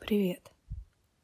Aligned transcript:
Привет! 0.00 0.52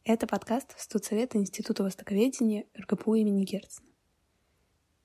Это 0.05 0.27
подкаст 0.27 0.75
Студсовета 0.79 1.39
Института 1.39 1.85
Востоковедения 1.85 2.67
РГПУ 2.77 3.15
имени 3.15 3.45
Герцена. 3.45 3.89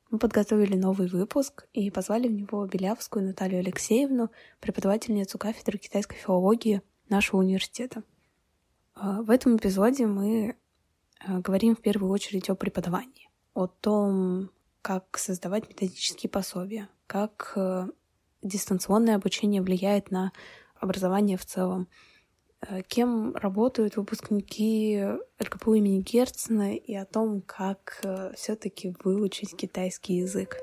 Мы 0.09 0.19
подготовили 0.19 0.75
новый 0.75 1.07
выпуск 1.07 1.67
и 1.71 1.89
позвали 1.89 2.27
в 2.27 2.33
него 2.33 2.65
Белявскую 2.65 3.25
Наталью 3.25 3.59
Алексеевну, 3.59 4.31
преподавательницу 4.59 5.37
кафедры 5.37 5.77
китайской 5.77 6.17
филологии 6.17 6.81
нашего 7.07 7.39
университета. 7.39 8.03
А, 8.95 9.21
в 9.21 9.29
этом 9.29 9.55
эпизоде 9.55 10.07
мы 10.07 10.57
а, 11.19 11.39
говорим 11.39 11.75
в 11.75 11.81
первую 11.81 12.11
очередь 12.11 12.49
о 12.49 12.55
преподавании, 12.55 13.29
о 13.53 13.67
том, 13.67 14.49
как 14.81 15.17
создавать 15.17 15.69
методические 15.69 16.29
пособия, 16.29 16.89
как 17.07 17.53
э, 17.55 17.87
дистанционное 18.41 19.15
обучение 19.15 19.61
влияет 19.61 20.11
на 20.11 20.33
образование 20.75 21.37
в 21.37 21.45
целом, 21.45 21.87
кем 22.87 23.35
работают 23.35 23.95
выпускники 23.95 25.01
РКПУ 25.41 25.75
имени 25.75 26.01
Герцена 26.01 26.75
и 26.75 26.93
о 26.93 27.05
том, 27.05 27.41
как 27.41 28.01
э, 28.03 28.33
все-таки 28.35 28.93
выучить 29.03 29.55
китайский 29.55 30.15
язык. 30.15 30.57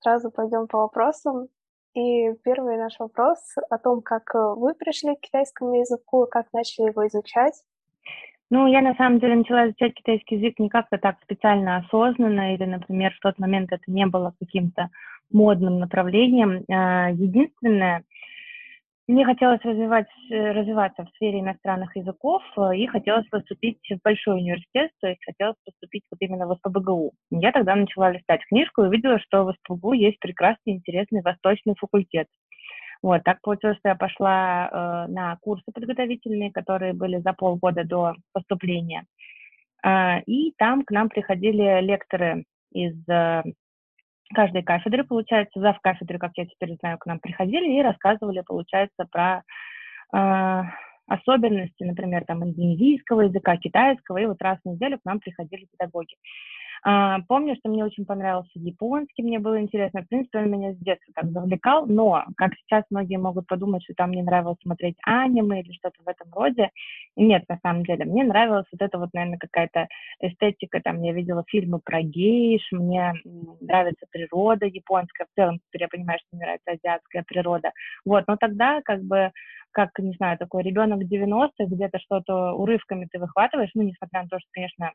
Сразу 0.00 0.30
пойдем 0.30 0.66
по 0.66 0.78
вопросам. 0.78 1.48
И 1.94 2.32
первый 2.44 2.76
наш 2.76 2.98
вопрос 2.98 3.38
о 3.70 3.78
том, 3.78 4.02
как 4.02 4.34
э, 4.34 4.38
вы 4.38 4.74
пришли 4.74 5.16
к 5.16 5.20
китайскому 5.20 5.80
языку, 5.80 6.26
как 6.30 6.52
начали 6.52 6.88
его 6.88 7.06
изучать. 7.06 7.64
Ну, 8.50 8.66
я 8.66 8.80
на 8.80 8.94
самом 8.94 9.18
деле 9.18 9.36
начала 9.36 9.66
изучать 9.66 9.94
китайский 9.94 10.36
язык 10.36 10.58
не 10.58 10.68
как-то 10.68 10.98
так 10.98 11.16
специально 11.22 11.78
осознанно, 11.78 12.54
или, 12.54 12.64
например, 12.64 13.12
в 13.14 13.20
тот 13.20 13.38
момент 13.38 13.72
это 13.72 13.84
не 13.86 14.06
было 14.06 14.34
каким-то 14.38 14.90
модным 15.30 15.78
направлением. 15.78 16.64
А, 16.70 17.10
единственное, 17.10 18.04
мне 19.08 19.24
хотелось 19.24 19.62
развивать, 19.62 20.06
э, 20.30 20.52
развиваться 20.52 21.04
в 21.04 21.08
сфере 21.16 21.40
иностранных 21.40 21.96
языков 21.96 22.42
э, 22.58 22.76
и 22.76 22.86
хотелось 22.86 23.26
поступить 23.28 23.78
в 23.90 24.02
большой 24.04 24.36
университет, 24.36 24.90
то 25.00 25.08
есть 25.08 25.24
хотелось 25.24 25.56
поступить 25.64 26.02
вот 26.10 26.18
именно 26.20 26.46
в 26.46 26.54
СПБГУ. 26.56 27.12
Я 27.30 27.52
тогда 27.52 27.74
начала 27.74 28.10
листать 28.10 28.44
книжку 28.48 28.82
и 28.82 28.88
увидела, 28.88 29.18
что 29.18 29.44
в 29.44 29.54
СПБГУ 29.54 29.94
есть 29.94 30.18
прекрасный, 30.20 30.74
интересный 30.74 31.22
восточный 31.22 31.74
факультет. 31.78 32.26
Вот, 33.02 33.22
так 33.24 33.40
получилось, 33.40 33.78
что 33.78 33.88
я 33.88 33.94
пошла 33.94 34.68
э, 35.08 35.10
на 35.10 35.38
курсы 35.40 35.64
подготовительные, 35.72 36.52
которые 36.52 36.92
были 36.92 37.18
за 37.18 37.32
полгода 37.32 37.84
до 37.84 38.14
поступления. 38.34 39.04
Э, 39.82 40.20
и 40.26 40.52
там 40.58 40.82
к 40.82 40.90
нам 40.90 41.08
приходили 41.08 41.80
лекторы 41.80 42.44
из 42.72 42.94
э, 43.08 43.42
каждой 44.34 44.62
кафедры, 44.62 45.04
получается, 45.04 45.60
зав. 45.60 45.78
кафедры, 45.80 46.18
как 46.18 46.32
я 46.36 46.46
теперь 46.46 46.76
знаю, 46.80 46.98
к 46.98 47.06
нам 47.06 47.18
приходили 47.18 47.78
и 47.78 47.82
рассказывали, 47.82 48.42
получается, 48.46 49.06
про 49.10 49.42
э, 50.12 50.62
особенности, 51.06 51.82
например, 51.82 52.24
там, 52.26 52.44
индонезийского 52.44 53.22
языка, 53.22 53.56
китайского, 53.56 54.18
и 54.18 54.26
вот 54.26 54.40
раз 54.42 54.58
в 54.64 54.68
неделю 54.68 54.98
к 54.98 55.04
нам 55.04 55.20
приходили 55.20 55.66
педагоги. 55.72 56.16
А, 56.82 57.20
помню, 57.28 57.56
что 57.56 57.68
мне 57.68 57.84
очень 57.84 58.06
понравился 58.06 58.50
японский, 58.54 59.22
мне 59.22 59.38
было 59.38 59.60
интересно. 59.60 60.02
В 60.02 60.08
принципе, 60.08 60.38
он 60.38 60.50
меня 60.50 60.72
с 60.72 60.76
детства 60.78 61.12
так 61.14 61.30
завлекал, 61.30 61.86
но, 61.86 62.24
как 62.36 62.52
сейчас 62.56 62.84
многие 62.90 63.16
могут 63.16 63.46
подумать, 63.46 63.82
что 63.84 63.94
там 63.94 64.10
мне 64.10 64.22
нравилось 64.22 64.58
смотреть 64.62 64.96
аниме 65.04 65.60
или 65.60 65.72
что-то 65.72 66.02
в 66.04 66.08
этом 66.08 66.32
роде. 66.32 66.70
Нет, 67.16 67.44
на 67.48 67.58
самом 67.62 67.84
деле, 67.84 68.04
мне 68.04 68.24
нравилась 68.24 68.66
вот 68.72 68.82
эта 68.82 68.98
вот, 68.98 69.10
наверное, 69.12 69.38
какая-то 69.38 69.88
эстетика. 70.20 70.80
Там 70.80 71.02
я 71.02 71.12
видела 71.12 71.44
фильмы 71.48 71.80
про 71.84 72.02
гейш, 72.02 72.62
мне 72.72 73.12
нравится 73.60 74.06
природа 74.10 74.66
японская. 74.66 75.26
В 75.26 75.34
целом, 75.34 75.58
теперь 75.58 75.82
я 75.82 75.88
понимаю, 75.88 76.18
что 76.20 76.36
мне 76.36 76.44
нравится 76.44 76.70
азиатская 76.72 77.24
природа. 77.26 77.72
Вот, 78.04 78.24
но 78.28 78.36
тогда 78.36 78.80
как 78.82 79.02
бы 79.02 79.32
как, 79.72 79.90
не 79.98 80.12
знаю, 80.14 80.38
такой 80.38 80.62
ребенок 80.62 81.04
90-х, 81.04 81.66
где-то 81.66 81.98
что-то 81.98 82.52
урывками 82.52 83.06
ты 83.10 83.18
выхватываешь, 83.18 83.70
ну, 83.74 83.82
несмотря 83.82 84.22
на 84.22 84.28
то, 84.28 84.38
что, 84.38 84.48
конечно, 84.52 84.92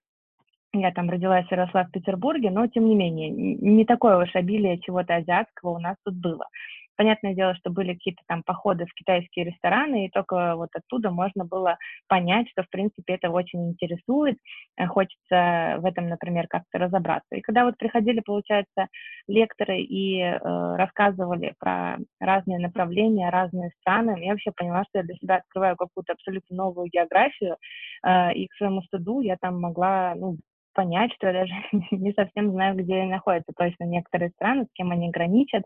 я 0.74 0.92
там 0.92 1.10
родилась 1.10 1.46
и 1.52 1.56
росла 1.56 1.84
в 1.84 1.92
Петербурге, 1.92 2.50
но 2.50 2.68
тем 2.68 2.86
не 2.86 2.96
менее, 2.96 3.30
не 3.30 3.86
такое 3.86 4.18
уж 4.18 4.36
обилие 4.36 4.80
чего-то 4.80 5.16
азиатского 5.16 5.72
у 5.72 5.80
нас 5.80 5.96
тут 6.04 6.16
было. 6.16 6.48
Понятное 6.96 7.34
дело, 7.34 7.56
что 7.56 7.72
были 7.72 7.94
какие-то 7.94 8.22
там 8.28 8.44
походы 8.44 8.86
в 8.86 8.94
китайские 8.94 9.46
рестораны, 9.46 10.06
и 10.06 10.10
только 10.10 10.56
вот 10.56 10.70
оттуда 10.76 11.10
можно 11.10 11.44
было 11.44 11.78
понять, 12.08 12.48
что, 12.50 12.62
в 12.64 12.70
принципе, 12.70 13.14
это 13.16 13.32
очень 13.32 13.70
интересует, 13.70 14.38
э, 14.78 14.86
хочется 14.86 15.78
в 15.80 15.86
этом, 15.86 16.08
например, 16.08 16.48
как-то 16.48 16.78
разобраться. 16.78 17.36
И 17.36 17.42
когда 17.42 17.66
вот 17.66 17.78
приходили, 17.78 18.20
получается, 18.20 18.88
лекторы 19.28 19.80
и 19.80 20.20
э, 20.22 20.38
рассказывали 20.76 21.56
про 21.60 21.98
разные 22.20 22.60
направления, 22.60 23.30
разные 23.32 23.72
страны, 23.80 24.24
я 24.24 24.32
вообще 24.32 24.52
поняла, 24.52 24.84
что 24.84 25.00
я 25.00 25.04
для 25.04 25.16
себя 25.16 25.38
открываю 25.38 25.76
какую-то 25.76 26.14
абсолютно 26.14 26.56
новую 26.56 26.90
географию, 26.92 27.58
э, 28.06 28.34
и 28.34 28.48
к 28.48 28.54
своему 28.54 28.84
стыду 28.84 29.22
я 29.22 29.38
там 29.38 29.60
могла, 29.60 30.14
ну, 30.16 30.38
понять, 30.74 31.14
что 31.14 31.28
я 31.28 31.34
даже 31.34 31.54
не 31.92 32.14
совсем 32.14 32.52
знаю, 32.52 32.76
где 32.76 32.96
они 32.96 33.12
находятся. 33.12 33.54
Точно 33.56 33.86
некоторые 33.86 34.30
страны, 34.32 34.66
с 34.66 34.74
кем 34.74 34.92
они 34.92 35.10
граничат. 35.10 35.64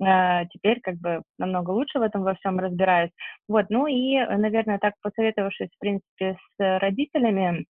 А, 0.00 0.44
теперь 0.46 0.80
как 0.80 0.96
бы 0.96 1.22
намного 1.38 1.70
лучше 1.70 1.98
в 1.98 2.02
этом 2.02 2.22
во 2.22 2.34
всем 2.34 2.58
разбираюсь. 2.58 3.10
Вот, 3.48 3.66
ну 3.70 3.86
и, 3.86 4.18
наверное, 4.18 4.78
так 4.78 4.94
посоветовавшись, 5.02 5.70
в 5.74 5.78
принципе, 5.78 6.36
с 6.58 6.78
родителями, 6.80 7.66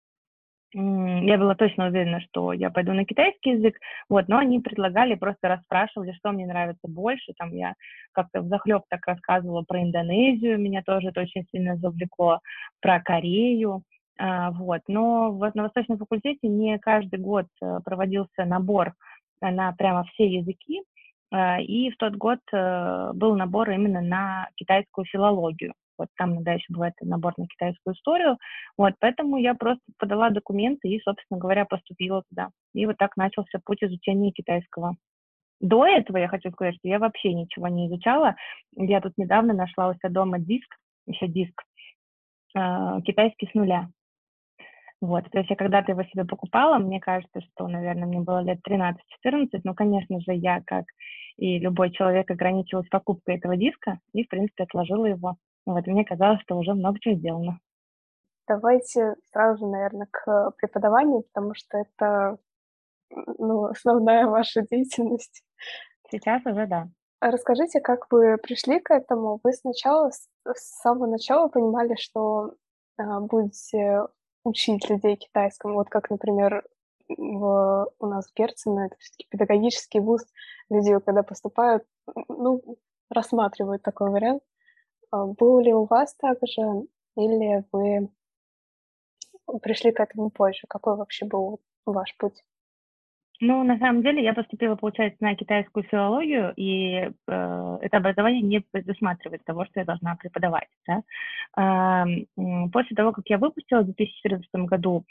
я 0.75 1.39
была 1.39 1.55
точно 1.55 1.87
уверена, 1.87 2.21
что 2.21 2.53
я 2.53 2.71
пойду 2.71 2.93
на 2.93 3.05
китайский 3.05 3.51
язык, 3.51 3.79
вот, 4.09 4.29
но 4.29 4.39
они 4.39 4.61
предлагали, 4.61 5.15
просто 5.15 5.49
расспрашивали, 5.49 6.13
что 6.13 6.33
мне 6.33 6.45
нравится 6.45 6.89
больше, 6.89 7.33
там 7.39 7.53
я 7.55 7.75
как-то 8.13 8.43
в 8.43 8.49
захлеб 8.49 8.83
так 8.91 9.07
рассказывала 9.07 9.63
про 9.63 9.83
Индонезию, 9.83 10.61
меня 10.61 10.83
тоже 10.85 11.09
это 11.09 11.23
очень 11.23 11.47
сильно 11.51 11.77
завлекло, 11.77 12.41
про 12.81 13.01
Корею, 13.01 13.83
вот. 14.19 14.81
Но 14.89 15.33
вот 15.33 15.55
на 15.55 15.65
Восточном 15.65 15.99
факультете 15.99 16.49
не 16.49 16.79
каждый 16.79 17.19
год 17.19 17.47
э, 17.63 17.81
проводился 17.85 18.45
набор 18.45 18.95
на 19.41 19.73
прямо 19.73 20.05
все 20.05 20.27
языки, 20.27 20.83
а, 21.31 21.61
и 21.61 21.91
в 21.91 21.97
тот 21.97 22.15
год 22.15 22.39
э, 22.53 23.11
был 23.15 23.37
набор 23.37 23.71
именно 23.71 24.01
на 24.01 24.49
китайскую 24.57 25.05
филологию. 25.05 25.75
Вот 25.99 26.09
там 26.17 26.35
иногда 26.35 26.53
еще 26.53 26.67
бывает 26.69 26.95
набор 27.01 27.33
на 27.37 27.47
китайскую 27.47 27.95
историю. 27.95 28.39
Вот, 28.77 28.95
поэтому 29.01 29.39
я 29.39 29.55
просто 29.55 29.83
подала 29.99 30.31
документы 30.31 30.89
и, 30.89 31.01
собственно 31.01 31.41
говоря, 31.41 31.65
поступила 31.65 32.23
туда. 32.29 32.51
И 32.75 32.87
вот 32.87 32.97
так 32.99 33.17
начался 33.17 33.59
путь 33.65 33.83
изучения 33.83 34.31
китайского. 34.31 34.97
До 35.61 35.87
этого 35.87 36.19
я 36.19 36.29
хочу 36.29 36.51
сказать, 36.51 36.75
что 36.77 36.89
я 36.89 36.99
вообще 36.99 37.33
ничего 37.33 37.69
не 37.69 37.89
изучала. 37.89 38.37
Я 38.77 39.01
тут 39.01 39.15
недавно 39.17 39.55
нашла 39.55 39.89
у 39.89 39.95
себя 39.95 40.11
дома 40.11 40.39
диск, 40.39 40.69
еще 41.07 41.29
диск, 41.29 41.63
э, 42.55 43.01
китайский 43.05 43.49
с 43.51 43.55
нуля. 43.55 43.89
Вот, 45.07 45.31
то 45.31 45.39
есть 45.39 45.51
я 45.51 45.55
когда-то 45.55 45.93
его 45.93 46.03
себе 46.03 46.25
покупала, 46.25 46.79
мне 46.79 46.99
кажется, 46.99 47.41
что, 47.41 47.69
наверное, 47.69 48.07
мне 48.07 48.19
было 48.19 48.43
лет 48.43 48.59
13-14, 48.69 49.61
ну, 49.63 49.73
конечно 49.73 50.19
же, 50.19 50.33
я, 50.33 50.61
как 50.67 50.87
и 51.37 51.61
любой 51.61 51.93
человек, 51.93 52.29
ограничилась 52.29 52.89
покупкой 52.89 53.37
этого 53.37 53.57
диска 53.57 54.01
и, 54.13 54.25
в 54.25 54.29
принципе, 54.29 54.65
отложила 54.65 55.07
его. 55.07 55.37
Вот, 55.65 55.87
мне 55.87 56.05
казалось, 56.05 56.41
что 56.43 56.57
уже 56.57 56.75
много 56.75 56.99
чего 56.99 57.15
сделано. 57.15 57.61
Давайте 58.49 59.15
сразу, 59.31 59.69
наверное, 59.71 60.09
к 60.11 60.51
преподаванию, 60.57 61.23
потому 61.23 61.55
что 61.55 61.79
это 61.79 62.39
ну, 63.39 63.67
основная 63.67 64.27
ваша 64.27 64.63
деятельность. 64.63 65.45
Сейчас 66.11 66.45
уже 66.47 66.67
да. 66.67 66.89
Расскажите, 67.21 67.81
как 67.81 68.11
вы 68.11 68.39
пришли 68.39 68.81
к 68.81 68.93
этому? 68.93 69.39
Вы 69.45 69.53
сначала, 69.53 70.11
с 70.11 70.81
самого 70.83 71.07
начала 71.07 71.47
понимали, 71.47 71.95
что 71.95 72.55
а, 72.99 73.21
будете 73.21 74.03
учить 74.47 74.89
людей 74.89 75.17
китайскому. 75.17 75.75
Вот 75.75 75.89
как, 75.89 76.09
например, 76.09 76.65
в, 77.09 77.93
у 77.99 78.07
нас 78.07 78.29
в 78.29 78.35
Герцена, 78.35 78.87
это 78.87 78.97
все-таки 78.99 79.27
педагогический 79.29 80.01
вуз, 80.01 80.25
люди, 80.71 80.99
когда 81.01 81.23
поступают, 81.23 81.85
ну, 82.29 82.63
рассматривают 83.11 83.83
такой 83.83 84.11
вариант. 84.11 84.43
А 85.11 85.27
был 85.27 85.59
ли 85.61 85.73
у 85.73 85.85
вас 85.85 86.15
также, 86.15 86.63
или 87.17 87.65
вы 87.73 88.09
пришли 89.63 89.93
к 89.93 90.01
этому 90.01 90.31
позже? 90.31 90.67
Какой 90.69 90.97
вообще 90.97 91.27
был 91.27 91.61
ваш 91.85 92.17
путь? 92.17 92.45
Ну, 93.41 93.65
на 93.65 93.79
самом 93.79 94.03
деле, 94.03 94.23
я 94.23 94.33
поступила, 94.33 94.77
получается, 94.77 95.23
на 95.23 95.35
китайскую 95.35 95.85
филологию, 95.85 96.55
и 96.57 97.11
э, 97.29 97.79
это 97.83 97.97
образование 97.99 98.41
не 98.41 98.61
предусматривает 98.61 99.45
того, 99.45 99.67
что 99.67 99.81
я 99.81 99.85
должна 99.85 100.17
преподавать. 100.17 100.69
Да? 100.87 101.03
Э, 101.59 102.05
после 102.73 102.97
того, 102.97 103.13
как 103.13 103.25
я 103.29 103.39
выпустила 103.39 103.81
в 103.81 103.87
2014 103.87 104.49
году, 104.55 105.05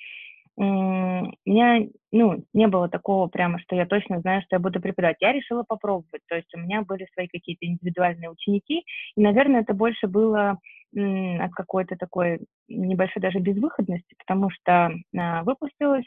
э, 0.57 0.62
у 0.62 1.36
меня 1.45 1.88
ну, 2.12 2.44
не 2.54 2.68
было 2.68 2.89
такого 2.89 3.27
прямо, 3.27 3.60
что 3.60 3.75
я 3.75 3.86
точно 3.86 4.22
знаю, 4.22 4.42
что 4.42 4.56
я 4.56 4.60
буду 4.60 4.81
преподавать. 4.81 5.18
Я 5.19 5.31
решила 5.31 5.63
попробовать. 5.63 6.21
То 6.28 6.36
есть 6.36 6.54
у 6.56 6.60
меня 6.60 6.81
были 6.81 7.07
свои 7.13 7.28
какие-то 7.28 7.66
индивидуальные 7.66 8.31
ученики, 8.31 8.83
и, 9.16 9.21
наверное, 9.21 9.62
это 9.62 9.74
больше 9.74 10.07
было 10.07 10.57
от 10.95 11.51
какой-то 11.51 11.98
такой 11.98 12.39
небольшой 12.69 13.21
даже 13.21 13.39
безвыходности, 13.39 14.16
потому 14.18 14.50
что 14.50 14.92
э, 14.92 15.42
выпустилась 15.44 16.06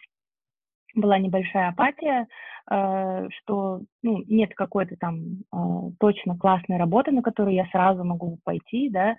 была 0.95 1.19
небольшая 1.19 1.69
апатия, 1.69 2.27
э, 2.71 3.29
что 3.41 3.83
ну, 4.03 4.23
нет 4.27 4.55
какой-то 4.55 4.97
там 4.97 5.43
э, 5.53 5.91
точно 5.99 6.37
классной 6.37 6.79
работы, 6.79 7.11
на 7.11 7.23
которую 7.23 7.55
я 7.55 7.67
сразу 7.67 8.05
могу 8.05 8.39
пойти, 8.45 8.91
да, 8.91 9.17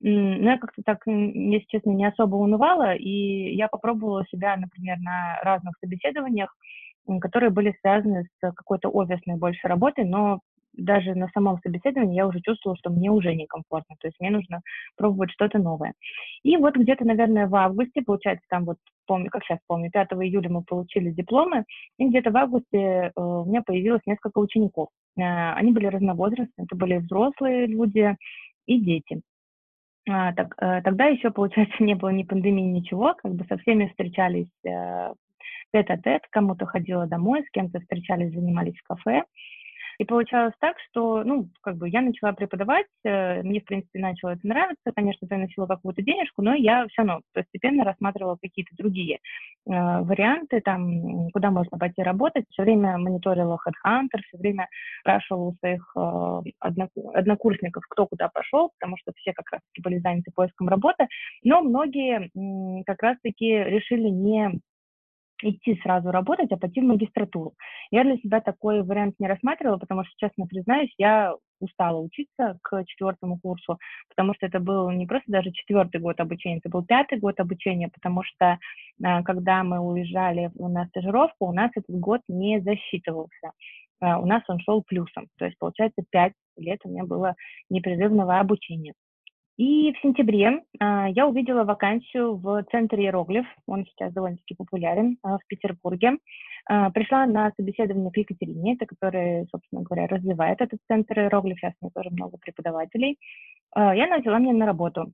но 0.00 0.50
я 0.50 0.58
как-то 0.58 0.82
так, 0.84 0.98
если 1.06 1.66
честно, 1.68 1.90
не 1.90 2.06
особо 2.06 2.34
унывала, 2.34 2.94
и 2.94 3.54
я 3.54 3.68
попробовала 3.68 4.24
себя, 4.26 4.56
например, 4.56 4.98
на 4.98 5.38
разных 5.42 5.74
собеседованиях, 5.80 6.52
которые 7.20 7.50
были 7.50 7.74
связаны 7.80 8.24
с 8.24 8.52
какой-то 8.52 8.88
офисной 8.88 9.36
больше 9.36 9.68
работой, 9.68 10.04
но 10.04 10.40
даже 10.72 11.14
на 11.14 11.28
самом 11.28 11.58
собеседовании 11.62 12.16
я 12.16 12.26
уже 12.26 12.40
чувствовала, 12.40 12.76
что 12.76 12.90
мне 12.90 13.10
уже 13.10 13.34
некомфортно, 13.34 13.96
то 14.00 14.08
есть 14.08 14.18
мне 14.20 14.30
нужно 14.30 14.60
пробовать 14.96 15.30
что-то 15.32 15.58
новое. 15.58 15.94
И 16.42 16.56
вот 16.56 16.76
где-то, 16.76 17.04
наверное, 17.04 17.46
в 17.46 17.54
августе, 17.54 18.02
получается, 18.02 18.44
там 18.48 18.64
вот, 18.64 18.76
помню, 19.06 19.30
как 19.30 19.44
сейчас 19.44 19.58
помню, 19.66 19.90
5 19.90 20.12
июля 20.12 20.50
мы 20.50 20.62
получили 20.62 21.10
дипломы, 21.10 21.64
и 21.98 22.08
где-то 22.08 22.30
в 22.30 22.36
августе 22.36 22.78
э, 22.78 23.10
у 23.16 23.44
меня 23.44 23.62
появилось 23.62 24.02
несколько 24.06 24.38
учеников. 24.38 24.88
Э, 25.18 25.52
они 25.52 25.72
были 25.72 25.86
разновозрастные, 25.86 26.66
это 26.66 26.76
были 26.76 26.96
взрослые 26.98 27.66
люди 27.66 28.16
и 28.66 28.80
дети. 28.80 29.20
А, 30.08 30.32
так, 30.32 30.54
э, 30.60 30.82
тогда 30.82 31.06
еще, 31.06 31.30
получается, 31.30 31.74
не 31.82 31.94
было 31.94 32.10
ни 32.10 32.22
пандемии, 32.24 32.62
ничего, 32.62 33.14
как 33.14 33.34
бы 33.34 33.44
со 33.44 33.56
всеми 33.58 33.86
встречались 33.88 34.50
э, 34.64 35.12
тет-а-тет, 35.72 36.22
кому-то 36.30 36.66
ходила 36.66 37.06
домой, 37.06 37.44
с 37.44 37.50
кем-то 37.50 37.80
встречались, 37.80 38.32
занимались 38.32 38.76
в 38.78 38.82
кафе. 38.82 39.24
И 39.98 40.04
получалось 40.04 40.54
так, 40.60 40.76
что, 40.88 41.22
ну, 41.24 41.48
как 41.62 41.76
бы 41.76 41.88
я 41.88 42.00
начала 42.00 42.32
преподавать, 42.32 42.86
э, 43.04 43.42
мне, 43.42 43.60
в 43.60 43.64
принципе, 43.64 43.98
начало 43.98 44.30
это 44.30 44.46
нравиться, 44.46 44.92
конечно, 44.94 45.26
приносило 45.26 45.66
какую-то 45.66 46.02
денежку, 46.02 46.42
но 46.42 46.54
я 46.54 46.86
все 46.88 47.02
равно 47.02 47.20
постепенно 47.32 47.84
рассматривала 47.84 48.36
какие-то 48.40 48.74
другие 48.76 49.16
э, 49.16 49.20
варианты, 49.66 50.60
там, 50.60 51.30
куда 51.30 51.50
можно 51.50 51.78
пойти 51.78 52.02
работать. 52.02 52.44
Все 52.50 52.62
время 52.62 52.98
мониторила 52.98 53.58
HeadHunter, 53.66 54.20
все 54.26 54.38
время 54.38 54.68
спрашивала 55.00 55.48
у 55.50 55.54
своих 55.56 55.92
э, 55.96 56.40
однокурсников, 56.60 57.84
кто 57.88 58.06
куда 58.06 58.28
пошел, 58.28 58.70
потому 58.78 58.96
что 58.98 59.12
все 59.16 59.32
как 59.32 59.50
раз-таки 59.52 59.82
были 59.82 59.98
заняты 59.98 60.30
поиском 60.34 60.68
работы, 60.68 61.06
но 61.42 61.62
многие 61.62 62.30
э, 62.34 62.82
как 62.84 63.02
раз-таки 63.02 63.46
решили 63.46 64.08
не 64.08 64.60
идти 65.42 65.78
сразу 65.82 66.10
работать, 66.10 66.50
а 66.52 66.56
пойти 66.56 66.80
в 66.80 66.84
магистратуру. 66.84 67.54
Я 67.90 68.04
для 68.04 68.16
себя 68.16 68.40
такой 68.40 68.82
вариант 68.82 69.16
не 69.18 69.28
рассматривала, 69.28 69.76
потому 69.76 70.04
что, 70.04 70.12
честно 70.16 70.46
признаюсь, 70.46 70.92
я 70.98 71.34
устала 71.60 71.98
учиться 71.98 72.58
к 72.62 72.84
четвертому 72.86 73.38
курсу, 73.38 73.78
потому 74.08 74.34
что 74.34 74.46
это 74.46 74.58
был 74.58 74.90
не 74.90 75.06
просто 75.06 75.30
даже 75.30 75.52
четвертый 75.52 76.00
год 76.00 76.18
обучения, 76.20 76.58
это 76.58 76.68
был 76.68 76.84
пятый 76.84 77.18
год 77.18 77.38
обучения, 77.40 77.88
потому 77.88 78.22
что 78.24 78.58
а, 79.02 79.22
когда 79.22 79.62
мы 79.62 79.78
уезжали 79.78 80.50
на 80.54 80.86
стажировку, 80.86 81.46
у 81.46 81.52
нас 81.52 81.70
этот 81.74 81.96
год 81.96 82.20
не 82.28 82.60
засчитывался. 82.60 83.52
А, 84.00 84.18
у 84.18 84.26
нас 84.26 84.42
он 84.48 84.58
шел 84.60 84.82
плюсом, 84.82 85.28
то 85.38 85.46
есть, 85.46 85.58
получается, 85.58 86.02
пять 86.10 86.32
лет 86.56 86.80
у 86.84 86.90
меня 86.90 87.04
было 87.04 87.34
непрерывного 87.70 88.40
обучения. 88.40 88.94
И 89.58 89.92
в 89.92 90.00
сентябре 90.00 90.62
э, 90.80 91.06
я 91.10 91.26
увидела 91.26 91.64
вакансию 91.64 92.36
в 92.36 92.64
центре 92.70 93.04
Иероглиф, 93.04 93.46
он 93.66 93.84
сейчас 93.84 94.12
довольно-таки 94.12 94.54
популярен 94.54 95.18
э, 95.22 95.28
в 95.28 95.46
Петербурге. 95.46 96.18
Э, 96.70 96.90
пришла 96.90 97.26
на 97.26 97.52
собеседование 97.56 98.10
к 98.10 98.16
Екатерине, 98.16 98.74
это 98.74 98.86
которая, 98.86 99.46
собственно 99.50 99.82
говоря, 99.82 100.06
развивает 100.06 100.60
этот 100.62 100.80
центр 100.88 101.20
Иероглиф, 101.20 101.58
сейчас 101.58 101.74
у 101.80 101.84
меня 101.84 101.92
тоже 101.94 102.10
много 102.10 102.38
преподавателей. 102.38 103.18
Э, 103.76 103.92
я 103.94 104.18
взяла 104.18 104.38
меня 104.38 104.54
на 104.54 104.66
работу. 104.66 105.12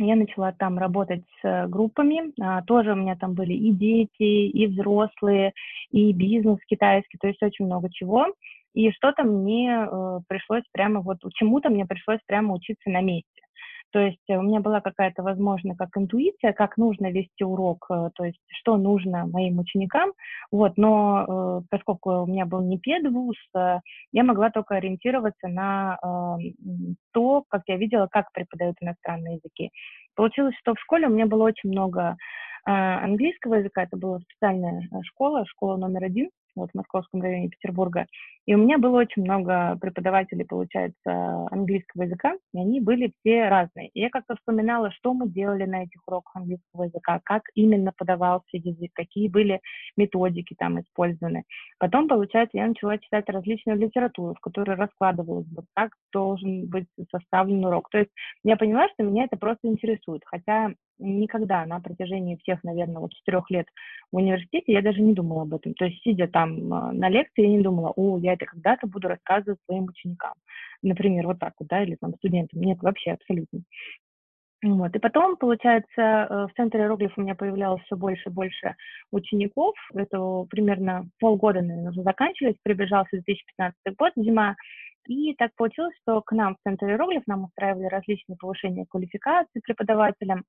Я 0.00 0.16
начала 0.16 0.52
там 0.52 0.78
работать 0.78 1.22
с 1.42 1.66
группами, 1.68 2.32
а, 2.40 2.62
тоже 2.62 2.92
у 2.92 2.96
меня 2.96 3.14
там 3.14 3.34
были 3.34 3.52
и 3.52 3.70
дети, 3.72 4.48
и 4.48 4.66
взрослые, 4.66 5.52
и 5.90 6.12
бизнес 6.12 6.58
китайский, 6.66 7.18
то 7.20 7.28
есть 7.28 7.42
очень 7.42 7.66
много 7.66 7.90
чего. 7.92 8.26
И 8.74 8.90
что-то 8.92 9.22
мне 9.22 9.86
э, 9.86 10.20
пришлось 10.28 10.62
прямо 10.72 11.00
вот, 11.00 11.18
чему-то 11.34 11.68
мне 11.68 11.84
пришлось 11.84 12.20
прямо 12.26 12.54
учиться 12.54 12.88
на 12.88 13.02
месте. 13.02 13.42
То 13.92 14.00
есть 14.00 14.22
у 14.28 14.40
меня 14.40 14.60
была 14.60 14.80
какая-то, 14.80 15.22
возможно, 15.22 15.76
как 15.76 15.90
интуиция, 15.96 16.52
как 16.54 16.78
нужно 16.78 17.10
вести 17.10 17.44
урок, 17.44 17.86
э, 17.90 18.10
то 18.14 18.24
есть 18.24 18.40
что 18.48 18.78
нужно 18.78 19.26
моим 19.26 19.58
ученикам. 19.58 20.12
Вот, 20.50 20.78
но 20.78 21.26
э, 21.28 21.64
поскольку 21.70 22.22
у 22.22 22.26
меня 22.26 22.46
был 22.46 22.62
не 22.62 22.78
педвуз, 22.78 23.36
э, 23.54 23.80
я 24.12 24.24
могла 24.24 24.50
только 24.50 24.76
ориентироваться 24.76 25.48
на 25.48 25.98
то, 27.12 27.44
как 27.48 27.62
я 27.66 27.76
видела, 27.76 28.08
как 28.10 28.32
преподают 28.32 28.76
иностранные 28.80 29.36
языки. 29.36 29.70
Получилось, 30.14 30.54
что 30.58 30.74
в 30.74 30.80
школе 30.80 31.06
у 31.06 31.10
меня 31.10 31.26
было 31.26 31.44
очень 31.44 31.70
много 31.70 32.16
английского 32.64 33.56
языка, 33.56 33.82
это 33.82 33.96
была 33.96 34.20
специальная 34.20 34.88
школа, 35.02 35.44
школа 35.46 35.76
номер 35.76 36.04
один, 36.04 36.30
вот 36.54 36.70
в 36.70 36.76
московском 36.76 37.22
районе 37.22 37.48
Петербурга. 37.48 38.06
И 38.46 38.54
у 38.54 38.58
меня 38.58 38.78
было 38.78 39.00
очень 39.00 39.22
много 39.22 39.76
преподавателей, 39.80 40.44
получается, 40.44 41.46
английского 41.50 42.02
языка, 42.02 42.34
и 42.52 42.58
они 42.58 42.80
были 42.80 43.12
все 43.20 43.48
разные. 43.48 43.88
И 43.94 44.00
я 44.00 44.10
как-то 44.10 44.34
вспоминала, 44.36 44.90
что 44.90 45.14
мы 45.14 45.28
делали 45.28 45.64
на 45.64 45.84
этих 45.84 46.00
уроках 46.06 46.34
английского 46.36 46.84
языка, 46.84 47.20
как 47.24 47.42
именно 47.54 47.92
подавался 47.96 48.44
язык, 48.52 48.90
какие 48.94 49.28
были 49.28 49.60
методики 49.96 50.56
там 50.58 50.80
использованы. 50.80 51.44
Потом, 51.78 52.08
получается, 52.08 52.58
я 52.58 52.66
начала 52.66 52.98
читать 52.98 53.28
различную 53.28 53.78
литературу, 53.78 54.34
в 54.34 54.40
которой 54.40 54.76
раскладывалось 54.76 55.46
вот 55.54 55.66
как 55.74 55.92
должен 56.12 56.66
быть 56.68 56.86
составлен 57.10 57.64
урок. 57.64 57.88
То 57.90 57.98
есть 57.98 58.10
я 58.42 58.56
поняла, 58.56 58.88
что 58.88 59.04
меня 59.04 59.24
это 59.24 59.36
просто 59.36 59.68
интересует, 59.68 60.22
хотя 60.24 60.72
никогда 61.02 61.66
на 61.66 61.80
протяжении 61.80 62.36
всех, 62.36 62.62
наверное, 62.64 63.00
вот 63.00 63.12
четырех 63.12 63.50
лет 63.50 63.66
в 64.10 64.16
университете 64.16 64.72
я 64.72 64.82
даже 64.82 65.00
не 65.00 65.14
думала 65.14 65.42
об 65.42 65.54
этом. 65.54 65.74
То 65.74 65.86
есть, 65.86 66.02
сидя 66.02 66.28
там 66.28 66.72
а, 66.72 66.92
на 66.92 67.08
лекции, 67.08 67.42
я 67.42 67.48
не 67.48 67.62
думала, 67.62 67.92
о, 67.96 68.18
я 68.18 68.31
это 68.32 68.46
когда-то 68.46 68.86
буду 68.86 69.08
рассказывать 69.08 69.60
своим 69.64 69.84
ученикам. 69.84 70.34
Например, 70.82 71.26
вот 71.26 71.38
так 71.38 71.54
вот, 71.58 71.68
да, 71.68 71.82
или 71.82 71.96
там 72.00 72.14
студентам. 72.16 72.60
Нет, 72.60 72.78
вообще 72.82 73.12
абсолютно. 73.12 73.62
Вот. 74.64 74.94
И 74.94 74.98
потом, 75.00 75.36
получается, 75.36 75.90
э, 76.00 76.46
в 76.46 76.50
центре 76.56 76.82
иероглиф 76.82 77.12
у 77.16 77.20
меня 77.20 77.34
появлялось 77.34 77.82
все 77.82 77.96
больше 77.96 78.28
и 78.28 78.32
больше 78.32 78.76
учеников. 79.10 79.74
Это 79.92 80.44
примерно 80.48 81.08
полгода, 81.18 81.60
наверное, 81.62 81.90
уже 81.90 82.02
заканчивались. 82.02 82.56
Прибежался 82.62 83.10
2015 83.12 83.76
год, 83.96 84.12
зима. 84.14 84.54
И 85.08 85.34
так 85.34 85.50
получилось, 85.56 85.94
что 86.02 86.22
к 86.22 86.30
нам 86.30 86.54
в 86.54 86.58
Центр 86.62 86.86
иероглиф 86.86 87.24
нам 87.26 87.44
устраивали 87.44 87.86
различные 87.86 88.36
повышения 88.36 88.86
квалификации 88.88 89.60
преподавателям. 89.60 90.44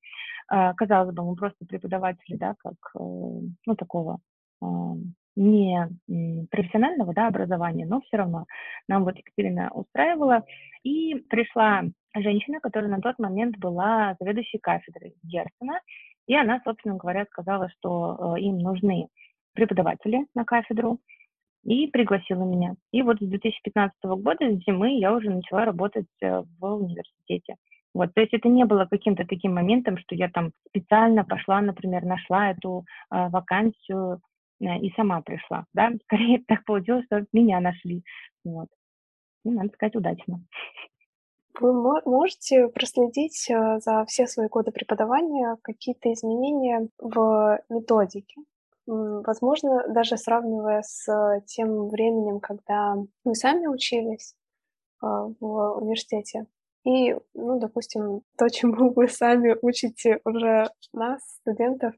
А, 0.47 0.75
казалось 0.75 1.13
бы, 1.15 1.23
мы 1.23 1.35
просто 1.35 1.65
преподаватели, 1.65 2.35
да, 2.35 2.53
как, 2.59 2.75
э, 2.95 2.99
ну, 2.99 3.75
такого 3.75 4.19
не 5.35 5.89
профессионального 6.51 7.13
да, 7.13 7.27
образования, 7.27 7.85
но 7.85 8.01
все 8.01 8.17
равно 8.17 8.45
нам 8.87 9.03
вот 9.03 9.17
Екатерина 9.17 9.71
устраивала. 9.73 10.43
И 10.83 11.15
пришла 11.29 11.83
женщина, 12.15 12.59
которая 12.59 12.89
на 12.89 13.01
тот 13.01 13.17
момент 13.19 13.57
была 13.57 14.15
заведующей 14.19 14.59
кафедрой 14.59 15.15
Герцена, 15.23 15.79
и 16.27 16.35
она, 16.35 16.61
собственно 16.63 16.95
говоря, 16.95 17.25
сказала, 17.25 17.69
что 17.69 18.35
э, 18.37 18.41
им 18.41 18.59
нужны 18.59 19.07
преподаватели 19.53 20.25
на 20.35 20.45
кафедру, 20.45 20.99
и 21.63 21.87
пригласила 21.87 22.43
меня. 22.43 22.75
И 22.91 23.01
вот 23.01 23.17
с 23.17 23.25
2015 23.25 23.95
года, 24.03 24.51
с 24.51 24.65
зимы, 24.65 24.99
я 24.99 25.13
уже 25.13 25.29
начала 25.29 25.65
работать 25.65 26.07
э, 26.21 26.43
в 26.59 26.75
университете. 26.75 27.55
Вот, 27.93 28.13
то 28.13 28.21
есть 28.21 28.33
это 28.33 28.49
не 28.49 28.65
было 28.65 28.87
каким-то 28.89 29.25
таким 29.25 29.53
моментом, 29.53 29.97
что 29.97 30.15
я 30.15 30.27
там 30.27 30.51
специально 30.67 31.23
пошла, 31.23 31.61
например, 31.61 32.03
нашла 32.03 32.51
эту 32.51 32.85
э, 33.11 33.29
вакансию 33.29 34.19
и 34.81 34.91
сама 34.95 35.21
пришла, 35.21 35.65
да, 35.73 35.91
скорее 36.03 36.43
так 36.47 36.63
получилось, 36.65 37.05
что 37.05 37.25
меня 37.31 37.59
нашли, 37.59 38.03
вот. 38.43 38.67
И, 39.45 39.49
надо 39.49 39.69
сказать, 39.73 39.95
удачно. 39.95 40.41
Вы 41.59 42.01
можете 42.05 42.67
проследить 42.69 43.47
э, 43.49 43.79
за 43.79 44.05
все 44.05 44.25
свои 44.25 44.47
годы 44.47 44.71
преподавания 44.71 45.57
какие-то 45.61 46.11
изменения 46.11 46.87
в 46.97 47.59
методике? 47.69 48.41
Возможно, 48.85 49.87
даже 49.87 50.17
сравнивая 50.17 50.81
с 50.81 51.07
э, 51.07 51.41
тем 51.45 51.89
временем, 51.89 52.39
когда 52.39 52.95
вы 53.23 53.35
сами 53.35 53.67
учились 53.67 54.35
в 55.01 55.79
университете, 55.81 56.47
и, 56.85 57.15
ну, 57.33 57.59
допустим, 57.59 58.21
то, 58.37 58.49
чему 58.49 58.93
вы 58.95 59.07
сами 59.07 59.55
учите 59.61 60.19
уже 60.25 60.69
нас, 60.91 61.21
студентов, 61.41 61.93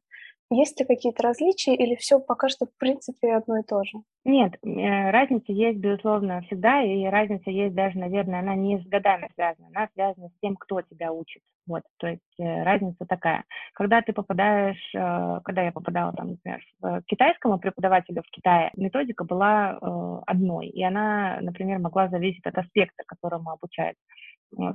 есть 0.49 0.79
ли 0.79 0.85
какие-то 0.85 1.23
различия 1.23 1.75
или 1.75 1.95
все 1.95 2.19
пока 2.19 2.49
что 2.49 2.65
в 2.65 2.77
принципе 2.77 3.33
одно 3.33 3.57
и 3.59 3.63
то 3.63 3.83
же? 3.83 3.99
Нет, 4.25 4.53
э, 4.63 5.11
разница 5.11 5.51
есть, 5.51 5.79
безусловно, 5.79 6.41
всегда, 6.41 6.83
и 6.83 7.05
разница 7.05 7.49
есть 7.49 7.75
даже, 7.75 7.97
наверное, 7.97 8.39
она 8.39 8.55
не 8.55 8.79
с 8.79 8.85
годами 8.85 9.29
связана, 9.33 9.67
она 9.73 9.87
связана 9.93 10.29
с 10.29 10.39
тем, 10.41 10.55
кто 10.55 10.81
тебя 10.81 11.11
учит. 11.11 11.41
Вот, 11.67 11.81
то 11.97 12.07
есть 12.07 12.21
э, 12.39 12.63
разница 12.63 13.05
такая. 13.07 13.43
Когда 13.73 14.01
ты 14.01 14.13
попадаешь, 14.13 14.93
э, 14.93 15.39
когда 15.43 15.63
я 15.63 15.71
попадала, 15.71 16.13
там, 16.13 16.31
например, 16.31 16.61
к 16.81 17.01
китайскому 17.07 17.59
преподавателю 17.59 18.21
в 18.21 18.29
Китае, 18.31 18.71
методика 18.75 19.23
была 19.23 19.79
одной, 20.27 20.67
и 20.67 20.83
она, 20.83 21.39
например, 21.41 21.79
могла 21.79 22.07
зависеть 22.07 22.45
от 22.45 22.57
аспекта, 22.57 23.03
которому 23.07 23.51
обучают. 23.51 23.97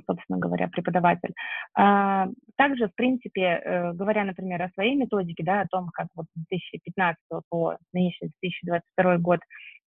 Собственно 0.07 0.39
говоря, 0.39 0.67
преподаватель. 0.67 1.33
А, 1.75 2.27
также, 2.57 2.87
в 2.87 2.95
принципе, 2.95 3.41
э, 3.41 3.93
говоря, 3.93 4.23
например, 4.23 4.61
о 4.61 4.69
своей 4.69 4.95
методике, 4.95 5.43
да, 5.43 5.61
о 5.61 5.67
том, 5.67 5.89
как 5.93 6.07
вот 6.15 6.25
с 6.35 6.39
2015 6.49 7.17
по 7.49 7.77
нынешний 7.93 8.29
2022 8.41 9.17
год 9.17 9.39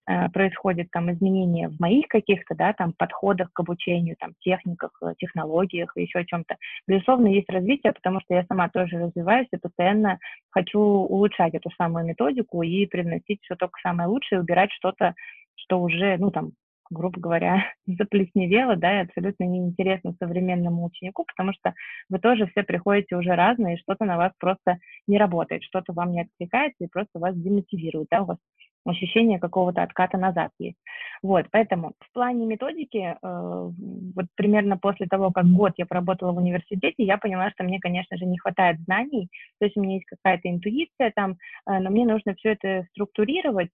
э, 0.07 0.29
происходит 0.31 0.91
там 0.91 1.13
изменения 1.13 1.69
в 1.69 1.79
моих 1.81 2.09
каких-то, 2.09 2.55
да, 2.55 2.73
там 2.73 2.93
подходах 2.97 3.53
к 3.53 3.61
обучению, 3.61 4.17
там 4.19 4.33
техниках, 4.41 4.91
э, 5.03 5.15
технологиях 5.19 5.97
и 5.97 6.03
еще 6.03 6.21
о 6.21 6.25
чем-то. 6.25 6.57
Безусловно, 6.87 7.29
есть 7.29 7.51
развитие, 7.51 7.93
потому 7.93 8.21
что 8.21 8.35
я 8.35 8.45
сама 8.45 8.69
тоже 8.69 8.99
развиваюсь 8.99 9.49
и 9.53 9.57
постоянно 9.57 10.19
хочу 10.51 10.81
улучшать 10.81 11.55
эту 11.55 11.71
самую 11.79 12.05
методику 12.05 12.63
и 12.63 12.87
привносить 12.87 13.41
все 13.43 13.57
только 13.57 13.79
самое 13.83 14.09
лучшее, 14.09 14.41
убирать 14.41 14.73
что-то, 14.73 15.15
что 15.57 15.81
уже, 15.81 16.17
ну, 16.19 16.31
там, 16.31 16.53
грубо 16.91 17.21
говоря, 17.21 17.65
заплесневело, 17.87 18.77
да, 18.77 19.01
и 19.01 19.05
абсолютно 19.05 19.45
неинтересно 19.45 20.15
современному 20.19 20.85
ученику, 20.85 21.25
потому 21.25 21.53
что 21.53 21.75
вы 22.09 22.19
тоже 22.19 22.47
все 22.47 22.63
приходите 22.63 23.17
уже 23.17 23.35
разные, 23.35 23.77
и 23.77 23.81
что-то 23.81 24.05
на 24.05 24.17
вас 24.17 24.33
просто 24.39 24.79
не 25.07 25.19
работает, 25.19 25.63
что-то 25.63 25.93
вам 25.93 26.13
не 26.13 26.23
откликается 26.23 26.85
и 26.85 26.89
просто 26.89 27.19
вас 27.19 27.35
демотивирует, 27.37 28.09
да, 28.11 28.23
у 28.23 28.27
вас 28.27 28.39
ощущение 28.87 29.39
какого-то 29.39 29.83
отката 29.83 30.19
назад 30.19 30.51
есть. 30.59 30.77
Вот, 31.23 31.47
поэтому 31.51 31.93
в 32.01 32.13
плане 32.13 32.45
методики, 32.47 32.99
э, 32.99 33.17
вот 33.23 34.27
примерно 34.35 34.77
после 34.77 35.07
того, 35.07 35.31
как 35.31 35.47
год 35.47 35.73
я 35.77 35.87
поработала 35.87 36.33
в 36.33 36.37
университете, 36.37 37.03
я 37.03 37.17
поняла, 37.17 37.51
что 37.51 37.65
мне, 37.65 37.81
конечно 37.81 38.17
же, 38.17 38.27
не 38.27 38.39
хватает 38.39 38.79
знаний, 38.81 39.29
то 39.59 39.65
есть 39.65 39.77
у 39.77 39.81
меня 39.81 39.95
есть 39.95 40.07
какая-то 40.07 40.51
интуиция 40.51 41.13
там, 41.15 41.33
э, 41.33 41.79
но 41.79 41.91
мне 41.91 42.05
нужно 42.05 42.35
все 42.35 42.53
это 42.53 42.87
структурировать, 42.91 43.71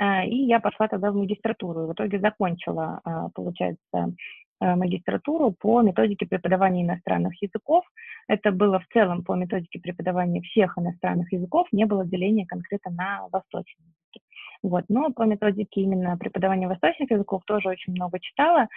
и 0.00 0.36
я 0.46 0.60
пошла 0.60 0.88
тогда 0.88 1.10
в 1.10 1.16
магистратуру, 1.16 1.84
и 1.84 1.86
в 1.86 1.92
итоге 1.92 2.18
закончила, 2.18 3.00
э, 3.04 3.28
получается, 3.34 4.14
Э, 4.60 4.76
магистратуру 4.76 5.52
по 5.52 5.82
методике 5.82 6.26
преподавания 6.26 6.84
иностранных 6.84 7.42
языков. 7.42 7.84
Это 8.28 8.52
было 8.52 8.78
в 8.78 8.86
целом 8.92 9.24
по 9.24 9.34
методике 9.34 9.80
преподавания 9.80 10.40
всех 10.42 10.78
иностранных 10.78 11.32
языков, 11.32 11.66
не 11.72 11.84
было 11.84 12.06
деления 12.06 12.46
конкретно 12.46 12.92
на 12.92 13.28
восточные 13.32 13.88
языки. 13.88 14.24
Вот. 14.62 14.84
Но 14.88 15.12
по 15.12 15.24
методике 15.24 15.82
именно 15.82 16.16
преподавания 16.16 16.68
восточных 16.68 17.10
языков 17.10 17.42
тоже 17.46 17.68
очень 17.68 17.92
много 17.92 18.18
читала. 18.20 18.68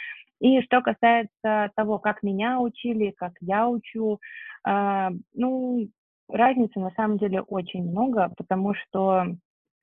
И 0.41 0.61
что 0.61 0.81
касается 0.81 1.71
того, 1.75 1.99
как 1.99 2.23
меня 2.23 2.59
учили, 2.59 3.11
как 3.11 3.33
я 3.39 3.69
учу, 3.69 4.19
э, 4.67 5.09
ну, 5.35 5.87
разницы 6.27 6.79
на 6.79 6.91
самом 6.97 7.17
деле 7.17 7.41
очень 7.41 7.83
много, 7.89 8.33
потому 8.35 8.73
что 8.73 9.27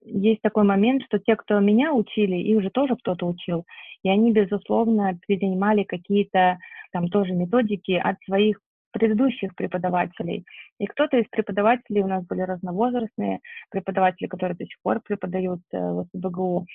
есть 0.04 0.42
такой 0.42 0.64
момент, 0.64 1.02
что 1.04 1.18
те, 1.18 1.37
кто 1.37 1.58
меня 1.61 1.92
учили, 1.92 2.37
их 2.37 2.58
уже 2.58 2.70
тоже 2.70 2.96
кто-то 2.96 3.26
учил, 3.26 3.64
и 4.02 4.08
они, 4.08 4.32
безусловно, 4.32 5.18
перенимали 5.26 5.82
какие-то 5.82 6.58
там 6.92 7.08
тоже 7.08 7.32
методики 7.32 7.92
от 7.92 8.16
своих 8.25 8.61
предыдущих 8.92 9.54
преподавателей. 9.56 10.44
И 10.78 10.87
кто-то 10.87 11.18
из 11.18 11.26
преподавателей 11.28 12.02
у 12.02 12.06
нас 12.06 12.25
были 12.25 12.42
разновозрастные, 12.42 13.40
преподаватели, 13.70 14.28
которые 14.28 14.56
до 14.56 14.64
сих 14.64 14.76
пор 14.82 15.00
преподают 15.00 15.61
э, 15.73 15.78
в 15.78 16.06
СБГУ, 16.12 16.66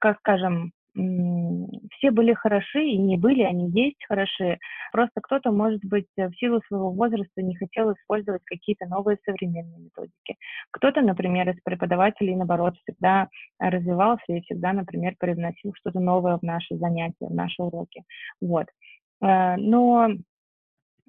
как 0.00 0.18
скажем, 0.18 0.70
все 0.94 2.10
были 2.10 2.32
хороши 2.34 2.82
и 2.84 2.98
не 2.98 3.16
были, 3.16 3.42
они 3.42 3.70
есть 3.70 4.04
хороши. 4.08 4.58
Просто 4.92 5.20
кто-то, 5.20 5.52
может 5.52 5.84
быть, 5.84 6.06
в 6.16 6.32
силу 6.36 6.60
своего 6.66 6.90
возраста 6.90 7.42
не 7.42 7.54
хотел 7.54 7.92
использовать 7.92 8.42
какие-то 8.44 8.86
новые 8.86 9.18
современные 9.24 9.78
методики. 9.78 10.36
Кто-то, 10.72 11.00
например, 11.02 11.48
из 11.50 11.60
преподавателей, 11.62 12.34
наоборот, 12.34 12.74
всегда 12.82 13.28
развивался 13.58 14.24
и 14.28 14.40
всегда, 14.42 14.72
например, 14.72 15.14
привносил 15.18 15.72
что-то 15.74 16.00
новое 16.00 16.38
в 16.38 16.42
наши 16.42 16.76
занятия, 16.76 17.26
в 17.26 17.34
наши 17.34 17.62
уроки. 17.62 18.02
Вот. 18.40 18.66
Э, 19.22 19.56
но 19.56 20.10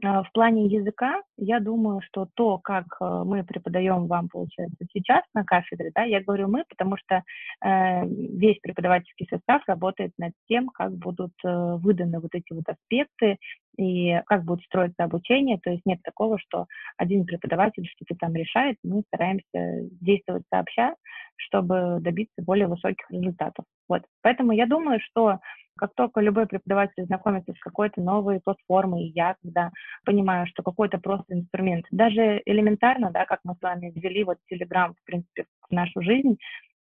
в 0.01 0.27
плане 0.33 0.65
языка, 0.65 1.21
я 1.37 1.59
думаю, 1.59 2.01
что 2.01 2.27
то, 2.33 2.57
как 2.57 2.85
э, 2.99 3.23
мы 3.25 3.43
преподаем 3.43 4.07
вам, 4.07 4.29
получается, 4.29 4.85
сейчас 4.93 5.23
на 5.33 5.43
кафедре, 5.43 5.91
да, 5.93 6.03
я 6.03 6.21
говорю 6.21 6.47
мы, 6.47 6.63
потому 6.69 6.97
что 6.97 7.23
э, 7.63 8.05
весь 8.07 8.59
преподавательский 8.59 9.27
состав 9.29 9.61
работает 9.67 10.11
над 10.17 10.33
тем, 10.47 10.69
как 10.69 10.93
будут 10.93 11.33
э, 11.43 11.75
выданы 11.77 12.19
вот 12.19 12.33
эти 12.33 12.51
вот 12.51 12.63
аспекты 12.67 13.37
и 13.77 14.21
как 14.25 14.43
будет 14.43 14.63
строиться 14.65 15.03
обучение. 15.03 15.59
То 15.59 15.71
есть 15.71 15.85
нет 15.85 16.01
такого, 16.03 16.37
что 16.39 16.65
один 16.97 17.25
преподаватель 17.25 17.87
что-то 17.87 18.15
там 18.19 18.33
решает, 18.35 18.77
мы 18.83 19.03
стараемся 19.07 19.89
действовать 20.01 20.43
сообща, 20.49 20.95
чтобы 21.35 21.97
добиться 22.01 22.41
более 22.41 22.67
высоких 22.67 23.09
результатов. 23.09 23.65
Вот. 23.87 24.03
Поэтому 24.21 24.51
я 24.51 24.65
думаю, 24.65 24.99
что 25.01 25.39
как 25.77 25.93
только 25.95 26.21
любой 26.21 26.47
преподаватель 26.47 27.05
знакомится 27.05 27.53
с 27.53 27.59
какой-то 27.59 28.01
новой 28.01 28.39
платформой, 28.39 29.11
я, 29.15 29.35
когда 29.41 29.71
понимаю, 30.05 30.45
что 30.47 30.63
какой-то 30.63 30.99
просто 30.99 31.33
инструмент, 31.33 31.85
даже 31.91 32.41
элементарно, 32.45 33.09
да, 33.11 33.25
как 33.25 33.39
мы 33.43 33.55
с 33.55 33.61
вами 33.61 33.91
ввели 33.95 34.23
вот 34.23 34.37
Telegram, 34.51 34.93
в 34.93 35.05
принципе, 35.05 35.45
в 35.67 35.71
нашу 35.73 36.01
жизнь, 36.01 36.37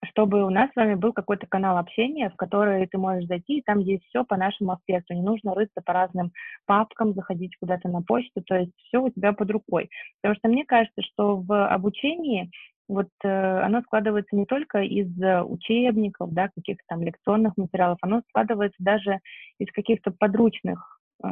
чтобы 0.07 0.45
у 0.45 0.51
нас 0.51 0.71
с 0.71 0.77
вами 0.77 0.95
был 0.95 1.13
какой-то 1.13 1.47
канал 1.47 1.79
общения, 1.79 2.31
в 2.31 2.37
который 2.37 2.87
ты 2.87 2.99
можешь 2.99 3.27
зайти, 3.27 3.59
и 3.59 3.63
там 3.63 3.79
есть 3.81 4.05
все 4.07 4.25
по 4.25 4.37
нашему 4.37 4.73
аспекту. 4.73 5.15
Не 5.15 5.23
нужно 5.23 5.55
рыться 5.55 5.81
по 5.85 5.93
разным 5.93 6.33
папкам, 6.67 7.15
заходить 7.15 7.57
куда-то 7.57 7.89
на 7.89 8.03
почту, 8.03 8.43
то 8.43 8.57
есть 8.57 8.73
все 8.87 8.99
у 8.99 9.11
тебя 9.11 9.33
под 9.33 9.51
рукой. 9.51 9.91
Потому 10.21 10.39
что 10.39 10.49
мне 10.49 10.65
кажется, 10.65 11.03
что 11.03 11.37
в 11.37 11.67
обучении 11.69 12.51
вот 12.89 13.09
э, 13.23 13.29
оно 13.29 13.81
складывается 13.83 14.37
не 14.37 14.45
только 14.45 14.83
из 14.83 15.09
э, 15.21 15.43
учебников, 15.43 16.33
да, 16.33 16.49
каких-то 16.55 16.83
там 16.89 17.03
лекционных 17.03 17.57
материалов, 17.57 17.99
оно 18.03 18.23
складывается 18.29 18.77
даже 18.79 19.21
из 19.59 19.71
каких-то 19.73 20.11
подручных 20.11 21.01
э, 21.23 21.29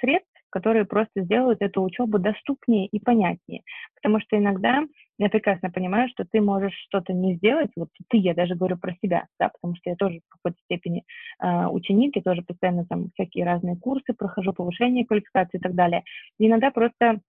средств, 0.00 0.37
которые 0.50 0.84
просто 0.84 1.22
сделают 1.22 1.62
эту 1.62 1.82
учебу 1.82 2.18
доступнее 2.18 2.86
и 2.86 2.98
понятнее. 3.00 3.62
Потому 3.94 4.20
что 4.20 4.36
иногда 4.36 4.82
я 5.18 5.28
прекрасно 5.28 5.70
понимаю, 5.70 6.08
что 6.10 6.24
ты 6.24 6.40
можешь 6.40 6.74
что-то 6.86 7.12
не 7.12 7.34
сделать, 7.36 7.70
вот 7.76 7.88
ты, 8.08 8.18
я 8.18 8.34
даже 8.34 8.54
говорю 8.54 8.78
про 8.78 8.94
себя, 9.02 9.26
да, 9.38 9.48
потому 9.48 9.74
что 9.76 9.90
я 9.90 9.96
тоже 9.96 10.20
в 10.20 10.28
какой-то 10.28 10.58
степени 10.64 11.04
э, 11.42 11.66
ученик, 11.66 12.16
я 12.16 12.22
тоже 12.22 12.42
постоянно 12.42 12.86
там 12.86 13.10
всякие 13.14 13.44
разные 13.44 13.76
курсы 13.76 14.14
прохожу, 14.14 14.52
повышение 14.52 15.04
квалификации 15.04 15.58
и 15.58 15.60
так 15.60 15.74
далее. 15.74 16.04
И 16.38 16.46
иногда 16.46 16.70
просто 16.70 17.20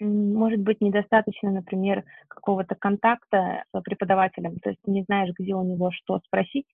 может 0.00 0.60
быть 0.60 0.80
недостаточно, 0.80 1.50
например, 1.50 2.04
какого-то 2.28 2.74
контакта 2.76 3.64
с 3.74 3.80
преподавателем, 3.82 4.58
то 4.60 4.70
есть 4.70 4.80
не 4.86 5.02
знаешь, 5.02 5.34
где 5.36 5.54
у 5.54 5.64
него 5.64 5.90
что 5.90 6.20
спросить, 6.24 6.66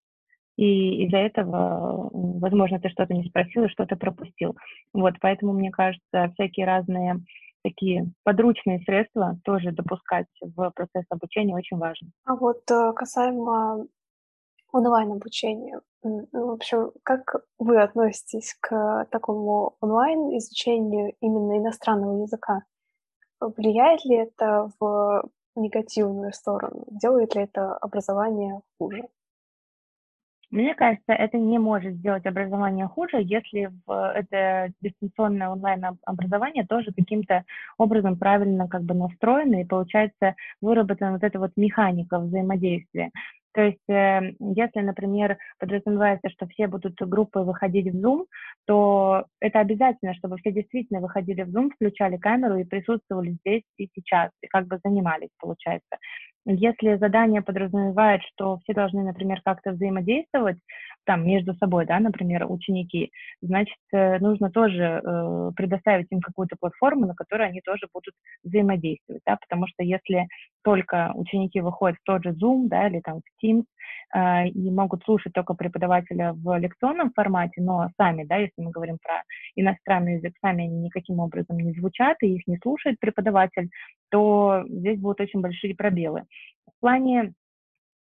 и 0.56 1.04
из-за 1.04 1.18
этого, 1.18 2.10
возможно, 2.12 2.78
ты 2.80 2.88
что-то 2.88 3.14
не 3.14 3.24
спросил 3.28 3.64
и 3.64 3.68
что-то 3.68 3.96
пропустил. 3.96 4.56
Вот, 4.92 5.14
поэтому, 5.20 5.52
мне 5.52 5.70
кажется, 5.70 6.30
всякие 6.34 6.66
разные 6.66 7.20
такие 7.64 8.12
подручные 8.24 8.80
средства 8.80 9.38
тоже 9.44 9.72
допускать 9.72 10.26
в 10.40 10.70
процесс 10.70 11.06
обучения 11.08 11.56
очень 11.56 11.78
важно. 11.78 12.10
А 12.24 12.36
вот 12.36 12.70
э, 12.70 12.92
касаемо 12.92 13.86
онлайн-обучения, 14.70 15.80
в 16.02 16.50
общем, 16.50 16.92
как 17.02 17.36
вы 17.58 17.80
относитесь 17.80 18.54
к 18.60 19.06
такому 19.10 19.76
онлайн-изучению 19.80 21.14
именно 21.20 21.58
иностранного 21.58 22.22
языка? 22.22 22.64
Влияет 23.40 24.04
ли 24.04 24.16
это 24.16 24.70
в 24.78 25.24
негативную 25.56 26.32
сторону? 26.32 26.84
Делает 26.90 27.34
ли 27.34 27.42
это 27.42 27.76
образование 27.76 28.60
хуже? 28.78 29.08
Мне 30.50 30.74
кажется, 30.74 31.12
это 31.12 31.38
не 31.38 31.58
может 31.58 31.94
сделать 31.94 32.26
образование 32.26 32.86
хуже, 32.86 33.18
если 33.22 33.70
в 33.86 34.12
это 34.14 34.72
дистанционное 34.80 35.48
онлайн-образование 35.48 36.64
тоже 36.66 36.92
каким-то 36.96 37.44
образом 37.78 38.16
правильно 38.18 38.68
как 38.68 38.82
бы 38.82 38.94
настроено 38.94 39.60
и 39.60 39.64
получается 39.64 40.34
выработана 40.60 41.12
вот 41.12 41.24
эта 41.24 41.38
вот 41.38 41.52
механика 41.56 42.18
взаимодействия. 42.18 43.10
То 43.54 43.62
есть, 43.62 43.88
э, 43.88 44.32
если, 44.40 44.80
например, 44.80 45.38
подразумевается, 45.58 46.28
что 46.28 46.46
все 46.48 46.66
будут 46.66 46.96
группы 47.00 47.40
выходить 47.40 47.86
в 47.92 47.96
Zoom, 48.04 48.26
то 48.66 49.26
это 49.40 49.60
обязательно, 49.60 50.14
чтобы 50.14 50.36
все 50.38 50.50
действительно 50.50 51.00
выходили 51.00 51.42
в 51.42 51.48
Zoom, 51.56 51.70
включали 51.70 52.16
камеру 52.16 52.56
и 52.58 52.64
присутствовали 52.64 53.36
здесь 53.44 53.62
и 53.78 53.88
сейчас, 53.94 54.30
и 54.42 54.48
как 54.48 54.66
бы 54.66 54.80
занимались, 54.84 55.30
получается. 55.38 55.98
Если 56.46 56.96
задание 56.96 57.42
подразумевает, 57.42 58.22
что 58.22 58.58
все 58.58 58.74
должны, 58.74 59.02
например, 59.02 59.40
как-то 59.44 59.72
взаимодействовать 59.72 60.58
там 61.04 61.26
между 61.26 61.54
собой, 61.54 61.86
да, 61.86 62.00
например, 62.00 62.46
ученики, 62.50 63.10
значит, 63.42 63.76
э, 63.92 64.18
нужно 64.18 64.50
тоже 64.50 65.02
э, 65.04 65.50
предоставить 65.56 66.06
им 66.10 66.20
какую-то 66.20 66.56
платформу, 66.58 67.06
на 67.06 67.14
которой 67.14 67.48
они 67.48 67.60
тоже 67.60 67.86
будут 67.92 68.14
взаимодействовать, 68.42 69.22
да, 69.26 69.36
потому 69.36 69.66
что 69.66 69.82
если 69.82 70.26
только 70.62 71.12
ученики 71.14 71.60
выходят 71.60 71.98
в 71.98 72.04
тот 72.04 72.24
же 72.24 72.30
Zoom, 72.30 72.68
да, 72.68 72.88
или 72.88 73.00
там 73.00 73.20
в 73.20 73.44
Teams, 73.44 73.64
э, 74.14 74.48
и 74.48 74.70
могут 74.70 75.04
слушать 75.04 75.32
только 75.32 75.54
преподавателя 75.54 76.32
в 76.32 76.58
лекционном 76.58 77.12
формате, 77.12 77.60
но 77.60 77.90
сами, 77.96 78.24
да, 78.24 78.36
если 78.36 78.62
мы 78.62 78.70
говорим 78.70 78.98
про 79.02 79.22
иностранный 79.56 80.14
язык, 80.14 80.34
сами 80.40 80.64
они 80.64 80.76
никаким 80.78 81.20
образом 81.20 81.58
не 81.58 81.72
звучат, 81.72 82.16
и 82.22 82.34
их 82.34 82.46
не 82.46 82.58
слушает 82.62 82.98
преподаватель, 83.00 83.68
то 84.10 84.64
здесь 84.68 84.98
будут 84.98 85.20
очень 85.20 85.40
большие 85.40 85.74
пробелы. 85.74 86.24
В 86.66 86.80
плане 86.80 87.32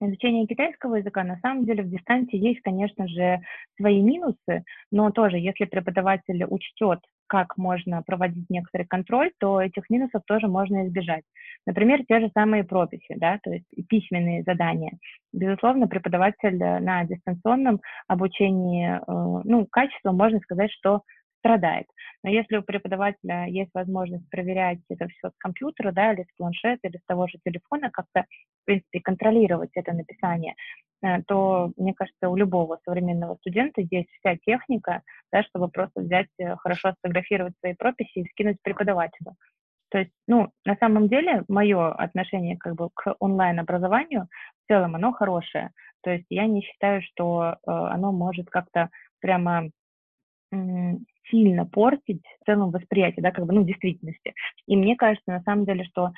изучение 0.09 0.47
китайского 0.47 0.97
языка, 0.97 1.25
на 1.25 1.39
самом 1.39 1.65
деле 1.65 1.83
в 1.83 1.91
дистанции 1.91 2.37
есть, 2.37 2.61
конечно 2.63 3.07
же, 3.09 3.41
свои 3.77 4.01
минусы, 4.01 4.65
но 4.91 5.11
тоже, 5.11 5.39
если 5.39 5.65
преподаватель 5.65 6.45
учтет, 6.45 7.01
как 7.27 7.57
можно 7.57 8.03
проводить 8.03 8.51
некоторый 8.51 8.87
контроль, 8.87 9.33
то 9.39 9.61
этих 9.61 9.89
минусов 9.89 10.23
тоже 10.27 10.49
можно 10.49 10.87
избежать. 10.87 11.25
Например, 11.67 12.05
те 12.07 12.21
же 12.21 12.31
самые 12.35 12.65
прописи, 12.65 13.15
да, 13.17 13.39
то 13.43 13.51
есть 13.51 13.65
письменные 13.89 14.43
задания. 14.43 14.99
Безусловно, 15.33 15.89
преподаватель 15.89 16.59
на 16.59 17.05
дистанционном 17.05 17.81
обучении, 18.07 18.97
э, 18.97 19.43
ну, 19.45 19.67
качество, 19.71 20.13
можно 20.13 20.41
сказать, 20.41 20.71
что 20.73 21.03
страдает. 21.43 21.87
Но 22.23 22.31
если 22.31 22.57
у 22.57 22.63
преподавателя 22.63 23.47
есть 23.47 23.71
возможность 23.75 24.29
проверять 24.31 24.79
это 24.89 25.09
все 25.09 25.31
с 25.31 25.33
компьютера, 25.39 25.91
да, 25.91 26.13
или 26.13 26.23
с 26.23 26.37
планшета, 26.37 26.89
или 26.89 26.97
с 26.97 27.05
того 27.07 27.27
же 27.27 27.39
телефона, 27.45 27.91
как-то, 27.91 28.25
в 28.63 28.65
принципе, 28.65 29.01
контролировать 29.01 29.71
это 29.75 29.93
написание, 29.93 30.55
э, 31.03 31.23
то, 31.27 31.73
мне 31.77 31.95
кажется, 31.95 32.29
у 32.29 32.37
любого 32.37 32.79
современного 32.85 33.35
студента 33.37 33.83
есть 33.91 34.09
вся 34.21 34.37
техника, 34.37 35.03
да, 35.33 35.43
чтобы 35.43 35.69
просто 35.69 36.01
взять, 36.01 36.29
э, 36.39 36.55
хорошо 36.57 36.93
сфотографировать 36.93 37.55
свои 37.59 37.75
прописи 37.75 38.21
и 38.21 38.29
скинуть 38.31 38.59
преподавателю. 38.63 39.35
То 39.91 39.99
есть, 39.99 40.13
ну, 40.27 40.51
на 40.65 40.77
самом 40.77 41.09
деле, 41.09 41.45
мое 41.49 41.93
отношение 41.93 42.57
как 42.57 42.77
бы 42.77 42.89
к 42.95 43.15
онлайн-образованию 43.19 44.29
в 44.65 44.73
целом, 44.73 44.95
оно 44.95 45.13
хорошее. 45.13 45.71
То 46.03 46.11
есть 46.11 46.27
я 46.31 46.47
не 46.47 46.63
считаю, 46.63 47.03
что 47.03 47.43
э, 47.55 47.57
оно 47.67 48.13
может 48.13 48.49
как-то 48.49 48.89
прямо 49.21 49.71
сильно 51.33 51.67
портить 51.67 52.23
в 52.41 52.45
целом 52.47 52.71
восприятие, 52.71 53.23
да, 53.23 53.33
как 53.33 53.47
бы, 53.47 53.55
ну, 53.55 53.65
действительности. 53.65 54.35
И 54.69 54.77
мне 54.77 54.95
кажется, 54.95 55.33
на 55.33 55.43
самом 55.43 55.65
деле, 55.65 55.85
что 55.85 56.13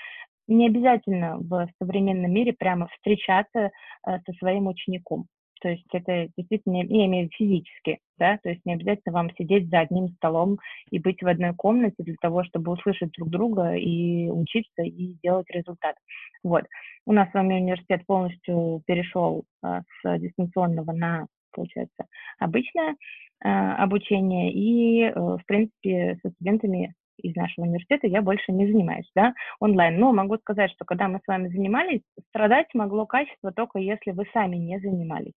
не 0.46 0.66
обязательно 0.66 1.38
в 1.38 1.68
современном 1.80 2.30
мире 2.30 2.52
прямо 2.52 2.88
встречаться 2.88 3.70
э, 4.06 4.18
со 4.26 4.32
своим 4.38 4.66
учеником. 4.66 5.26
То 5.64 5.70
есть 5.70 5.86
это 5.94 6.28
действительно, 6.36 6.82
я 6.82 7.06
имею 7.06 7.30
в 7.30 7.30
виду 7.30 7.36
физически, 7.38 7.98
да, 8.18 8.38
то 8.42 8.50
есть 8.50 8.60
не 8.66 8.74
обязательно 8.74 9.14
вам 9.14 9.30
сидеть 9.34 9.70
за 9.70 9.80
одним 9.80 10.08
столом 10.16 10.58
и 10.90 10.98
быть 10.98 11.22
в 11.22 11.26
одной 11.26 11.54
комнате 11.54 12.02
для 12.02 12.16
того, 12.20 12.44
чтобы 12.44 12.72
услышать 12.72 13.12
друг 13.12 13.30
друга 13.30 13.74
и 13.74 14.28
учиться 14.28 14.82
и 14.82 15.14
делать 15.22 15.48
результат. 15.48 15.96
Вот. 16.42 16.64
У 17.06 17.12
нас 17.12 17.30
с 17.30 17.34
вами 17.34 17.54
университет 17.54 18.04
полностью 18.04 18.82
перешел 18.86 19.44
а, 19.62 19.80
с 20.02 20.18
дистанционного 20.18 20.92
на, 20.92 21.28
получается, 21.50 22.04
обычное 22.38 22.96
а, 23.42 23.76
обучение, 23.82 24.52
и, 24.52 25.02
э, 25.02 25.12
в 25.14 25.42
принципе, 25.46 26.18
со 26.22 26.30
студентами 26.30 26.94
из 27.22 27.34
нашего 27.36 27.64
университета 27.66 28.06
я 28.06 28.22
больше 28.22 28.52
не 28.52 28.66
занимаюсь, 28.66 29.10
да, 29.14 29.34
онлайн. 29.60 29.98
Но 29.98 30.12
могу 30.12 30.36
сказать, 30.38 30.70
что 30.72 30.84
когда 30.84 31.08
мы 31.08 31.18
с 31.18 31.26
вами 31.26 31.48
занимались, 31.48 32.02
страдать 32.28 32.66
могло 32.74 33.06
качество 33.06 33.52
только 33.52 33.78
если 33.78 34.10
вы 34.12 34.24
сами 34.32 34.56
не 34.56 34.78
занимались. 34.80 35.34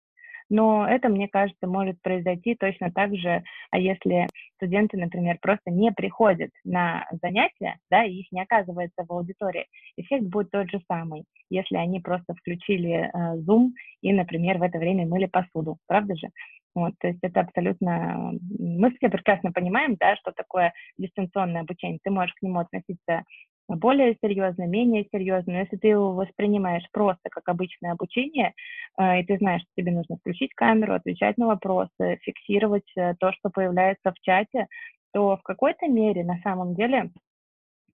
Но 0.50 0.88
это, 0.88 1.10
мне 1.10 1.28
кажется, 1.28 1.66
может 1.66 2.00
произойти 2.02 2.56
точно 2.56 2.92
так 2.92 3.16
же, 3.16 3.44
а 3.72 3.80
если 3.80 4.28
студенты, 4.58 4.96
например, 4.98 5.40
просто 5.42 5.72
не 5.72 5.92
приходят 5.92 6.52
на 6.64 7.08
занятия, 7.22 7.78
да, 7.90 8.04
и 8.04 8.14
их 8.14 8.32
не 8.32 8.42
оказывается 8.42 9.06
в 9.08 9.12
аудитории, 9.12 9.66
эффект 9.98 10.26
будет 10.26 10.52
тот 10.52 10.70
же 10.70 10.80
самый, 10.88 11.26
если 11.50 11.78
они 11.78 12.00
просто 12.00 12.36
включили 12.36 13.10
э, 13.12 13.38
Zoom 13.40 13.70
и, 14.02 14.14
например, 14.14 14.60
в 14.60 14.64
это 14.64 14.78
время 14.78 15.08
мыли 15.08 15.26
посуду, 15.26 15.78
правда 15.88 16.16
же? 16.16 16.28
Вот, 16.76 16.94
то 17.00 17.08
есть 17.08 17.20
это 17.22 17.40
абсолютно... 17.40 18.34
Мы 18.60 18.92
все 18.92 19.10
прекрасно 19.10 19.52
понимаем, 19.54 19.96
да, 19.98 20.16
что 20.18 20.32
такое 20.32 20.74
дистанционное 20.98 21.62
обучение. 21.62 22.00
Ты 22.04 22.12
можешь 22.12 22.36
к 22.36 22.42
нему 22.42 22.60
относиться 22.60 23.24
более 23.68 24.16
серьезно, 24.22 24.68
менее 24.68 25.08
серьезно. 25.12 25.54
Но 25.54 25.60
если 25.60 25.78
ты 25.78 25.88
его 25.88 26.14
воспринимаешь 26.14 26.86
просто 26.92 27.30
как 27.30 27.48
обычное 27.48 27.94
обучение, 27.94 28.54
э, 29.00 29.22
и 29.22 29.26
ты 29.26 29.38
знаешь, 29.38 29.62
что 29.62 29.72
тебе 29.78 29.92
нужно 29.92 30.18
включить 30.18 30.54
камеру, 30.54 30.94
отвечать 30.94 31.38
на 31.38 31.48
вопросы, 31.48 32.20
фиксировать 32.22 32.92
э, 32.96 33.16
то, 33.20 33.32
что 33.32 33.50
появляется 33.50 34.12
в 34.12 34.20
чате, 34.22 34.68
то 35.14 35.38
в 35.38 35.44
какой-то 35.44 35.88
мере 35.88 36.24
на 36.24 36.40
самом 36.44 36.76
деле 36.76 37.10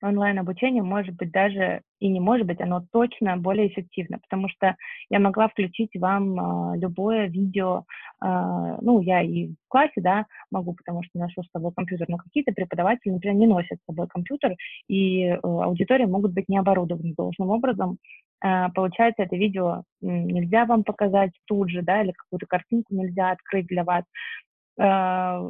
онлайн-обучение 0.01 0.83
может 0.83 1.15
быть 1.15 1.31
даже 1.31 1.81
и 1.99 2.07
не 2.07 2.19
может 2.19 2.47
быть, 2.47 2.59
оно 2.59 2.83
точно 2.91 3.37
более 3.37 3.67
эффективно, 3.67 4.19
потому 4.19 4.49
что 4.49 4.75
я 5.09 5.19
могла 5.19 5.47
включить 5.47 5.91
вам 5.95 6.73
э, 6.73 6.79
любое 6.79 7.27
видео, 7.27 7.85
э, 8.23 8.77
ну, 8.81 9.01
я 9.01 9.21
и 9.21 9.49
в 9.49 9.55
классе, 9.67 10.01
да, 10.01 10.25
могу, 10.49 10.73
потому 10.73 11.03
что 11.03 11.19
ношу 11.19 11.43
с 11.43 11.51
собой 11.51 11.71
компьютер, 11.75 12.07
но 12.09 12.17
какие-то 12.17 12.51
преподаватели, 12.51 13.11
например, 13.11 13.37
не 13.37 13.47
носят 13.47 13.77
с 13.79 13.85
собой 13.85 14.07
компьютер, 14.07 14.55
и 14.87 15.25
э, 15.25 15.39
аудитории 15.43 16.05
могут 16.05 16.33
быть 16.33 16.49
не 16.49 16.57
оборудованы 16.57 17.13
должным 17.15 17.51
образом. 17.51 17.97
Э, 18.43 18.69
получается, 18.73 19.23
это 19.23 19.35
видео 19.35 19.83
нельзя 20.01 20.65
вам 20.65 20.83
показать 20.83 21.31
тут 21.45 21.69
же, 21.69 21.83
да, 21.83 22.01
или 22.01 22.11
какую-то 22.11 22.47
картинку 22.47 22.95
нельзя 22.95 23.31
открыть 23.31 23.67
для 23.67 23.83
вас, 23.83 24.03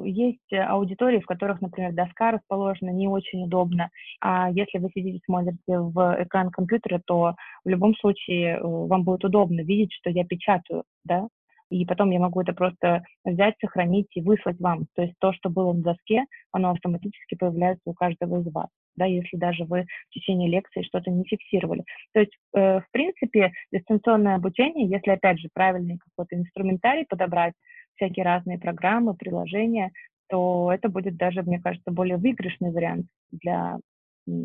есть 0.06 0.54
аудитории, 0.54 1.20
в 1.20 1.26
которых, 1.26 1.62
например, 1.62 1.94
доска 1.94 2.32
расположена 2.32 2.89
не 2.89 3.08
очень 3.08 3.44
удобно, 3.44 3.89
а 4.20 4.52
если 4.52 4.80
вы 4.80 4.89
сидите, 4.94 5.20
смотрите 5.26 5.60
в 5.67 6.24
экран 6.24 6.50
компьютера, 6.50 7.02
то 7.06 7.36
в 7.63 7.70
любом 7.70 7.96
случае 7.96 8.58
э, 8.58 8.62
вам 8.62 9.04
будет 9.04 9.24
удобно 9.24 9.62
видеть, 9.62 9.94
что 9.94 10.10
я 10.10 10.26
печатаю, 10.26 10.84
да, 11.06 11.28
и 11.70 11.86
потом 11.86 12.12
я 12.12 12.20
могу 12.20 12.41
это 12.41 12.54
просто 12.54 13.04
взять, 13.24 13.56
сохранить 13.62 14.08
и 14.15 14.22
выслать 14.22 14.60
вам. 14.60 14.88
То 14.94 15.04
есть 15.04 15.13
то, 15.20 15.32
что 15.32 15.50
было 15.50 15.72
на 15.72 15.82
доске, 15.82 16.26
оно 16.52 16.72
автоматически 16.72 17.36
появляется 17.36 17.84
у 17.86 17.94
каждого 17.94 18.41
из 18.41 18.52
вас, 18.54 18.67
да, 18.98 19.06
если 19.06 19.38
даже 19.38 19.63
вы 19.63 19.86
в 20.10 20.13
течение 20.13 20.50
лекции 20.50 20.84
что-то 20.84 21.10
не 21.10 21.24
фиксировали. 21.24 21.84
То 22.13 22.20
есть, 22.20 22.34
э, 22.54 22.80
в 22.82 22.86
принципе, 22.91 23.52
дистанционное 23.72 24.36
обучение, 24.36 24.88
если, 24.89 25.12
опять 25.12 25.39
же, 25.39 25.48
правильный 25.54 25.98
какой-то 25.98 26.36
инструментарий 26.36 27.06
подобрать, 27.08 27.54
всякие 28.01 28.25
разные 28.25 28.57
программы, 28.57 29.13
приложения, 29.13 29.91
то 30.27 30.71
это 30.73 30.89
будет 30.89 31.17
даже, 31.17 31.43
мне 31.43 31.59
кажется, 31.59 31.91
более 31.91 32.17
выигрышный 32.17 32.71
вариант 32.71 33.05
для 33.31 33.77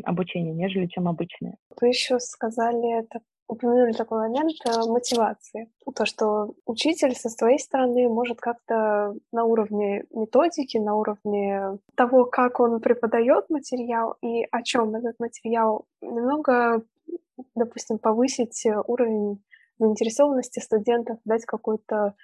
обучения, 0.03 0.53
нежели 0.53 0.87
чем 0.87 1.07
обычные. 1.07 1.55
Вы 1.79 1.87
еще 1.87 2.19
сказали, 2.19 2.99
это, 2.99 3.19
упомянули 3.47 3.93
такой 3.93 4.27
момент 4.27 4.53
э, 4.65 4.89
мотивации. 4.89 5.69
То, 5.95 6.05
что 6.05 6.53
учитель 6.65 7.15
со 7.15 7.29
своей 7.29 7.59
стороны 7.59 8.09
может 8.09 8.39
как-то 8.39 9.15
на 9.31 9.45
уровне 9.45 10.03
методики, 10.11 10.77
на 10.77 10.95
уровне 10.95 11.77
того, 11.95 12.25
как 12.25 12.59
он 12.59 12.79
преподает 12.81 13.49
материал 13.49 14.15
и 14.21 14.45
о 14.51 14.61
чем 14.63 14.95
этот 14.95 15.15
материал, 15.19 15.85
немного, 16.01 16.83
допустим, 17.55 17.97
повысить 17.97 18.65
уровень 18.87 19.41
заинтересованности 19.79 20.59
студентов, 20.59 21.19
дать 21.23 21.45
какой-то 21.45 22.15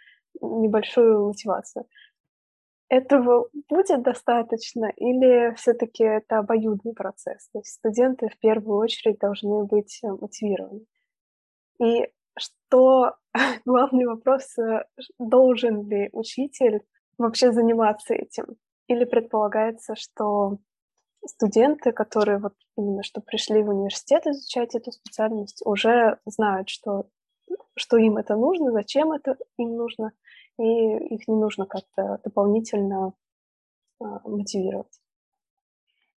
небольшую 0.42 1.28
мотивацию. 1.28 1.86
Этого 2.90 3.50
будет 3.70 4.04
достаточно 4.04 4.86
или 4.98 5.54
все-таки 5.56 6.04
это 6.04 6.40
обоюдный 6.40 6.94
процесс? 6.94 7.50
То 7.52 7.60
есть 7.60 7.74
студенты 7.74 8.30
в 8.30 8.38
первую 8.40 8.78
очередь 8.78 9.18
должны 9.20 9.64
быть 9.64 10.00
э, 10.04 10.08
мотивированы. 10.10 10.86
И 11.82 12.08
что 12.38 13.16
главный 13.66 14.06
вопрос, 14.06 14.58
э, 14.60 14.86
должен 15.18 15.88
ли 15.88 16.10
учитель 16.12 16.82
вообще 17.18 17.52
заниматься 17.52 18.14
этим? 18.14 18.58
Или 18.88 19.06
предполагается, 19.06 19.96
что 19.96 20.60
студенты, 21.26 21.92
которые 21.92 22.38
вот 22.38 22.54
именно 22.78 23.04
что 23.04 23.22
пришли 23.22 23.64
в 23.64 23.70
университет 23.70 24.28
изучать 24.28 24.76
эту 24.76 24.92
специальность, 24.92 25.62
уже 25.66 26.20
знают, 26.26 26.70
что, 26.70 27.08
что 27.76 27.98
им 27.98 28.18
это 28.18 28.36
нужно, 28.36 28.72
зачем 28.72 29.12
это 29.14 29.38
им 29.58 29.76
нужно, 29.76 30.12
и 30.60 30.64
их 31.16 31.28
не 31.28 31.36
нужно 31.36 31.66
как-то 31.66 32.20
дополнительно 32.24 33.14
а, 34.00 34.28
мотивировать. 34.28 35.00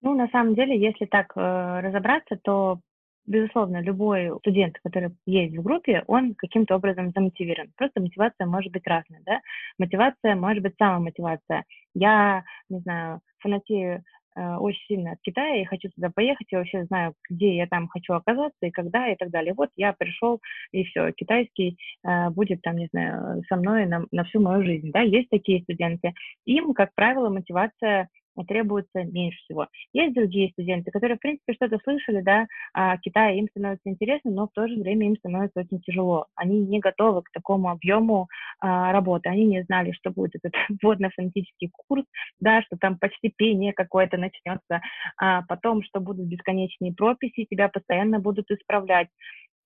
Ну, 0.03 0.15
на 0.15 0.29
самом 0.29 0.55
деле, 0.55 0.79
если 0.79 1.07
так 1.07 1.33
э, 1.35 1.41
разобраться, 1.81 2.37
то, 2.43 2.79
безусловно, 3.27 3.81
любой 3.81 4.37
студент, 4.41 4.79
который 4.83 5.17
есть 5.25 5.57
в 5.57 5.63
группе, 5.63 6.05
он 6.07 6.35
каким-то 6.35 6.77
образом 6.77 7.11
замотивирован. 7.11 7.73
Просто 7.77 8.03
мотивация 8.03 8.47
может 8.47 8.71
быть 8.71 8.87
разная, 8.87 9.23
да? 9.25 9.41
Мотивация 9.79 10.37
может 10.37 10.63
быть 10.63 10.75
самомотивация. 10.77 11.65
Я, 11.95 12.45
не 12.69 12.81
знаю, 12.81 13.21
фанатею 13.39 14.03
Э, 14.03 14.24
очень 14.41 14.85
сильно 14.87 15.13
от 15.13 15.19
Китая, 15.23 15.63
и 15.63 15.65
хочу 15.65 15.91
туда 15.91 16.11
поехать, 16.15 16.47
я 16.51 16.59
вообще 16.59 16.85
знаю, 16.85 17.15
где 17.29 17.57
я 17.57 17.67
там 17.67 17.89
хочу 17.89 18.15
оказаться 18.15 18.59
и 18.63 18.71
когда 18.71 19.09
и 19.09 19.17
так 19.17 19.31
далее. 19.31 19.55
Вот 19.55 19.71
я 19.77 19.93
пришел, 19.93 20.41
и 20.73 20.85
все, 20.85 21.13
китайский 21.13 21.79
э, 22.05 22.31
будет 22.31 22.63
там, 22.63 22.77
не 22.77 22.89
знаю, 22.93 23.43
со 23.49 23.57
мной 23.57 23.87
на, 23.87 24.07
на 24.11 24.25
всю 24.25 24.41
мою 24.41 24.65
жизнь, 24.65 24.91
да, 24.93 25.01
есть 25.01 25.31
такие 25.31 25.63
студенты. 25.63 26.13
Им, 26.47 26.75
как 26.75 26.91
правило, 26.95 27.29
мотивация 27.29 28.09
требуется 28.43 29.05
меньше 29.05 29.39
всего. 29.45 29.69
Есть 29.93 30.15
другие 30.15 30.51
студенты, 30.51 30.91
которые, 30.91 31.17
в 31.17 31.21
принципе, 31.21 31.53
что-то 31.55 31.79
слышали, 31.85 32.21
да, 32.21 32.47
о 32.73 32.99
Китае, 32.99 33.39
им 33.39 33.49
становится 33.51 33.89
интересно, 33.89 34.31
но 34.31 34.47
в 34.47 34.53
то 34.53 34.67
же 34.67 34.75
время 34.81 35.07
им 35.07 35.17
становится 35.17 35.61
очень 35.61 35.81
тяжело. 35.81 36.27
Они 36.35 36.59
не 36.59 36.81
готовы 36.81 37.23
к 37.23 37.31
такому 37.31 37.71
объему 37.71 38.29
а, 38.61 38.93
работы, 38.93 39.29
они 39.29 39.45
не 39.45 39.63
знали, 39.63 39.93
что 39.93 40.11
будет 40.11 40.33
этот 40.43 40.53
вводно-фонетический 40.83 41.71
курс, 41.87 42.05
да, 42.41 42.63
что 42.63 42.77
там 42.77 42.99
почти 42.99 43.33
пение 43.35 43.73
какое-то 43.73 44.17
начнется, 44.17 44.81
а 45.17 45.43
потом, 45.43 45.83
что 45.83 46.01
будут 46.01 46.27
бесконечные 46.27 46.93
прописи, 46.93 47.47
тебя 47.49 47.69
постоянно 47.69 48.19
будут 48.19 48.51
исправлять. 48.51 49.09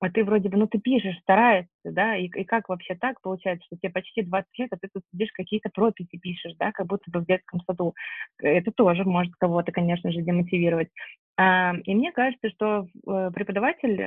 А 0.01 0.11
ты 0.11 0.25
вроде 0.25 0.49
бы, 0.49 0.57
ну, 0.57 0.67
ты 0.67 0.79
пишешь, 0.79 1.19
стараешься, 1.21 1.71
да, 1.85 2.17
и, 2.17 2.27
и 2.27 2.45
как 2.45 2.69
вообще 2.69 2.95
так 2.95 3.21
получается, 3.21 3.67
что 3.67 3.77
тебе 3.77 3.91
почти 3.91 4.23
20 4.23 4.59
лет, 4.59 4.69
а 4.73 4.77
ты 4.77 4.89
тут 4.93 5.03
сидишь 5.13 5.31
какие-то 5.33 5.71
прописи 5.71 6.19
пишешь, 6.19 6.55
да, 6.59 6.73
как 6.73 6.87
будто 6.87 7.11
бы 7.11 7.21
в 7.21 7.27
детском 7.27 7.61
саду. 7.67 7.95
Это 8.39 8.71
тоже 8.73 9.05
может 9.05 9.35
кого-то, 9.37 9.73
конечно 9.73 10.13
же, 10.13 10.23
демотивировать. 10.23 10.89
И 11.41 11.95
мне 11.95 12.11
кажется, 12.11 12.51
что 12.51 12.89
э, 13.07 13.31
преподаватель 13.33 14.01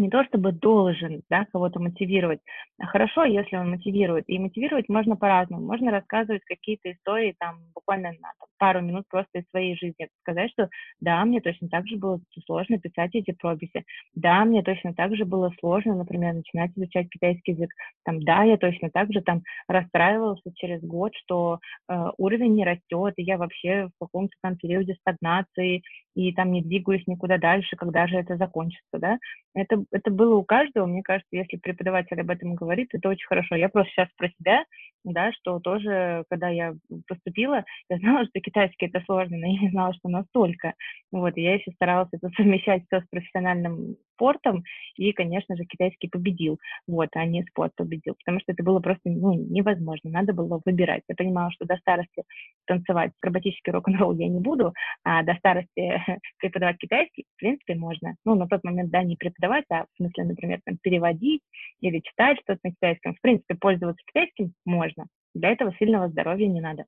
не 0.00 0.10
то 0.10 0.24
чтобы 0.24 0.52
должен 0.52 1.22
да, 1.30 1.46
кого-то 1.52 1.78
мотивировать. 1.80 2.40
А 2.78 2.86
хорошо, 2.86 3.24
если 3.24 3.56
он 3.56 3.70
мотивирует. 3.70 4.24
И 4.28 4.38
мотивировать 4.38 4.88
можно 4.88 5.16
по-разному. 5.16 5.66
Можно 5.66 5.90
рассказывать 5.90 6.42
какие-то 6.44 6.92
истории 6.92 7.36
там 7.38 7.58
буквально 7.74 8.12
на 8.12 8.32
там, 8.38 8.48
пару 8.58 8.80
минут 8.80 9.04
просто 9.08 9.40
из 9.40 9.44
своей 9.50 9.76
жизни. 9.76 10.08
Сказать, 10.22 10.50
что 10.52 10.68
да, 11.00 11.24
мне 11.24 11.40
точно 11.40 11.68
так 11.68 11.86
же 11.86 11.96
было 11.96 12.20
сложно 12.46 12.78
писать 12.78 13.14
эти 13.14 13.32
прописи. 13.32 13.84
Да, 14.14 14.44
мне 14.44 14.62
точно 14.62 14.94
так 14.94 15.14
же 15.14 15.24
было 15.24 15.52
сложно, 15.60 15.94
например, 15.94 16.34
начинать 16.34 16.70
изучать 16.76 17.08
китайский 17.10 17.52
язык. 17.52 17.70
Там, 18.04 18.22
да, 18.22 18.44
я 18.44 18.56
точно 18.56 18.90
так 18.90 19.12
же 19.12 19.20
там 19.20 19.42
расстраивался 19.68 20.50
через 20.54 20.82
год, 20.82 21.12
что 21.14 21.58
э, 21.88 21.94
уровень 22.16 22.54
не 22.54 22.64
растет, 22.64 23.14
и 23.16 23.22
я 23.22 23.36
вообще 23.36 23.88
в 23.88 24.04
каком-то 24.04 24.34
там 24.42 24.56
периоде 24.56 24.94
стагнации, 25.00 25.82
и 26.14 26.32
там 26.32 26.52
не 26.52 26.62
двигаюсь 26.62 27.06
никуда 27.06 27.38
дальше, 27.38 27.76
когда 27.76 28.06
же 28.06 28.16
это 28.16 28.36
закончится, 28.36 28.98
да. 28.98 29.18
Это, 29.54 29.84
это 29.92 30.10
было 30.10 30.36
у 30.36 30.44
каждого, 30.44 30.86
мне 30.86 31.02
кажется, 31.02 31.28
если 31.30 31.56
преподаватель 31.56 32.20
об 32.20 32.30
этом 32.30 32.54
говорит, 32.54 32.88
это 32.92 33.08
очень 33.08 33.26
хорошо. 33.26 33.54
Я 33.54 33.68
просто 33.68 33.92
сейчас 33.92 34.08
про 34.16 34.28
себя, 34.28 34.64
да, 35.04 35.32
что 35.32 35.58
тоже, 35.60 36.24
когда 36.30 36.48
я 36.48 36.74
поступила, 37.08 37.64
я 37.90 37.98
знала, 37.98 38.24
что 38.26 38.40
китайский 38.40 38.86
это 38.86 39.02
сложно, 39.04 39.36
но 39.36 39.46
я 39.46 39.60
не 39.60 39.70
знала, 39.70 39.94
что 39.94 40.08
настолько. 40.08 40.74
Вот, 41.12 41.36
и 41.36 41.42
я 41.42 41.54
еще 41.54 41.72
старалась 41.72 42.08
это 42.12 42.30
совмещать 42.36 42.84
все 42.86 43.00
с 43.00 43.08
профессиональным 43.10 43.96
спортом, 44.20 44.64
и, 44.96 45.12
конечно 45.12 45.56
же, 45.56 45.64
китайский 45.64 46.08
победил, 46.08 46.58
вот, 46.86 47.08
а 47.14 47.24
не 47.24 47.42
спорт 47.44 47.72
победил, 47.74 48.14
потому 48.22 48.40
что 48.40 48.52
это 48.52 48.62
было 48.62 48.80
просто 48.80 49.00
ну, 49.04 49.32
невозможно, 49.32 50.10
надо 50.10 50.34
было 50.34 50.60
выбирать. 50.64 51.02
Я 51.08 51.14
понимала, 51.14 51.50
что 51.52 51.64
до 51.64 51.76
старости 51.78 52.22
танцевать 52.66 53.12
акробатический 53.20 53.72
рок-н-ролл 53.72 54.14
я 54.16 54.28
не 54.28 54.40
буду, 54.40 54.74
а 55.04 55.22
до 55.22 55.34
старости 55.36 56.02
преподавать 56.38 56.76
китайский, 56.76 57.24
в 57.36 57.40
принципе, 57.40 57.74
можно. 57.74 58.14
Ну, 58.26 58.34
на 58.34 58.46
тот 58.46 58.62
момент, 58.62 58.90
да, 58.90 59.02
не 59.02 59.16
преподавать, 59.16 59.64
а 59.70 59.84
в 59.84 59.96
смысле, 59.96 60.24
например, 60.24 60.60
там, 60.64 60.76
переводить 60.82 61.42
или 61.80 62.00
читать 62.00 62.38
что-то 62.42 62.60
на 62.64 62.70
китайском. 62.72 63.14
В 63.14 63.20
принципе, 63.22 63.54
пользоваться 63.54 64.02
китайским 64.06 64.52
можно. 64.66 65.06
Для 65.34 65.50
этого 65.50 65.72
сильного 65.78 66.08
здоровья 66.08 66.48
не 66.48 66.60
надо. 66.60 66.84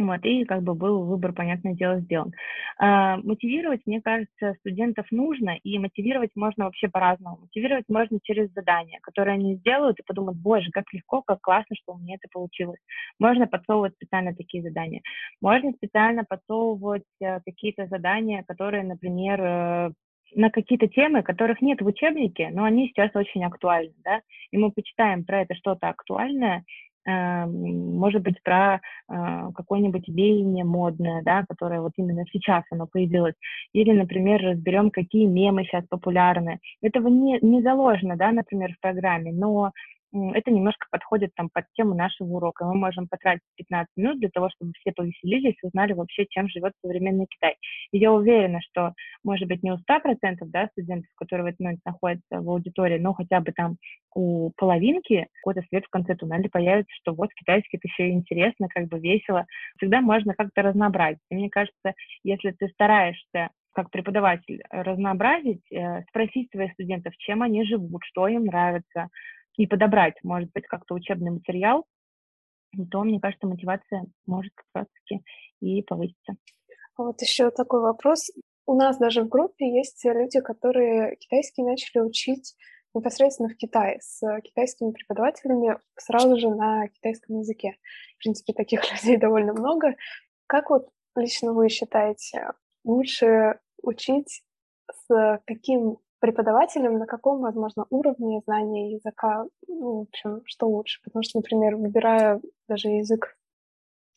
Вот, 0.00 0.24
и 0.24 0.44
как 0.44 0.62
бы 0.62 0.74
был 0.74 1.04
выбор, 1.04 1.32
понятное 1.32 1.74
дело, 1.74 2.00
сделан. 2.00 2.32
А, 2.78 3.18
мотивировать, 3.18 3.80
мне 3.86 4.00
кажется, 4.00 4.54
студентов 4.60 5.06
нужно, 5.10 5.56
и 5.62 5.78
мотивировать 5.78 6.30
можно 6.34 6.64
вообще 6.64 6.88
по-разному. 6.88 7.38
Мотивировать 7.42 7.84
можно 7.88 8.18
через 8.22 8.50
задания, 8.52 8.98
которые 9.02 9.34
они 9.34 9.56
сделают 9.56 9.98
и 9.98 10.04
подумают, 10.04 10.38
боже, 10.38 10.70
как 10.70 10.84
легко, 10.92 11.22
как 11.22 11.40
классно, 11.40 11.76
что 11.76 11.92
у 11.92 11.98
меня 11.98 12.16
это 12.16 12.28
получилось. 12.32 12.80
Можно 13.18 13.46
подсовывать 13.46 13.94
специально 13.94 14.34
такие 14.34 14.62
задания. 14.62 15.02
Можно 15.40 15.72
специально 15.72 16.24
подсовывать 16.24 17.04
э, 17.20 17.40
какие-то 17.44 17.86
задания, 17.86 18.44
которые, 18.46 18.84
например, 18.84 19.40
э, 19.40 19.90
на 20.34 20.50
какие-то 20.50 20.86
темы, 20.88 21.22
которых 21.22 21.60
нет 21.60 21.80
в 21.80 21.86
учебнике, 21.86 22.50
но 22.52 22.64
они 22.64 22.88
сейчас 22.88 23.10
очень 23.14 23.44
актуальны, 23.44 23.94
да, 24.04 24.20
и 24.50 24.58
мы 24.58 24.70
почитаем 24.70 25.24
про 25.24 25.42
это 25.42 25.54
что-то 25.54 25.88
актуальное, 25.88 26.64
может 27.06 28.22
быть, 28.22 28.42
про 28.42 28.74
э, 28.76 28.78
какое-нибудь 29.54 30.08
веяние 30.08 30.64
модное, 30.64 31.22
да, 31.22 31.44
которое 31.48 31.80
вот 31.80 31.92
именно 31.96 32.24
сейчас 32.32 32.64
оно 32.70 32.86
появилось, 32.86 33.34
или, 33.72 33.92
например, 33.92 34.42
разберем, 34.42 34.90
какие 34.90 35.26
мемы 35.26 35.64
сейчас 35.64 35.84
популярны. 35.88 36.58
Этого 36.82 37.08
не, 37.08 37.38
не 37.40 37.62
заложено, 37.62 38.16
да, 38.16 38.32
например, 38.32 38.74
в 38.74 38.80
программе, 38.80 39.32
но 39.32 39.72
это 40.12 40.50
немножко 40.50 40.86
подходит 40.90 41.30
там 41.34 41.48
под 41.52 41.64
тему 41.74 41.94
нашего 41.94 42.28
урока. 42.28 42.64
Мы 42.64 42.74
можем 42.74 43.06
потратить 43.08 43.42
15 43.56 43.88
минут 43.96 44.18
для 44.18 44.28
того, 44.28 44.48
чтобы 44.50 44.72
все 44.80 44.92
повеселились 44.92 45.56
узнали 45.62 45.92
вообще, 45.92 46.26
чем 46.28 46.48
живет 46.48 46.72
современный 46.84 47.26
Китай. 47.26 47.56
И 47.92 47.98
я 47.98 48.12
уверена, 48.12 48.60
что, 48.60 48.94
может 49.24 49.48
быть, 49.48 49.62
не 49.62 49.72
у 49.72 49.76
100% 49.76 49.78
да, 50.46 50.68
студентов, 50.72 51.10
которые 51.16 51.44
в 51.44 51.48
этот 51.48 51.60
момент 51.60 51.80
находятся 51.84 52.40
в 52.40 52.50
аудитории, 52.50 52.98
но 52.98 53.14
хотя 53.14 53.40
бы 53.40 53.52
там 53.52 53.76
у 54.14 54.50
половинки 54.56 55.28
какой-то 55.42 55.66
свет 55.68 55.84
в 55.84 55.90
конце 55.90 56.14
туннеля 56.16 56.48
появится, 56.48 56.92
что 57.00 57.14
вот 57.14 57.30
китайский 57.34 57.76
это 57.76 57.88
еще 57.88 58.10
интересно, 58.10 58.68
как 58.68 58.88
бы 58.88 58.98
весело. 58.98 59.46
Всегда 59.78 60.00
можно 60.00 60.34
как-то 60.34 60.62
разнообразить. 60.62 61.20
И 61.30 61.34
мне 61.34 61.50
кажется, 61.50 61.94
если 62.24 62.50
ты 62.50 62.68
стараешься 62.68 63.50
как 63.72 63.90
преподаватель 63.90 64.62
разнообразить, 64.70 65.62
э, 65.70 66.02
спросить 66.08 66.50
своих 66.50 66.72
студентов, 66.72 67.16
чем 67.18 67.42
они 67.42 67.64
живут, 67.64 68.02
что 68.04 68.26
им 68.26 68.46
нравится, 68.46 69.08
и 69.56 69.66
подобрать, 69.66 70.14
может 70.22 70.50
быть, 70.52 70.66
как-то 70.66 70.94
учебный 70.94 71.30
материал, 71.30 71.84
то, 72.90 73.02
мне 73.02 73.20
кажется, 73.20 73.46
мотивация 73.46 74.06
может 74.26 74.52
как 74.54 74.66
раз-таки 74.74 75.24
и 75.60 75.82
повыситься. 75.82 76.36
А 76.96 77.02
вот 77.02 77.20
еще 77.20 77.50
такой 77.50 77.80
вопрос. 77.80 78.30
У 78.66 78.74
нас 78.74 78.98
даже 78.98 79.22
в 79.22 79.28
группе 79.28 79.68
есть 79.68 80.04
люди, 80.04 80.40
которые 80.40 81.16
китайский 81.16 81.62
начали 81.62 82.02
учить 82.02 82.54
непосредственно 82.94 83.48
в 83.48 83.56
Китае 83.56 83.98
с 84.00 84.20
китайскими 84.42 84.90
преподавателями 84.92 85.78
сразу 85.96 86.36
же 86.38 86.50
на 86.50 86.88
китайском 86.88 87.38
языке. 87.38 87.76
В 88.16 88.22
принципе, 88.22 88.52
таких 88.52 88.82
людей 88.92 89.16
довольно 89.16 89.52
много. 89.52 89.94
Как 90.46 90.70
вот 90.70 90.88
лично 91.16 91.52
вы 91.52 91.68
считаете, 91.68 92.52
лучше 92.84 93.58
учить 93.82 94.42
с 94.92 95.40
каким 95.46 95.98
преподавателем, 96.20 96.98
на 96.98 97.06
каком, 97.06 97.40
возможно, 97.40 97.86
уровне 97.90 98.40
знания 98.44 98.92
языка, 98.92 99.46
ну, 99.66 99.98
в 99.98 100.00
общем, 100.02 100.42
что 100.44 100.68
лучше. 100.68 101.00
Потому 101.02 101.22
что, 101.22 101.38
например, 101.38 101.76
выбирая 101.76 102.40
даже 102.68 102.88
язык, 102.88 103.36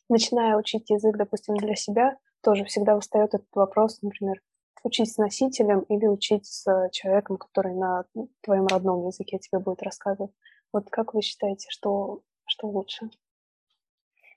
начиная 0.08 0.56
учить 0.56 0.90
язык, 0.90 1.16
допустим, 1.16 1.56
для 1.56 1.74
себя, 1.74 2.16
тоже 2.42 2.64
всегда 2.64 2.98
встает 3.00 3.34
этот 3.34 3.48
вопрос, 3.54 4.00
например, 4.02 4.40
учить 4.84 5.12
с 5.12 5.16
носителем 5.16 5.80
или 5.80 6.06
учить 6.06 6.46
с 6.46 6.88
человеком, 6.92 7.38
который 7.38 7.74
на 7.74 8.04
твоем 8.42 8.66
родном 8.66 9.06
языке 9.06 9.38
тебе 9.38 9.58
будет 9.58 9.82
рассказывать. 9.82 10.32
Вот 10.72 10.90
как 10.90 11.14
вы 11.14 11.22
считаете, 11.22 11.66
что, 11.70 12.20
что 12.46 12.68
лучше? 12.68 13.08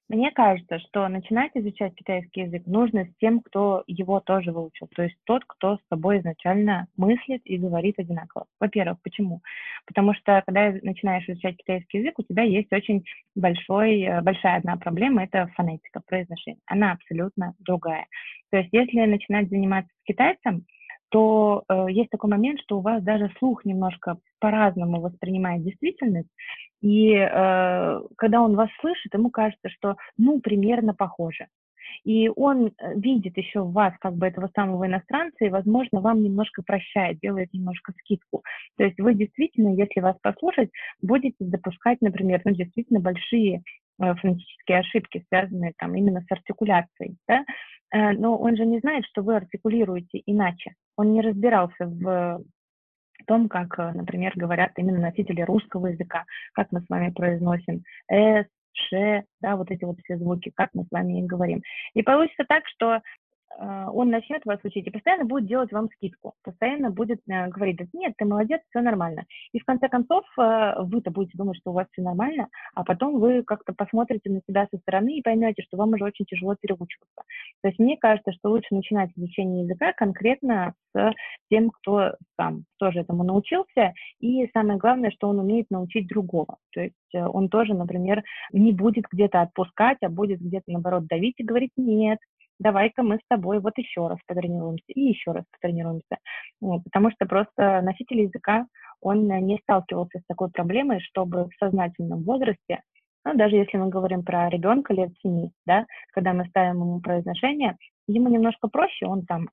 Мне 0.10 0.32
кажется, 0.32 0.80
что 0.80 1.06
начинать 1.10 1.52
изучать 1.56 1.94
китайский 1.96 2.42
язык 2.42 2.66
нужно 2.66 3.04
с 3.04 3.10
тем, 3.20 3.42
кто 3.42 3.84
его 3.88 4.22
тоже 4.22 4.54
выучил, 4.54 4.88
то 4.96 5.04
есть 5.04 5.18
тот, 5.26 5.44
кто 5.46 5.76
с 5.76 5.80
тобой 5.90 6.20
изначально 6.20 6.88
мыслит 6.96 7.42
и 7.44 7.58
говорит 7.58 8.00
одинаково. 8.00 8.46
Во-первых, 8.58 9.02
почему? 9.04 9.42
Потому 9.86 10.14
что 10.14 10.42
когда 10.46 10.72
начинаешь 10.82 11.28
изучать 11.28 11.58
китайский 11.58 11.98
язык, 12.00 12.20
у 12.20 12.24
тебя 12.24 12.44
есть 12.44 12.72
очень 12.72 13.04
большой, 13.36 14.02
э, 14.02 14.22
большая 14.22 14.60
одна 14.60 14.78
проблема, 14.78 15.26
это 15.26 15.48
фонетика, 15.56 16.02
произношение. 16.08 16.62
Она 16.68 16.94
абсолютно 16.94 17.54
другая. 17.60 18.06
То 18.50 18.58
есть 18.58 18.70
если 18.72 19.02
начинать 19.06 19.50
заниматься 19.50 19.92
с 20.02 20.04
китайцем, 20.06 20.66
то 21.10 21.64
э, 21.70 21.88
есть 21.90 22.10
такой 22.10 22.30
момент, 22.30 22.60
что 22.62 22.78
у 22.78 22.82
вас 22.82 23.04
даже 23.04 23.32
слух 23.40 23.66
немножко 23.66 24.18
по-разному 24.40 25.02
воспринимает 25.02 25.64
действительность, 25.64 26.30
и 26.82 27.14
э, 27.14 28.02
когда 28.18 28.42
он 28.42 28.56
вас 28.56 28.70
слышит, 28.82 29.14
ему 29.14 29.30
кажется, 29.32 29.70
что 29.70 29.96
ну 30.18 30.40
примерно 30.40 30.94
похоже. 30.94 31.48
И 32.04 32.30
он 32.36 32.68
э, 32.68 32.94
видит 32.96 33.38
еще 33.38 33.62
в 33.62 33.72
вас 33.72 33.94
как 34.00 34.16
бы 34.16 34.28
этого 34.28 34.50
самого 34.56 34.86
иностранца, 34.88 35.46
и, 35.46 35.50
возможно, 35.50 36.02
вам 36.02 36.22
немножко 36.22 36.62
прощает, 36.64 37.20
делает 37.20 37.54
немножко 37.54 37.94
скидку. 38.00 38.44
То 38.78 38.84
есть 38.84 39.00
вы 39.00 39.14
действительно, 39.14 39.70
если 39.70 40.00
вас 40.00 40.16
послушать, 40.22 40.70
будете 41.02 41.36
допускать, 41.40 42.00
например, 42.02 42.42
ну, 42.46 42.52
действительно 42.52 43.00
большие 43.00 43.64
э, 44.00 44.16
фонетические 44.16 44.80
ошибки, 44.80 45.26
связанные 45.30 45.74
там 45.78 45.96
именно 45.96 46.22
с 46.22 46.32
артикуляцией, 46.32 47.18
да? 47.28 47.44
Э, 47.92 48.12
но 48.14 48.38
он 48.38 48.56
же 48.58 48.66
не 48.66 48.80
знает, 48.80 49.06
что 49.06 49.22
вы 49.22 49.36
артикулируете 49.36 50.22
иначе. 50.26 50.74
Он 50.96 51.14
не 51.14 51.22
разбирался 51.22 51.86
в 51.86 52.44
том, 53.26 53.50
как, 53.50 53.78
э, 53.80 53.92
например, 53.94 54.34
говорят 54.36 54.72
именно 54.78 55.00
носители 55.00 55.42
русского 55.42 55.88
языка, 55.88 56.26
как 56.54 56.72
мы 56.72 56.82
с 56.82 56.90
вами 56.90 57.12
произносим 57.12 57.84
«с», 58.10 58.46
«ш», 58.74 59.24
да, 59.42 59.56
вот 59.56 59.72
эти 59.72 59.84
вот 59.86 59.98
все 60.04 60.18
звуки, 60.18 60.52
как 60.56 60.70
мы 60.74 60.84
с 60.84 60.92
вами 60.92 61.22
их 61.22 61.26
говорим. 61.26 61.62
И 61.94 62.04
получится 62.04 62.46
так, 62.48 62.64
что 62.68 63.02
он 63.60 64.10
начнет 64.10 64.46
вас 64.46 64.60
учить 64.64 64.86
и 64.86 64.92
постоянно 64.92 65.26
будет 65.26 65.48
делать 65.48 65.72
вам 65.72 65.90
скидку, 65.96 66.34
постоянно 66.44 66.92
будет 66.92 67.20
э, 67.28 67.48
говорить, 67.48 67.80
нет, 67.94 68.14
ты 68.18 68.26
молодец, 68.26 68.62
все 68.70 68.82
нормально. 68.82 69.26
И 69.52 69.60
в 69.60 69.66
конце 69.66 69.90
концов 69.90 70.26
э, 70.38 70.74
вы-то 70.80 71.12
будете 71.12 71.38
думать, 71.38 71.58
что 71.58 71.72
у 71.72 71.74
вас 71.74 71.88
все 71.92 72.02
нормально, 72.02 72.50
а 72.76 72.84
потом 72.84 73.20
вы 73.20 73.44
как-то 73.44 73.74
посмотрите 73.74 74.30
на 74.30 74.42
себя 74.48 74.68
со 74.72 74.78
стороны 74.80 75.18
и 75.18 75.22
поймете, 75.22 75.64
что 75.64 75.78
вам 75.78 75.94
уже 75.94 76.04
очень 76.04 76.26
тяжело 76.26 76.56
переучиваться. 76.60 77.24
То 77.62 77.70
есть 77.70 77.80
мне 77.80 77.98
кажется, 77.98 78.32
что 78.34 78.50
лучше 78.50 78.76
начинать 78.76 79.12
изучение 79.16 79.64
языка 79.64 79.94
конкретно 79.94 80.74
с 80.94 81.14
тем, 81.50 81.70
кто 81.70 82.14
сам 82.40 82.66
тоже 82.78 83.00
этому 83.00 83.24
научился, 83.24 83.94
и 84.20 84.48
самое 84.54 84.78
главное, 84.78 85.12
что 85.12 85.30
он 85.30 85.40
умеет 85.40 85.70
научить 85.72 86.08
другого. 86.08 86.58
То 86.74 86.82
есть 86.82 86.96
э, 87.14 87.26
он 87.26 87.50
тоже, 87.50 87.74
например, 87.74 88.24
не 88.52 88.72
будет 88.72 89.06
где-то 89.12 89.42
отпускать, 89.42 89.98
а 90.02 90.10
будет 90.10 90.40
где-то, 90.42 90.66
наоборот, 90.68 91.08
давить 91.08 91.36
и 91.38 91.44
говорить, 91.44 91.72
нет, 91.76 92.20
давай-ка 92.60 93.04
мы 93.04 93.18
с 93.18 93.28
тобой 93.28 93.60
вот 93.60 93.78
еще 93.78 94.08
раз 94.08 94.20
потренируемся 94.28 94.86
и 94.90 95.02
еще 95.02 95.32
раз 95.32 95.44
потренируемся. 95.52 96.18
Потому 96.60 97.12
что 97.12 97.26
просто 97.26 97.82
носитель 97.82 98.22
языка, 98.22 98.66
он 99.02 99.28
не 99.28 99.58
сталкивался 99.64 100.20
с 100.20 100.26
такой 100.28 100.50
проблемой, 100.50 101.00
чтобы 101.02 101.46
в 101.46 101.54
сознательном 101.60 102.24
возрасте, 102.24 102.82
ну, 103.26 103.36
даже 103.36 103.58
если 103.58 103.78
мы 103.78 103.90
говорим 103.90 104.24
про 104.24 104.50
ребенка 104.50 104.94
лет 104.94 105.12
7, 105.22 105.50
да, 105.66 105.86
когда 106.14 106.34
мы 106.34 106.46
ставим 106.46 106.82
ему 106.82 107.02
произношение, 107.02 107.76
ему 108.08 108.30
немножко 108.30 108.70
проще, 108.70 109.06
он 109.06 109.26
там 109.26 109.50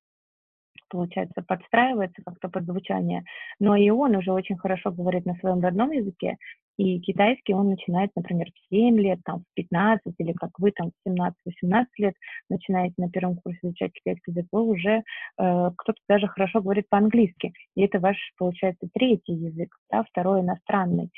получается, 0.88 1.42
подстраивается 1.46 2.22
как-то 2.24 2.48
под 2.48 2.64
звучание. 2.64 3.24
Но 3.58 3.76
и 3.76 3.90
он 3.90 4.16
уже 4.16 4.32
очень 4.32 4.56
хорошо 4.56 4.92
говорит 4.92 5.26
на 5.26 5.34
своем 5.36 5.60
родном 5.60 5.90
языке, 5.90 6.36
и 6.76 6.98
китайский 7.00 7.54
он 7.54 7.70
начинает, 7.70 8.10
например, 8.16 8.48
в 8.50 8.74
7 8.74 8.98
лет, 8.98 9.20
там, 9.24 9.40
в 9.40 9.54
15, 9.54 10.14
или 10.18 10.32
как 10.32 10.50
вы 10.58 10.72
там 10.72 10.90
в 10.90 11.08
17-18 11.08 11.84
лет 11.98 12.14
начинаете 12.50 12.94
на 12.98 13.10
первом 13.10 13.36
курсе 13.36 13.58
изучать 13.62 13.92
китайский 13.92 14.32
язык, 14.32 14.46
вы 14.50 14.62
уже, 14.62 15.02
э, 15.38 15.70
кто-то 15.76 16.00
даже 16.08 16.26
хорошо 16.26 16.60
говорит 16.60 16.88
по-английски, 16.88 17.52
и 17.76 17.82
это 17.82 18.00
ваш, 18.00 18.16
получается, 18.38 18.88
третий 18.92 19.34
язык, 19.34 19.68
да, 19.90 20.02
второй 20.02 20.40
иностранный. 20.40 21.10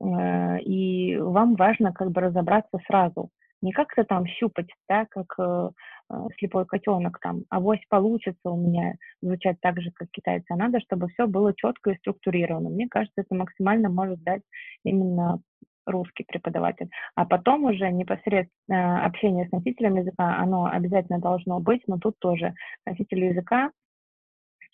Э, 0.00 0.60
и 0.60 1.16
вам 1.18 1.56
важно 1.56 1.92
как 1.92 2.12
бы 2.12 2.20
разобраться 2.20 2.78
сразу, 2.86 3.30
не 3.62 3.72
как-то 3.72 4.04
там 4.04 4.26
щупать, 4.26 4.68
да, 4.88 5.06
как 5.06 5.34
э, 5.38 5.70
э, 6.10 6.14
слепой 6.38 6.66
котенок 6.66 7.18
там, 7.20 7.42
авось 7.50 7.84
получится 7.88 8.50
у 8.50 8.56
меня 8.56 8.94
звучать 9.22 9.60
так 9.60 9.80
же, 9.80 9.90
как 9.92 10.08
китайцы, 10.10 10.46
а 10.50 10.56
надо, 10.56 10.80
чтобы 10.80 11.08
все 11.08 11.26
было 11.26 11.54
четко 11.54 11.90
и 11.90 11.96
структурировано. 11.98 12.70
Мне 12.70 12.88
кажется, 12.88 13.20
это 13.20 13.34
максимально 13.34 13.88
может 13.88 14.22
дать 14.22 14.42
именно 14.84 15.40
русский 15.86 16.24
преподаватель. 16.24 16.88
А 17.14 17.24
потом 17.24 17.64
уже 17.64 17.90
непосредственно 17.90 19.04
общение 19.04 19.48
с 19.48 19.52
носителем 19.52 19.96
языка, 19.96 20.38
оно 20.38 20.66
обязательно 20.66 21.18
должно 21.18 21.60
быть, 21.60 21.82
но 21.86 21.98
тут 21.98 22.18
тоже 22.18 22.54
носитель 22.86 23.24
языка, 23.24 23.70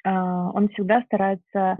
э, 0.05 0.11
он 0.11 0.68
всегда 0.68 1.03
старается 1.03 1.77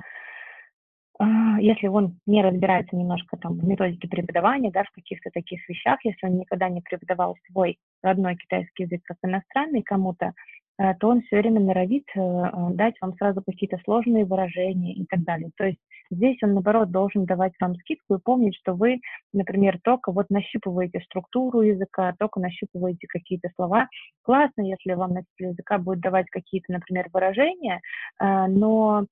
если 1.19 1.87
он 1.89 2.19
не 2.27 2.43
разбирается 2.43 2.95
немножко 2.95 3.37
там 3.37 3.59
в 3.59 3.65
методике 3.65 4.09
преподавания, 4.09 4.71
да, 4.71 4.85
в 4.85 4.91
каких-то 4.91 5.31
таких 5.31 5.67
вещах, 5.69 5.99
если 6.05 6.27
он 6.27 6.39
никогда 6.39 6.69
не 6.69 6.81
преподавал 6.81 7.37
свой 7.51 7.79
родной 8.03 8.37
китайский 8.37 8.85
язык 8.85 9.03
как 9.05 9.17
иностранный 9.23 9.83
кому-то, 9.83 10.33
э, 10.79 10.95
то 11.01 11.09
он 11.09 11.23
все 11.23 11.39
время 11.39 11.61
норовит 11.61 12.05
э, 12.15 12.21
э, 12.21 12.51
дать 12.75 12.95
вам 13.01 13.15
сразу 13.15 13.43
какие-то 13.43 13.79
сложные 13.85 14.27
выражения 14.27 14.95
и 14.95 15.07
так 15.07 15.25
далее. 15.25 15.51
То 15.57 15.65
есть 15.65 15.79
здесь 16.11 16.37
он, 16.43 16.53
наоборот, 16.53 16.91
должен 16.91 17.25
давать 17.25 17.55
вам 17.61 17.77
скидку 17.77 18.17
и 18.17 18.21
помнить, 18.23 18.57
что 18.57 18.75
вы, 18.75 19.01
например, 19.33 19.81
только 19.83 20.13
вот 20.13 20.27
нащупываете 20.29 21.01
структуру 21.01 21.63
языка, 21.63 22.15
только 22.19 22.41
нащупываете 22.41 23.07
какие-то 23.07 23.49
слова. 23.57 23.89
Классно, 24.23 24.63
если 24.63 24.93
вам 24.93 25.15
носитель 25.15 25.53
языка 25.53 25.79
будет 25.79 26.01
давать 26.01 26.27
какие-то, 26.31 26.73
например, 26.73 27.09
выражения, 27.13 27.81
но 28.21 29.07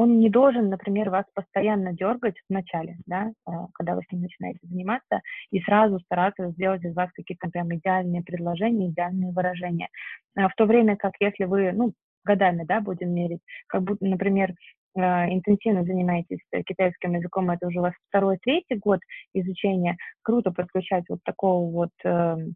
он 0.00 0.18
не 0.18 0.30
должен, 0.30 0.70
например, 0.70 1.10
вас 1.10 1.26
постоянно 1.34 1.92
дергать 1.92 2.36
в 2.48 2.52
начале, 2.52 2.96
да, 3.04 3.30
а, 3.44 3.66
когда 3.74 3.94
вы 3.94 4.00
с 4.02 4.10
ним 4.10 4.22
начинаете 4.22 4.60
заниматься, 4.62 5.20
и 5.50 5.60
сразу 5.60 6.00
стараться 6.00 6.48
сделать 6.52 6.82
из 6.84 6.94
вас 6.94 7.10
какие-то 7.12 7.50
прям 7.50 7.74
идеальные 7.74 8.22
предложения, 8.22 8.88
идеальные 8.88 9.32
выражения. 9.32 9.88
А 10.36 10.48
в 10.48 10.54
то 10.54 10.64
время 10.64 10.96
как 10.96 11.12
если 11.20 11.44
вы, 11.44 11.72
ну, 11.72 11.92
годами, 12.24 12.64
да, 12.64 12.80
будем 12.80 13.12
мерить, 13.12 13.42
как 13.66 13.82
будто, 13.82 14.06
например, 14.06 14.54
а, 14.96 15.28
интенсивно 15.28 15.84
занимаетесь 15.84 16.40
китайским 16.66 17.12
языком, 17.12 17.50
это 17.50 17.66
уже 17.66 17.80
у 17.80 17.82
вас 17.82 17.92
второй, 18.08 18.38
третий 18.38 18.76
год 18.76 19.00
изучения, 19.34 19.98
круто 20.22 20.50
подключать 20.50 21.04
вот 21.10 21.18
такого 21.24 21.70
вот 21.70 21.90
эм, 22.04 22.54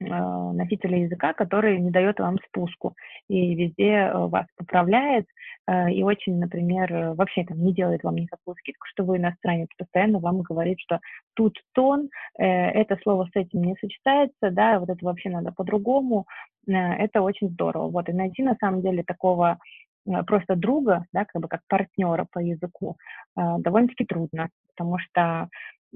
носителя 0.00 0.98
языка, 0.98 1.32
который 1.32 1.78
не 1.78 1.90
дает 1.90 2.18
вам 2.18 2.38
спуску 2.48 2.94
и 3.28 3.54
везде 3.54 3.90
э, 3.90 4.26
вас 4.26 4.46
поправляет 4.56 5.26
э, 5.66 5.92
и 5.92 6.02
очень, 6.02 6.38
например, 6.38 7.14
вообще 7.14 7.44
там 7.44 7.62
не 7.62 7.72
делает 7.72 8.02
вам 8.02 8.16
никакую 8.16 8.56
скидку, 8.56 8.86
что 8.86 9.04
вы 9.04 9.18
иностранец, 9.18 9.68
постоянно 9.78 10.18
вам 10.18 10.42
говорит, 10.42 10.78
что 10.80 11.00
тут 11.34 11.58
тон, 11.72 12.08
э, 12.38 12.44
это 12.44 12.98
слово 13.02 13.28
с 13.32 13.36
этим 13.36 13.62
не 13.62 13.76
сочетается, 13.80 14.50
да, 14.50 14.80
вот 14.80 14.90
это 14.90 15.04
вообще 15.04 15.30
надо 15.30 15.52
по-другому, 15.52 16.26
это 16.66 17.20
очень 17.20 17.50
здорово. 17.50 17.90
Вот, 17.90 18.08
и 18.08 18.12
найти 18.12 18.42
на 18.42 18.56
самом 18.58 18.80
деле 18.80 19.02
такого 19.02 19.58
просто 20.26 20.56
друга, 20.56 21.04
да, 21.12 21.24
как 21.26 21.42
бы 21.42 21.48
как 21.48 21.60
партнера 21.68 22.26
по 22.30 22.38
языку, 22.38 22.96
довольно-таки 23.36 24.04
трудно, 24.06 24.48
потому 24.74 24.98
что 24.98 25.48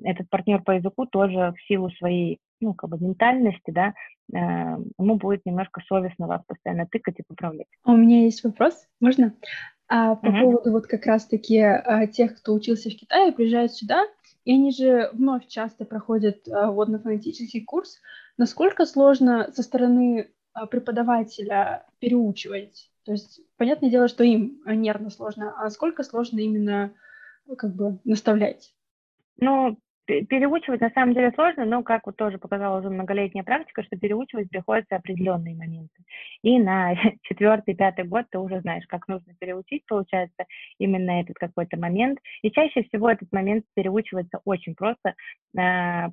этот 0.04 0.28
партнер 0.28 0.62
по 0.62 0.72
языку 0.72 1.06
тоже 1.06 1.54
в 1.56 1.66
силу 1.66 1.90
своей 1.92 2.38
ну, 2.60 2.74
как 2.74 2.90
бы 2.90 2.98
ментальности, 2.98 3.70
да, 3.70 3.94
э, 4.32 4.36
ему 4.36 5.16
будет 5.16 5.46
немножко 5.46 5.80
совестно 5.86 6.26
вас 6.26 6.42
постоянно 6.46 6.86
тыкать 6.86 7.18
и 7.18 7.24
поправлять. 7.26 7.68
А 7.84 7.92
у 7.92 7.96
меня 7.96 8.24
есть 8.24 8.44
вопрос, 8.44 8.86
можно? 9.00 9.34
А, 9.88 10.16
по 10.16 10.26
uh-huh. 10.26 10.42
поводу 10.42 10.72
вот 10.72 10.86
как 10.86 11.06
раз-таки 11.06 11.58
а, 11.60 12.06
тех, 12.06 12.36
кто 12.36 12.52
учился 12.52 12.90
в 12.90 12.94
Китае, 12.94 13.32
приезжают 13.32 13.72
сюда, 13.72 14.04
и 14.44 14.52
они 14.52 14.70
же 14.70 15.08
вновь 15.14 15.46
часто 15.46 15.86
проходят 15.86 16.46
а, 16.48 16.70
водно-фонетический 16.70 17.64
курс. 17.64 17.98
Насколько 18.36 18.84
сложно 18.84 19.50
со 19.52 19.62
стороны 19.62 20.30
а, 20.52 20.66
преподавателя 20.66 21.86
переучивать? 22.00 22.90
То 23.04 23.12
есть, 23.12 23.40
понятное 23.56 23.88
дело, 23.88 24.08
что 24.08 24.24
им 24.24 24.60
нервно 24.66 25.08
сложно, 25.08 25.54
а 25.56 25.70
сколько 25.70 26.02
сложно 26.02 26.40
именно 26.40 26.92
как 27.56 27.74
бы 27.74 27.98
наставлять? 28.04 28.74
Ну, 29.38 29.78
переучивать 30.08 30.80
на 30.80 30.90
самом 30.90 31.14
деле 31.14 31.30
сложно, 31.32 31.64
но, 31.64 31.82
как 31.82 32.06
вот 32.06 32.16
тоже 32.16 32.38
показала 32.38 32.78
уже 32.78 32.88
многолетняя 32.88 33.44
практика, 33.44 33.82
что 33.82 33.96
переучивать 33.96 34.48
приходится 34.48 34.96
определенные 34.96 35.54
моменты. 35.54 36.02
И 36.42 36.58
на 36.58 36.94
четвертый, 37.22 37.74
пятый 37.74 38.04
год 38.04 38.26
ты 38.30 38.38
уже 38.38 38.60
знаешь, 38.60 38.86
как 38.88 39.06
нужно 39.08 39.34
переучить, 39.38 39.84
получается, 39.86 40.44
именно 40.78 41.20
этот 41.20 41.36
какой-то 41.36 41.78
момент. 41.78 42.18
И 42.42 42.50
чаще 42.50 42.82
всего 42.84 43.10
этот 43.10 43.30
момент 43.32 43.64
переучивается 43.74 44.40
очень 44.44 44.74
просто, 44.74 45.14
э, 45.56 46.08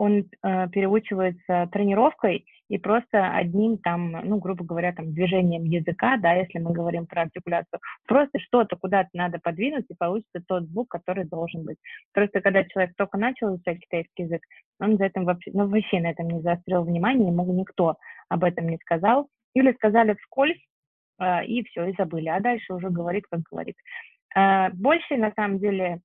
он 0.00 0.24
э, 0.42 0.68
переучивается 0.70 1.68
тренировкой 1.70 2.46
и 2.70 2.78
просто 2.78 3.36
одним 3.36 3.76
там, 3.76 4.12
ну, 4.12 4.38
грубо 4.38 4.64
говоря, 4.64 4.94
там 4.94 5.12
движением 5.12 5.64
языка, 5.64 6.16
да, 6.16 6.32
если 6.32 6.58
мы 6.58 6.72
говорим 6.72 7.06
про 7.06 7.22
артикуляцию, 7.22 7.80
просто 8.08 8.38
что-то 8.38 8.76
куда-то 8.76 9.10
надо 9.12 9.38
подвинуть, 9.42 9.84
и 9.90 9.94
получится 9.94 10.42
тот 10.48 10.64
звук, 10.68 10.88
который 10.88 11.26
должен 11.26 11.64
быть. 11.64 11.76
Просто 12.14 12.40
когда 12.40 12.64
человек 12.64 12.94
только 12.96 13.18
начал 13.18 13.48
изучать 13.50 13.80
китайский 13.80 14.22
язык, 14.22 14.40
он 14.80 14.96
за 14.96 15.04
этим 15.04 15.26
вообще, 15.26 15.50
ну, 15.52 15.68
вообще 15.68 16.00
на 16.00 16.12
этом 16.12 16.30
не 16.30 16.40
заострил 16.40 16.82
внимание, 16.82 17.28
ему 17.28 17.44
никто 17.52 17.96
об 18.30 18.42
этом 18.42 18.70
не 18.70 18.78
сказал, 18.78 19.28
или 19.52 19.70
сказали 19.74 20.14
вскользь, 20.14 20.64
э, 21.20 21.44
и 21.44 21.62
все, 21.64 21.84
и 21.84 21.94
забыли, 21.98 22.28
а 22.28 22.40
дальше 22.40 22.72
уже 22.72 22.88
говорит, 22.88 23.24
как 23.30 23.40
говорит. 23.42 23.76
Э, 24.34 24.70
больше, 24.70 25.18
на 25.18 25.30
самом 25.36 25.58
деле, 25.58 26.00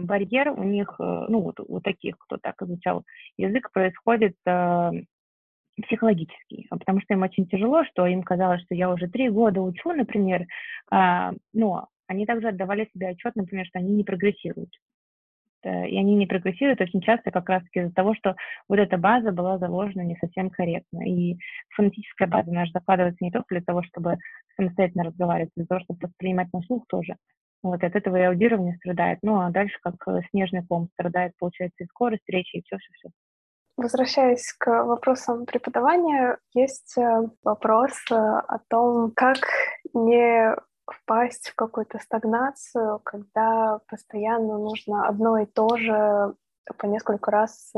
барьер 0.00 0.50
у 0.50 0.62
них, 0.62 0.94
э, 0.98 1.26
ну 1.28 1.40
вот 1.40 1.60
у 1.60 1.80
таких, 1.80 2.18
кто 2.18 2.36
так 2.36 2.60
изучал 2.62 3.04
язык, 3.36 3.70
происходит 3.72 4.34
э, 4.46 4.90
психологический, 5.82 6.66
а 6.70 6.78
потому 6.78 7.00
что 7.00 7.14
им 7.14 7.22
очень 7.22 7.46
тяжело, 7.46 7.84
что 7.84 8.06
им 8.06 8.22
казалось, 8.22 8.62
что 8.62 8.74
я 8.74 8.90
уже 8.90 9.08
три 9.08 9.28
года 9.28 9.60
учу, 9.60 9.92
например, 9.92 10.46
а, 10.90 11.32
но 11.52 11.88
они 12.06 12.26
также 12.26 12.48
отдавали 12.48 12.88
себе 12.92 13.08
отчет, 13.08 13.34
например, 13.34 13.66
что 13.66 13.78
они 13.78 13.92
не 13.92 14.04
прогрессируют. 14.04 14.70
И 15.64 15.68
они 15.98 16.14
не 16.14 16.26
прогрессируют 16.26 16.80
очень 16.82 17.00
часто 17.00 17.30
как 17.30 17.48
раз-таки 17.48 17.80
из-за 17.80 17.94
того, 17.94 18.14
что 18.14 18.36
вот 18.68 18.78
эта 18.78 18.98
база 18.98 19.32
была 19.32 19.58
заложена 19.58 20.02
не 20.02 20.14
совсем 20.16 20.50
корректно. 20.50 21.08
И 21.08 21.38
фонетическая 21.70 22.28
база 22.28 22.52
наша 22.52 22.72
закладывается 22.72 23.24
не 23.24 23.30
только 23.30 23.54
для 23.54 23.62
того, 23.62 23.82
чтобы 23.82 24.18
самостоятельно 24.56 25.04
разговаривать, 25.04 25.52
а 25.56 25.60
для 25.60 25.66
того, 25.66 25.80
чтобы 25.80 26.00
воспринимать 26.02 26.52
на 26.52 26.60
слух 26.62 26.84
тоже. 26.86 27.16
Вот 27.64 27.82
от 27.82 27.96
этого 27.96 28.16
и 28.16 28.22
аудирование 28.22 28.76
страдает. 28.76 29.20
Ну, 29.22 29.40
а 29.40 29.48
дальше 29.48 29.78
как 29.82 29.94
э, 30.06 30.20
снежный 30.30 30.64
ком 30.66 30.90
страдает, 30.92 31.32
получается, 31.38 31.82
и 31.82 31.86
скорость 31.86 32.28
речи, 32.28 32.56
и 32.58 32.62
все-все-все. 32.62 33.08
Возвращаясь 33.78 34.52
к 34.52 34.84
вопросам 34.84 35.46
преподавания, 35.46 36.36
есть 36.52 36.94
э, 36.98 37.22
вопрос 37.42 37.92
э, 38.10 38.14
о 38.14 38.58
том, 38.68 39.12
как 39.16 39.38
не 39.94 40.54
впасть 40.86 41.48
в 41.48 41.54
какую-то 41.56 41.98
стагнацию, 42.00 43.00
когда 43.02 43.80
постоянно 43.88 44.58
нужно 44.58 45.08
одно 45.08 45.38
и 45.38 45.46
то 45.46 45.78
же 45.78 46.34
по 46.76 46.84
несколько 46.84 47.30
раз 47.30 47.72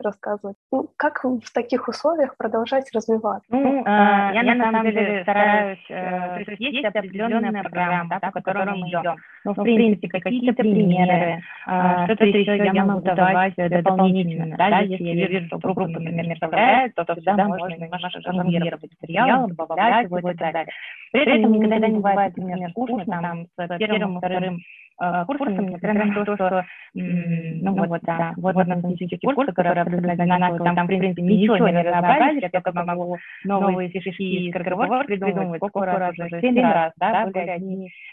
рассказывать. 0.00 0.56
Ну, 0.72 0.88
как 0.96 1.24
в 1.24 1.52
таких 1.52 1.88
условиях 1.88 2.36
продолжать 2.36 2.90
развиваться? 2.94 3.46
Ну, 3.50 3.82
а, 3.86 4.32
я, 4.32 4.42
я 4.42 4.54
на 4.54 4.64
самом 4.64 4.84
деле 4.84 5.22
стараюсь, 5.22 5.84
э, 5.88 6.44
то 6.44 6.50
есть 6.50 6.60
есть 6.60 6.84
определенная 6.84 7.62
программа, 7.62 8.08
да, 8.08 8.30
по 8.30 8.40
которой 8.40 8.76
мы 8.76 8.88
идем. 8.88 9.16
Ну, 9.44 9.52
в 9.52 9.62
принципе, 9.62 10.08
какие-то 10.20 10.62
примеры, 10.62 11.42
а, 11.66 12.06
что-то 12.06 12.24
еще 12.24 12.56
я 12.56 12.84
могу 12.84 13.00
давать 13.00 13.54
дополнительно, 13.56 14.56
да, 14.56 14.80
если 14.80 15.04
я 15.04 15.26
вижу, 15.26 15.46
что 15.46 15.58
группа, 15.58 15.86
например, 15.86 16.36
справляется, 16.36 17.04
то 17.04 17.14
всегда 17.14 17.46
можно 17.46 17.74
немножко 17.74 18.20
жонглировать 18.20 18.90
материалом, 19.00 19.54
добавлять 19.54 20.06
его 20.06 20.18
и 20.18 20.34
так 20.34 20.52
далее. 20.52 20.72
При 21.12 21.22
этом 21.22 21.52
никогда 21.52 21.88
не 21.88 22.00
бывает, 22.00 22.36
например, 22.36 22.70
скучно 22.70 23.04
там 23.06 23.46
с 23.56 23.78
первым 23.78 24.16
и 24.16 24.18
вторым 24.18 24.60
Э, 25.02 25.24
курсами, 25.26 25.72
несмотря 25.72 26.04
на 26.04 26.24
то, 26.24 26.36
что, 26.36 26.64
ну 26.94 27.74
вот, 27.74 28.00
да, 28.02 28.32
вот 28.36 28.54
математический 28.54 29.18
курс, 29.18 29.52
который 29.52 29.82
абсолютно 29.82 30.12
одинаковый, 30.12 30.60
там, 30.60 30.84
в 30.84 30.86
принципе, 30.86 31.22
ничего 31.22 31.68
не 31.68 31.82
разнообразили, 31.82 32.42
я 32.42 32.48
только 32.50 32.72
могу 32.72 33.18
новые 33.42 33.88
фишки 33.88 34.22
из 34.22 34.50
скороговорки 34.50 35.06
придумывать, 35.06 35.58
сколько 35.58 35.84
раз 35.84 36.12
уже, 36.16 36.40
семь 36.40 36.60
раз, 36.60 36.92
да, 36.96 37.26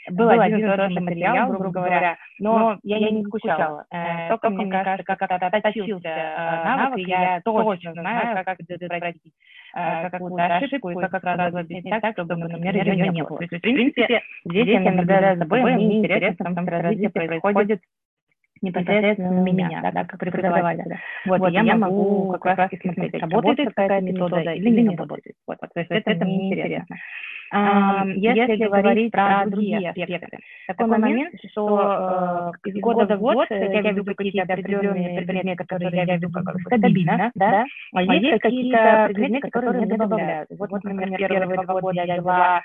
был 0.09 0.29
один 0.29 0.57
и 0.57 0.75
тот 0.75 0.91
же 0.91 0.99
материал, 1.01 1.49
грубо 1.49 1.69
говоря, 1.69 2.17
но 2.39 2.79
я 2.81 3.11
не 3.11 3.23
скучала. 3.25 3.85
Э, 3.91 4.29
только, 4.29 4.49
мне 4.49 4.71
кажется, 4.71 5.03
как-то 5.03 5.35
отточился 5.35 6.07
э, 6.07 6.63
навык, 6.65 6.97
и 6.97 7.03
я 7.03 7.41
точно 7.43 7.93
знаю, 7.93 8.43
как 8.43 8.57
предотвратить 8.57 9.33
какую-то 9.73 10.45
ошибку 10.45 10.89
и 10.89 10.95
как 10.95 11.21
сразу 11.21 11.57
объяснить 11.57 12.01
так, 12.01 12.13
чтобы, 12.13 12.35
например, 12.35 12.75
ее 12.75 13.09
не 13.09 13.23
было. 13.23 13.37
То 13.37 13.43
есть, 13.43 13.57
в 13.57 13.61
принципе, 13.61 14.21
здесь 14.45 14.67
я 14.67 14.79
наблюдаю 14.79 15.37
за 15.37 15.43
собой, 15.43 15.75
мне 15.75 15.99
интересно, 15.99 16.45
потому 16.45 16.67
развитие 16.67 17.09
происходит 17.09 17.81
непосредственно 18.61 19.31
на 19.31 19.43
меня, 19.43 19.91
да, 19.93 20.05
как 20.05 20.19
преподавателя. 20.19 20.99
Вот, 21.25 21.39
вот 21.39 21.51
я, 21.51 21.61
я 21.61 21.75
могу 21.75 22.31
как 22.33 22.57
раз 22.57 22.69
смотреть, 22.81 23.21
работает 23.21 23.69
какая-то 23.73 24.05
метода 24.05 24.53
или 24.53 24.81
не 24.81 24.95
работает. 24.95 25.35
Вот, 25.47 25.57
то 25.59 25.79
есть 25.79 25.91
это, 25.91 26.11
это 26.11 26.25
мне 26.25 26.53
интересно. 26.53 26.85
А, 26.89 26.95
если, 27.51 28.39
если 28.39 28.65
говорить 28.65 29.11
про 29.11 29.45
другие 29.45 29.89
аспекты, 29.89 30.39
такой 30.67 30.87
момент, 30.87 31.35
что 31.51 32.51
э, 32.63 32.69
из 32.69 32.79
года 32.79 33.17
в 33.17 33.19
год 33.19 33.47
я 33.49 33.81
веду 33.81 34.05
какие-то 34.05 34.41
определенные 34.53 35.21
предметы, 35.21 35.63
которые 35.65 35.91
я 35.93 36.15
веду 36.15 36.29
как 36.31 36.55
стабильно, 36.61 37.31
да, 37.35 37.65
а 37.93 38.03
есть 38.03 38.41
какие-то 38.41 39.09
предметы, 39.13 39.49
которые 39.49 39.85
мне 39.85 39.97
добавляют. 39.97 40.49
Вот, 40.57 40.71
например, 40.71 41.17
первые 41.17 41.61
два 41.61 41.79
года 41.81 42.03
я 42.03 42.17
вела 42.17 42.61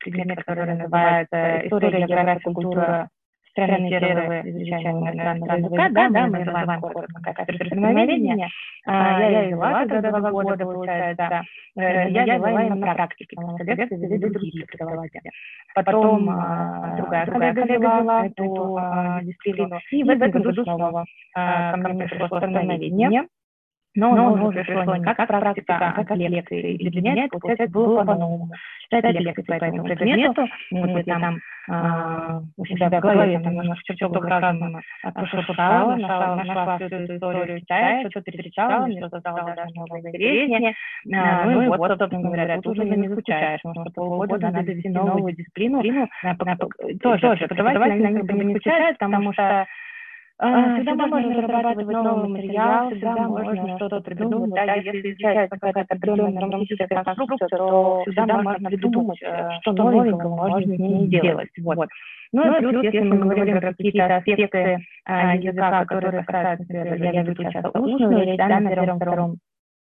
предмет, 0.00 0.44
который 0.44 0.74
называется 0.74 1.66
«История, 1.66 2.06
география, 2.06 2.40
культура 2.40 3.08
страны 3.50 3.90
первого 3.90 4.40
изучения 4.48 4.90
иностранного 4.90 5.56
языка», 5.56 5.88
да, 5.90 6.08
да, 6.08 6.26
мы 6.26 6.38
называем 6.38 6.80
коротко 6.80 7.20
как 7.22 7.46
предпринимательное. 7.46 8.48
Я 8.86 9.44
вела 9.44 9.86
тогда 9.86 10.10
два 10.10 10.30
года, 10.30 10.56
получается, 10.56 11.42
я 11.76 12.24
вела 12.24 12.62
именно 12.62 12.86
на 12.86 12.94
практике, 12.94 13.36
потому 13.36 13.58
что 13.58 13.64
лекции 13.64 13.96
вели 13.96 14.18
другие 14.18 14.66
преподаватели. 14.66 15.30
Потом 15.74 16.24
другая 16.96 17.26
коллега 17.26 17.64
вела 17.64 18.26
эту 18.26 18.78
дисциплину, 19.22 19.78
и 19.90 20.02
в 20.04 20.10
этом 20.10 20.30
году 20.30 20.64
снова 20.64 21.04
ко 21.34 21.76
мне 21.76 22.04
пришло 22.06 22.26
становление, 22.38 23.26
но, 23.94 24.14
но 24.14 24.46
уже 24.46 24.62
пришло 24.62 24.96
не 24.96 25.04
как 25.04 25.26
практика, 25.26 25.76
а 25.78 25.92
как 25.92 26.16
лекции. 26.16 26.74
И 26.74 26.90
для 26.90 27.00
меня 27.00 27.24
это, 27.24 27.38
получается, 27.38 27.72
было 27.72 28.04
по-новому. 28.04 28.50
Читать 28.82 29.14
лекции 29.14 29.42
по 29.42 29.52
этому 29.52 29.84
предмету, 29.84 30.46
вот 30.70 31.06
я 31.06 31.18
там 31.18 31.38
а, 31.68 32.40
у 32.56 32.64
себя 32.66 32.88
в 32.88 33.00
голове 33.00 33.40
там 33.40 33.54
немножко 33.54 33.96
чертов 33.96 34.24
разума 34.24 34.80
прошуршала, 35.14 35.96
нашла, 35.96 36.36
нашла 36.36 36.76
всю 36.76 36.86
эту 36.86 37.16
историю, 37.16 37.60
читая, 37.60 38.08
что-то 38.10 38.30
перечитала, 38.30 38.86
мне 38.86 38.98
что-то 38.98 39.20
стало 39.20 39.54
даже 39.54 39.72
немного 39.72 40.08
интереснее. 40.08 40.74
А, 41.14 41.44
ну 41.46 41.62
и 41.62 41.68
вот, 41.68 41.98
собственно 41.98 42.22
говоря, 42.22 42.60
тут 42.60 42.78
уже 42.78 42.84
не 42.84 43.08
скучаешь, 43.08 43.60
потому 43.62 43.86
что 43.86 43.92
полгода 43.94 44.50
надо 44.50 44.72
вести 44.72 44.88
новую 44.88 45.34
дисциплину. 45.34 45.82
Тоже 47.02 47.36
преподаватели, 47.48 48.14
как 48.14 48.24
бы 48.24 48.44
не 48.44 48.54
скучают, 48.54 48.98
потому 48.98 49.32
что 49.32 49.66
а, 50.42 50.76
всегда 50.76 51.06
можно 51.06 51.42
разрабатывать 51.42 51.96
новый 51.96 52.28
материал, 52.28 52.90
всегда 52.90 53.28
можно 53.28 53.76
что-то 53.76 54.00
придумать. 54.00 54.50
Да, 54.54 54.74
если 54.74 55.12
изучать 55.12 55.50
какая-то 55.50 55.80
определенная 55.80 56.40
романтическая 56.40 57.04
конструкция, 57.04 57.48
то 57.48 58.02
всегда 58.06 58.42
можно 58.42 58.70
придумать, 58.70 59.22
э, 59.22 59.50
что 59.60 59.72
новенького 59.72 60.36
можно 60.36 60.62
с 60.62 60.78
ней 60.78 61.08
делать. 61.08 61.50
Вот. 61.62 61.88
Ну, 62.32 62.44
ну 62.44 62.56
и 62.56 62.60
плюс, 62.60 62.84
если 62.84 63.00
мы 63.00 63.18
говорим 63.18 63.60
про 63.60 63.70
какие-то 63.72 64.16
аспекты 64.16 64.78
а, 65.04 65.36
языка, 65.36 65.84
которые 65.84 66.24
касаются, 66.24 66.72
я 66.72 67.22
веду 67.22 67.42
часто 67.42 67.68
устную 67.78 68.24
речь, 68.24 68.38
да, 68.38 68.60
на 68.60 68.70
первом-втором 68.70 69.36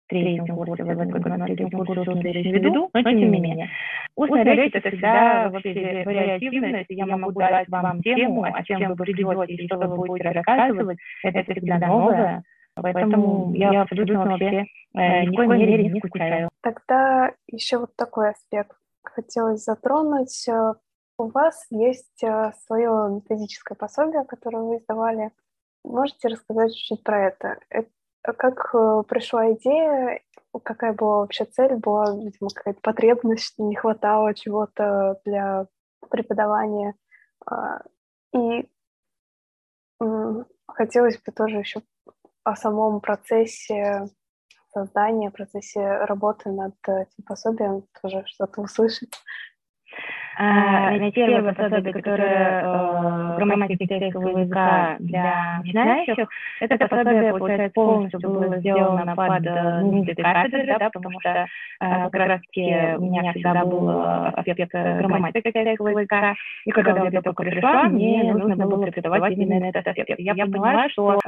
третьем 0.08 0.46
курсе, 0.46 0.84
в 0.84 0.88
этом 0.88 1.08
году 1.08 1.28
на 1.28 1.46
третьем 1.46 1.70
курсе 1.70 2.30
речь 2.30 2.46
не 2.46 2.52
веду, 2.52 2.90
но 2.92 3.02
тем 3.02 3.16
не 3.16 3.24
менее. 3.26 3.70
Устная 4.16 4.44
речь– 4.44 4.72
это 4.74 4.88
всегда 4.90 5.48
вообще 5.50 6.02
вариативность, 6.04 6.86
я 6.88 7.06
могу 7.06 7.38
дать 7.38 7.68
вам 7.68 8.02
тему, 8.02 8.44
о 8.44 8.62
чем 8.64 8.88
вы 8.88 8.96
придете 8.96 9.54
и 9.54 9.66
что 9.66 9.78
вы 9.78 9.96
будете 9.96 10.30
рассказывать, 10.30 10.98
это 11.22 11.52
всегда 11.52 11.78
новое, 11.78 12.42
Поэтому 12.82 13.52
я 13.54 13.82
абсолютно 13.82 14.24
вообще 14.24 14.64
э, 14.94 15.24
ни 15.24 15.36
в 15.36 15.48
коей 15.48 15.66
мере 15.66 15.88
не 15.88 16.00
скучаю. 16.00 16.48
Тогда 16.62 17.32
еще 17.48 17.78
вот 17.78 17.96
такой 17.96 18.30
аспект 18.30 18.76
хотелось 19.02 19.64
затронуть. 19.64 20.48
Э, 20.48 20.74
у 21.18 21.28
вас 21.28 21.66
есть 21.70 22.22
э, 22.22 22.52
свое 22.66 23.10
методическое 23.10 23.76
пособие, 23.76 24.24
которое 24.24 24.62
вы 24.62 24.76
издавали. 24.76 25.30
Можете 25.84 26.28
рассказать 26.28 26.74
чуть-чуть 26.74 27.02
про 27.02 27.26
это? 27.28 27.58
это 27.70 27.88
как 28.22 28.74
э, 28.74 29.02
пришла 29.08 29.52
идея, 29.52 30.20
какая 30.62 30.92
была 30.92 31.18
вообще 31.18 31.44
цель, 31.44 31.76
была, 31.76 32.14
видимо, 32.14 32.50
какая-то 32.54 32.80
потребность, 32.80 33.58
не 33.58 33.76
хватало 33.76 34.34
чего-то 34.34 35.20
для 35.24 35.66
преподавания. 36.10 36.94
А, 37.46 37.82
и 38.34 38.68
хотелось 40.66 41.18
бы 41.20 41.32
тоже 41.32 41.58
еще 41.58 41.82
о 42.44 42.54
самом 42.56 43.00
процессе 43.00 44.08
создания, 44.72 45.30
процессе 45.30 45.80
работы 45.80 46.50
над 46.50 46.74
этим 46.86 47.24
пособием 47.26 47.84
тоже 48.00 48.22
что-то 48.26 48.60
услышать. 48.60 49.12
А, 50.40 50.94
а 50.94 51.10
первое 51.10 51.52
пособие, 51.52 51.92
которое 51.92 52.62
э, 52.62 53.36
грамматики 53.38 53.86
текстового 53.86 54.38
языка 54.38 54.94
для 55.00 55.58
начинающих, 55.64 56.28
это 56.60 56.86
пособие, 56.86 57.32
получается, 57.32 57.70
полностью 57.74 58.20
было 58.20 58.56
сделано 58.58 59.16
под 59.16 59.44
нужды 59.82 60.14
кафедры, 60.14 60.78
да, 60.78 60.90
потому 60.90 61.18
что 61.18 61.46
как 61.80 62.14
раз-таки 62.14 62.96
у 62.98 63.06
меня 63.06 63.32
всегда 63.32 63.64
был 63.64 63.90
аспект 64.36 64.72
грамматики 64.72 65.50
текстового 65.50 65.98
языка, 65.98 66.34
и 66.64 66.70
когда 66.70 67.08
я 67.08 67.20
только 67.20 67.42
пришла, 67.42 67.84
мне 67.88 68.32
нужно 68.32 68.64
было 68.64 68.86
преподавать 68.86 69.32
именно 69.32 69.64
этот 69.64 69.88
аспект. 69.88 70.20
Я 70.20 70.34
поняла, 70.34 70.88
что 70.90 71.18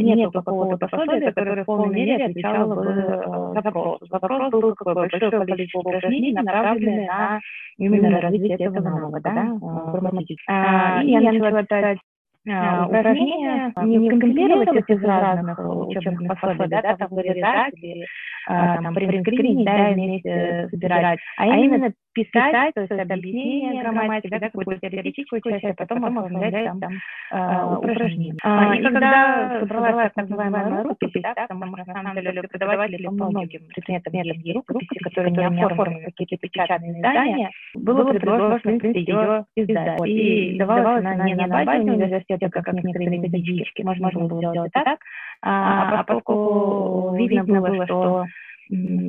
нет 0.00 0.32
какого-то 0.32 0.88
пособия, 0.88 1.30
которое 1.30 1.62
в 1.62 1.66
полной 1.66 1.94
мере 1.94 2.24
отвечало 2.24 2.74
бы 2.74 3.52
вопросу. 3.62 4.06
Вопрос 4.10 4.50
был 4.50 4.74
какое 4.74 4.94
большое 4.94 5.30
количество 5.30 5.78
упражнений, 5.78 6.32
направленные 6.32 7.06
на 7.06 7.40
именно 7.78 8.20
развитие 8.20 8.39
этого 8.48 8.80
навыка, 8.80 9.20
да, 9.22 9.58
грамматического. 9.92 11.02
И 11.02 11.10
я 11.10 11.20
начала 11.20 11.62
читать 11.62 11.98
упражнения, 12.42 13.72
не 13.82 14.08
компилировать 14.08 14.74
их 14.74 14.88
из 14.88 15.04
разных 15.04 15.58
учебных 15.58 16.40
пособий, 16.40 16.68
да, 16.68 16.96
там 16.96 17.08
вырезать 17.10 17.74
или 17.74 18.06
там 18.46 18.94
принтскринить, 18.94 19.66
да, 19.66 19.90
вместе 19.90 20.68
собирать, 20.70 21.18
а 21.36 21.46
именно 21.46 21.92
писать, 22.12 22.74
то 22.74 22.80
есть 22.80 22.92
объяснение 22.92 23.82
грамматики, 23.82 24.30
да, 24.30 24.50
какую-то 24.50 24.78
теоретическую 24.78 25.40
часть, 25.42 25.64
а 25.64 25.74
потом 25.74 26.04
оформлять 26.04 26.64
там, 26.64 26.80
там 26.80 26.92
э, 27.32 27.76
упражнения. 27.76 28.34
А, 28.42 28.74
и 28.74 28.82
когда 28.82 29.60
собралась 29.60 30.12
так 30.14 30.28
называемая 30.28 30.82
рукопись, 30.82 31.22
да, 31.22 31.34
потому 31.34 31.76
что 31.76 31.86
на 31.86 31.94
самом 31.94 32.14
деле 32.16 32.42
преподаватели 32.42 33.06
по 33.06 33.30
многим 33.30 33.60
предметам 33.74 34.12
есть 34.14 34.54
рукописи, 34.54 34.98
которые 35.02 35.32
не 35.32 35.64
оформлены 35.64 36.04
какие-то 36.06 36.36
печатные 36.36 36.92
издания, 36.92 37.50
было 37.74 38.04
предложено, 38.04 38.58
в 38.58 38.62
принципе, 38.62 39.00
ее 39.00 39.44
издать. 39.56 40.00
И 40.06 40.56
давалась 40.58 41.04
она 41.04 41.24
не 41.24 41.34
на 41.34 41.64
базе 41.64 41.90
университета, 41.90 42.48
как 42.50 42.72
некоторые 42.72 43.18
методички, 43.18 43.82
можно 43.82 44.10
было 44.10 44.38
сделать 44.38 44.72
так, 44.72 44.98
а, 45.42 46.00
а 46.00 46.04
поскольку 46.04 47.14
видно 47.16 47.44
было, 47.44 47.86
что 47.86 48.24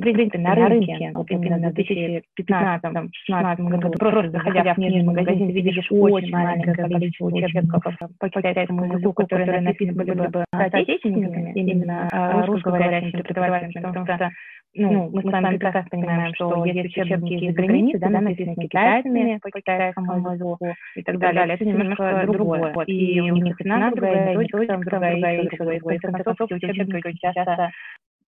принципе, 0.00 0.38
на 0.38 0.54
рынке, 0.54 1.12
вот 1.14 1.30
именно 1.30 1.70
в 1.70 1.74
2015-2016 1.74 3.68
году, 3.68 3.90
просто 3.98 4.30
заходя 4.30 4.72
в 4.72 4.74
книжный 4.74 5.04
магазин, 5.04 5.48
ты 5.48 5.52
видишь 5.52 5.86
очень 5.90 6.30
маленькое 6.32 6.74
количество 6.74 7.26
учебников 7.26 7.82
по 8.18 8.28
китайскому 8.28 8.86
языку, 8.86 9.12
которые 9.12 9.60
написаны 9.60 9.96
были 9.96 10.26
бы 10.26 10.44
соотечественниками, 10.52 11.52
именно 11.54 12.08
русскоговорящими 12.46 13.22
преподавателями, 13.22 13.86
потому 13.86 14.04
что 14.04 14.30
ну, 14.74 15.10
мы 15.12 15.20
с 15.20 15.24
вами 15.24 15.58
прекрасно 15.58 15.90
понимаем, 15.90 16.34
что 16.34 16.64
есть 16.64 16.96
учебники 16.96 17.44
из-за 17.44 17.62
границы, 17.62 17.98
да, 17.98 18.08
написаны 18.08 18.56
китайцами 18.56 19.38
по 19.42 19.50
китайскому 19.50 20.32
языку 20.32 20.74
и 20.96 21.02
так 21.02 21.18
далее. 21.18 21.54
Это 21.54 21.64
немножко 21.64 22.24
другое. 22.26 22.72
И 22.86 23.20
у 23.20 23.36
них 23.36 23.56
цена 23.58 23.90
другая, 23.90 24.34
методика 24.34 24.78
другая, 24.78 25.42
и 25.42 25.48
другая. 25.56 25.76
И 25.76 25.80
в 25.98 26.00
конце 26.00 26.22
концов, 26.24 26.46
все 26.46 26.70
учебники 26.70 27.14
часто 27.20 27.70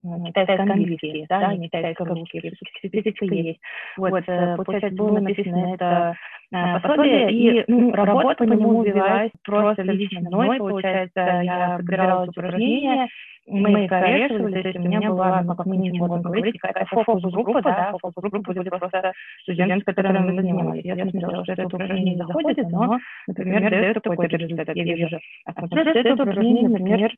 китайско-английские, 0.02 1.26
да, 1.28 1.54
не 1.54 1.68
китайско-русские, 1.68 2.52
специфика 2.78 3.24
есть. 3.26 3.60
Вот, 3.96 4.24
э, 4.26 4.56
получается, 4.56 4.96
было 4.96 5.18
написано 5.20 5.74
это 5.74 6.16
э, 6.52 6.80
пособие, 6.80 7.32
и 7.32 7.64
ну, 7.68 7.92
работа 7.92 8.34
по 8.34 8.42
нему 8.44 8.82
велась 8.82 9.30
просто 9.44 9.82
лично 9.82 10.20
мной, 10.20 10.58
получается, 10.58 11.20
я 11.42 11.76
собирала 11.78 12.26
упражнения, 12.26 13.08
мы 13.46 13.84
их 13.84 13.90
советовали, 13.90 14.62
то 14.62 14.68
есть 14.68 14.78
у 14.78 14.82
меня 14.82 15.00
была, 15.08 15.42
ну, 15.42 15.54
как 15.56 15.66
минимум, 15.66 15.98
можно 15.98 16.20
говорить, 16.20 16.58
какая-то 16.58 16.88
фокус-группа, 16.90 17.62
да, 17.62 17.92
фокус-группа 17.92 18.52
были 18.52 18.68
просто 18.68 19.12
студенты, 19.42 19.84
которыми 19.84 20.30
мы 20.30 20.40
занимались. 20.40 20.84
Я 20.84 20.96
смотрела, 20.96 21.42
что 21.42 21.52
это 21.52 21.66
упражнение 21.66 22.16
заходит, 22.16 22.70
но, 22.70 22.98
например, 23.26 23.70
дает 23.70 24.02
такой-то 24.02 24.36
результат. 24.36 24.76
Я 24.76 24.84
вижу, 24.84 25.18
а 25.44 25.52
смотрю, 25.52 25.80
что 25.80 25.98
это 25.98 26.14
упражнение, 26.14 26.68
например, 26.68 27.12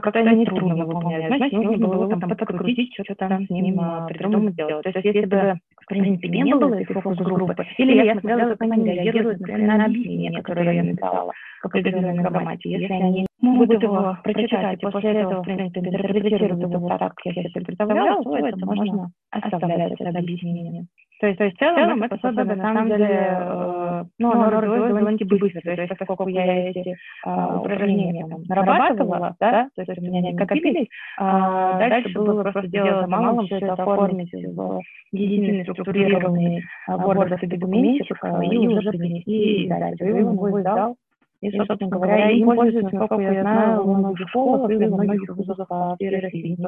как-то 0.00 0.18
они 0.20 0.46
трудно 0.46 0.74
выполняют. 0.84 1.26
Значит, 1.36 1.52
нужно 1.52 1.86
было 1.86 2.04
его 2.04 2.16
там 2.16 2.30
подкрутить, 2.30 2.94
что-то 2.94 3.14
там 3.28 3.46
с 3.46 3.50
ним 3.50 3.80
придумать 4.08 4.56
делать. 4.56 4.84
То 4.84 4.90
есть, 4.90 5.04
если 5.04 5.26
бы, 5.26 5.54
в 5.80 5.86
принципе, 5.86 6.28
не 6.28 6.54
было 6.54 6.74
этой 6.74 6.94
фокус-группы, 6.94 7.66
или 7.78 8.04
я 8.04 8.18
смотрела, 8.18 8.54
как 8.54 8.70
они 8.70 8.92
реагируют, 8.92 9.40
например, 9.40 9.76
на 9.76 9.84
объяснение, 9.84 10.42
которое 10.42 10.74
я 10.74 10.82
написала 10.82 11.32
в 11.62 11.66
определенной 11.66 12.22
граммате, 12.22 12.70
если 12.70 12.92
они 12.92 13.26
могут 13.40 13.82
его 13.82 14.16
прочитать, 14.22 14.82
и 14.82 14.86
после 14.86 15.10
этого, 15.10 15.42
в 15.42 15.44
принципе, 15.44 15.80
интерпретируют 15.80 16.60
его 16.60 16.88
так, 16.88 17.14
как 17.14 17.26
я 17.36 17.42
себе 17.42 17.64
представляла, 17.64 18.22
то 18.22 18.36
это 18.36 18.64
можно 18.64 19.10
оставлять 19.30 19.92
это 19.98 20.18
объяснение. 20.18 20.86
То 21.22 21.28
есть, 21.28 21.38
то 21.38 21.44
есть 21.44 21.56
в 21.56 21.60
целом, 21.60 22.02
это 22.02 22.16
способ, 22.16 22.48
на 22.48 22.56
самом 22.56 22.88
деле, 22.88 23.06
э, 23.06 24.04
ну, 24.18 24.32
оно 24.32 24.50
родилось 24.50 24.88
довольно-таки 24.88 25.24
быстро. 25.24 25.60
То 25.60 25.70
есть, 25.70 25.96
поскольку 25.96 26.26
я 26.26 26.68
эти 26.68 26.96
а, 27.24 27.60
упражнения 27.60 28.26
там, 28.26 28.42
нарабатывала, 28.48 29.36
да, 29.38 29.68
то 29.76 29.82
есть 29.82 29.98
у 29.98 30.02
меня 30.02 30.18
они 30.18 30.36
копились, 30.36 30.88
а, 31.16 31.78
дальше 31.78 32.18
было 32.18 32.42
просто 32.42 32.66
дело 32.66 33.02
за 33.02 33.06
малым, 33.06 33.46
все 33.46 33.58
это 33.58 33.74
оформить 33.74 34.32
в 34.32 34.80
единый 35.12 35.62
структурированный 35.62 36.64
Word 36.88 37.46
документик 37.46 38.18
и 38.42 38.68
уже 38.68 38.90
принести. 38.90 39.66
И 39.66 39.70
он 39.70 40.32
его 40.32 40.60
издал. 40.60 40.96
И, 41.40 41.56
собственно 41.56 41.88
говоря, 41.88 42.30
им 42.30 42.46
пользуются, 42.46 42.96
насколько 42.96 43.22
я 43.22 43.42
знаю, 43.42 43.84
во 43.84 43.94
многих 43.94 44.28
школах 44.28 44.68
или 44.72 44.88
во 44.88 44.96
многих 45.04 45.36
вузах 45.36 45.68
по 45.68 45.96
России. 46.00 46.58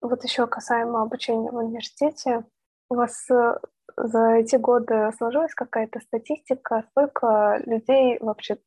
Вот 0.00 0.22
еще 0.22 0.46
касаемо 0.46 1.02
обучения 1.02 1.50
в 1.50 1.56
университете, 1.56 2.44
у 2.88 2.94
вас 2.94 3.28
э, 3.30 3.54
за 3.96 4.34
эти 4.34 4.56
годы 4.56 5.10
сложилась 5.16 5.54
какая-то 5.54 6.00
статистика, 6.00 6.84
сколько 6.90 7.62
людей 7.66 8.18
вообще 8.20 8.58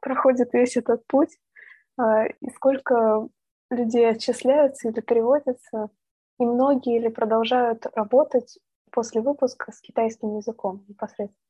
проходит 0.00 0.52
весь 0.52 0.76
этот 0.76 1.06
путь, 1.06 1.38
а, 1.98 2.26
и 2.26 2.50
сколько 2.54 3.28
людей 3.70 4.08
отчисляются 4.08 4.88
или 4.88 5.00
переводятся, 5.00 5.90
и 6.38 6.44
многие 6.44 7.00
ли 7.00 7.08
продолжают 7.08 7.86
работать 7.94 8.58
после 8.90 9.20
выпуска 9.20 9.72
с 9.72 9.80
китайским 9.80 10.36
языком 10.36 10.84
непосредственно? 10.88 11.44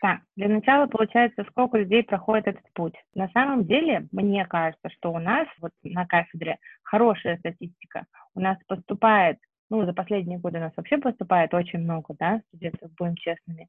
Так, 0.00 0.20
для 0.34 0.48
начала 0.48 0.86
получается, 0.86 1.44
сколько 1.48 1.78
людей 1.78 2.02
проходит 2.02 2.48
этот 2.48 2.72
путь. 2.72 2.94
На 3.14 3.28
самом 3.28 3.64
деле, 3.64 4.08
мне 4.10 4.44
кажется, 4.46 4.90
что 4.90 5.12
у 5.12 5.18
нас 5.18 5.46
вот 5.60 5.70
на 5.84 6.06
кафедре 6.06 6.58
хорошая 6.82 7.38
статистика. 7.38 8.06
У 8.34 8.40
нас 8.40 8.58
поступает 8.66 9.38
ну, 9.72 9.86
за 9.86 9.94
последние 9.94 10.38
годы 10.38 10.58
у 10.58 10.60
нас 10.60 10.72
вообще 10.76 10.98
поступает 10.98 11.54
очень 11.54 11.78
много, 11.78 12.14
да, 12.18 12.42
студентов, 12.48 12.90
будем 12.98 13.16
честными, 13.16 13.68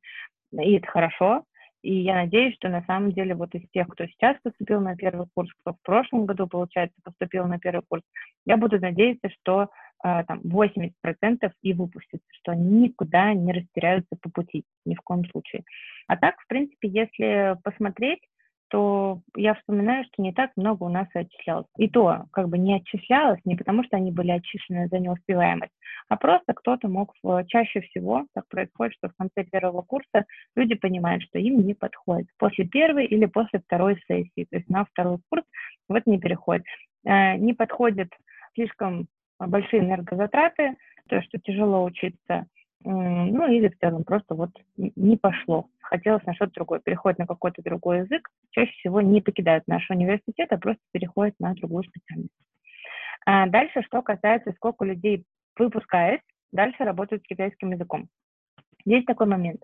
и 0.51 0.73
это 0.73 0.87
хорошо, 0.87 1.45
и 1.81 1.93
я 2.01 2.15
надеюсь, 2.15 2.55
что 2.55 2.67
на 2.67 2.83
самом 2.83 3.13
деле 3.13 3.35
вот 3.35 3.55
из 3.55 3.69
тех, 3.71 3.87
кто 3.87 4.05
сейчас 4.07 4.37
поступил 4.43 4.81
на 4.81 4.97
первый 4.97 5.27
курс, 5.33 5.49
кто 5.61 5.73
в 5.73 5.81
прошлом 5.81 6.25
году, 6.25 6.47
получается, 6.47 6.95
поступил 7.05 7.45
на 7.45 7.57
первый 7.57 7.83
курс, 7.87 8.03
я 8.45 8.57
буду 8.57 8.79
надеяться, 8.81 9.29
что 9.29 9.69
э, 10.03 10.23
там 10.25 10.41
80% 10.43 10.91
и 11.61 11.73
выпустятся, 11.73 12.27
что 12.41 12.51
они 12.51 12.87
никуда 12.87 13.33
не 13.33 13.53
растеряются 13.53 14.17
по 14.21 14.29
пути, 14.29 14.65
ни 14.85 14.95
в 14.95 15.01
коем 15.01 15.23
случае. 15.25 15.63
А 16.07 16.17
так, 16.17 16.35
в 16.39 16.47
принципе, 16.47 16.89
если 16.89 17.57
посмотреть, 17.63 18.19
то 18.73 19.19
я 19.35 19.53
вспоминаю, 19.53 20.03
что 20.05 20.23
не 20.23 20.33
так 20.33 20.49
много 20.55 20.85
у 20.85 20.89
нас 20.89 21.07
отчислялось. 21.13 21.67
И 21.77 21.87
то, 21.87 22.25
как 22.31 22.49
бы 22.49 22.57
не 22.57 22.77
отчислялось 22.77 23.39
не 23.45 23.55
потому, 23.55 23.83
что 23.83 23.97
они 23.97 24.11
были 24.11 24.31
отчислены 24.31 24.87
за 24.87 24.97
неуспеваемость, 24.97 25.71
а 26.09 26.17
просто 26.17 26.55
кто-то 26.55 26.87
мог 26.87 27.13
чаще 27.49 27.81
всего, 27.81 28.25
так 28.33 28.47
происходит, 28.47 28.95
что 28.95 29.09
в 29.09 29.15
конце 29.15 29.43
первого 29.43 29.83
курса 29.83 30.25
люди 30.55 30.73
понимают, 30.73 31.21
что 31.21 31.37
им 31.37 31.59
не 31.59 31.75
подходит 31.75 32.29
после 32.39 32.65
первой 32.65 33.05
или 33.05 33.27
после 33.27 33.59
второй 33.59 34.01
сессии, 34.07 34.47
то 34.49 34.57
есть 34.57 34.67
на 34.69 34.85
второй 34.85 35.19
курс 35.29 35.43
вот 35.87 36.07
не 36.07 36.17
переходит. 36.17 36.65
Э, 37.05 37.37
не 37.37 37.53
подходят 37.53 38.09
слишком 38.55 39.05
большие 39.39 39.83
энергозатраты, 39.83 40.77
то, 41.09 41.21
что 41.21 41.37
тяжело 41.37 41.83
учиться, 41.83 42.47
ну 42.83 43.47
или 43.47 43.69
в 43.69 43.77
целом 43.79 44.03
просто 44.03 44.35
вот 44.35 44.51
не 44.77 45.17
пошло, 45.17 45.67
хотелось 45.81 46.25
на 46.25 46.33
что-то 46.33 46.53
другое, 46.53 46.79
переходит 46.79 47.19
на 47.19 47.27
какой-то 47.27 47.61
другой 47.61 47.99
язык, 47.99 48.29
чаще 48.51 48.71
всего 48.73 49.01
не 49.01 49.21
покидают 49.21 49.67
наш 49.67 49.89
университет, 49.89 50.51
а 50.51 50.57
просто 50.57 50.81
переходят 50.91 51.35
на 51.39 51.53
другую 51.53 51.83
специальность. 51.83 52.33
А 53.25 53.47
дальше, 53.47 53.81
что 53.83 54.01
касается, 54.01 54.53
сколько 54.53 54.85
людей 54.85 55.23
выпускаясь, 55.57 56.21
дальше 56.51 56.83
работают 56.83 57.23
с 57.23 57.27
китайским 57.27 57.71
языком. 57.71 58.07
Есть 58.85 59.05
такой 59.05 59.27
момент. 59.27 59.61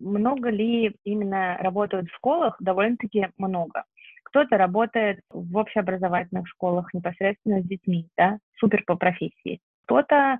Много 0.00 0.50
ли 0.50 0.96
именно 1.04 1.56
работают 1.60 2.08
в 2.08 2.14
школах? 2.16 2.56
Довольно-таки 2.60 3.28
много. 3.38 3.84
Кто-то 4.24 4.58
работает 4.58 5.20
в 5.30 5.56
общеобразовательных 5.56 6.48
школах 6.48 6.92
непосредственно 6.92 7.60
с 7.60 7.64
детьми, 7.64 8.08
да, 8.16 8.38
супер 8.58 8.82
по 8.84 8.96
профессии. 8.96 9.60
Кто-то 9.84 10.38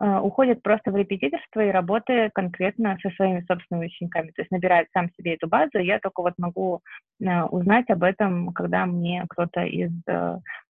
уходит 0.00 0.62
просто 0.62 0.92
в 0.92 0.96
репетиторство 0.96 1.60
и 1.60 1.70
работает 1.70 2.32
конкретно 2.34 2.96
со 3.02 3.10
своими 3.10 3.44
собственными 3.48 3.86
учениками, 3.86 4.30
то 4.30 4.42
есть 4.42 4.50
набирает 4.50 4.88
сам 4.92 5.10
себе 5.16 5.34
эту 5.34 5.48
базу. 5.48 5.78
Я 5.78 5.98
только 5.98 6.22
вот 6.22 6.34
могу 6.38 6.82
а, 7.24 7.46
узнать 7.46 7.90
об 7.90 8.02
этом, 8.04 8.52
когда 8.52 8.86
мне 8.86 9.24
кто-то 9.28 9.62
из 9.62 9.90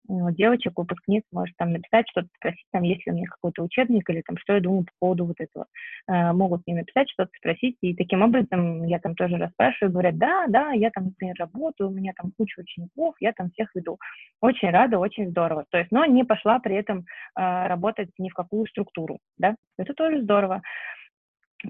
а, 0.09 0.33
девочек, 0.33 0.73
выпускниц 0.77 1.23
может 1.33 1.57
там 1.57 1.73
написать 1.73 2.09
что-то, 2.11 2.29
спросить, 2.37 2.67
там, 2.73 2.83
есть 2.83 3.07
ли 3.07 3.13
у 3.13 3.15
меня 3.15 3.27
какой-то 3.27 3.63
учебник 3.63 4.09
или 4.09 4.23
там, 4.23 4.37
что 4.39 4.55
я 4.55 4.61
думаю 4.61 4.85
по 4.85 4.93
поводу 4.99 5.27
вот 5.27 5.37
этого. 5.39 5.67
Э, 6.09 6.33
могут 6.33 6.63
мне 6.67 6.77
написать, 6.77 7.11
что-то 7.11 7.31
спросить, 7.37 7.77
и 7.81 7.95
таким 7.95 8.23
образом 8.23 8.85
я 8.85 8.99
там 8.99 9.15
тоже 9.15 9.37
расспрашиваю, 9.37 9.93
говорят, 9.93 10.19
да, 10.19 10.47
да, 10.49 10.73
я 10.73 10.91
там, 10.91 11.07
например, 11.07 11.37
работаю, 11.39 11.91
у 11.91 11.93
меня 11.93 12.13
там 12.17 12.33
куча 12.37 12.61
учеников, 12.61 13.15
я 13.21 13.33
там 13.33 13.51
всех 13.51 13.75
веду. 13.75 13.99
Очень 14.41 14.71
рада, 14.71 14.99
очень 14.99 15.31
здорово. 15.31 15.67
То 15.71 15.79
есть, 15.79 15.91
но 15.93 16.05
не 16.05 16.25
пошла 16.25 16.59
при 16.59 16.77
этом 16.77 17.01
э, 17.39 17.67
работать 17.67 18.11
ни 18.19 18.29
в 18.29 18.35
какую 18.35 18.67
структуру, 18.67 19.19
да, 19.39 19.55
это 19.79 19.95
тоже 19.95 20.23
здорово. 20.23 20.63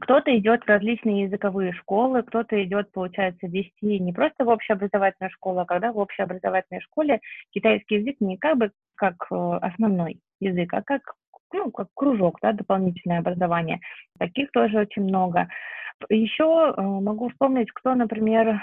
Кто-то 0.01 0.36
идет 0.38 0.64
в 0.64 0.68
различные 0.68 1.24
языковые 1.24 1.72
школы, 1.72 2.22
кто-то 2.22 2.62
идет, 2.64 2.90
получается, 2.93 3.47
вести 3.47 3.99
не 3.99 4.12
просто 4.12 4.45
в 4.45 4.49
общеобразовательную 4.49 5.30
школу, 5.30 5.61
а 5.61 5.66
когда 5.66 5.93
в 5.93 5.99
общеобразовательной 5.99 6.80
школе 6.80 7.20
китайский 7.51 7.97
язык 7.97 8.16
не 8.20 8.38
как 8.38 8.57
бы 8.57 8.70
как 8.95 9.16
э, 9.30 9.59
основной 9.61 10.20
язык, 10.40 10.72
а 10.72 10.82
как 10.82 11.03
ну, 11.53 11.70
как 11.70 11.88
кружок, 11.95 12.38
да, 12.40 12.53
дополнительное 12.53 13.18
образование. 13.18 13.80
Таких 14.18 14.51
тоже 14.53 14.78
очень 14.78 15.03
много. 15.03 15.49
Еще 16.09 16.45
э, 16.76 16.80
могу 16.80 17.28
вспомнить, 17.28 17.70
кто, 17.72 17.95
например, 17.95 18.61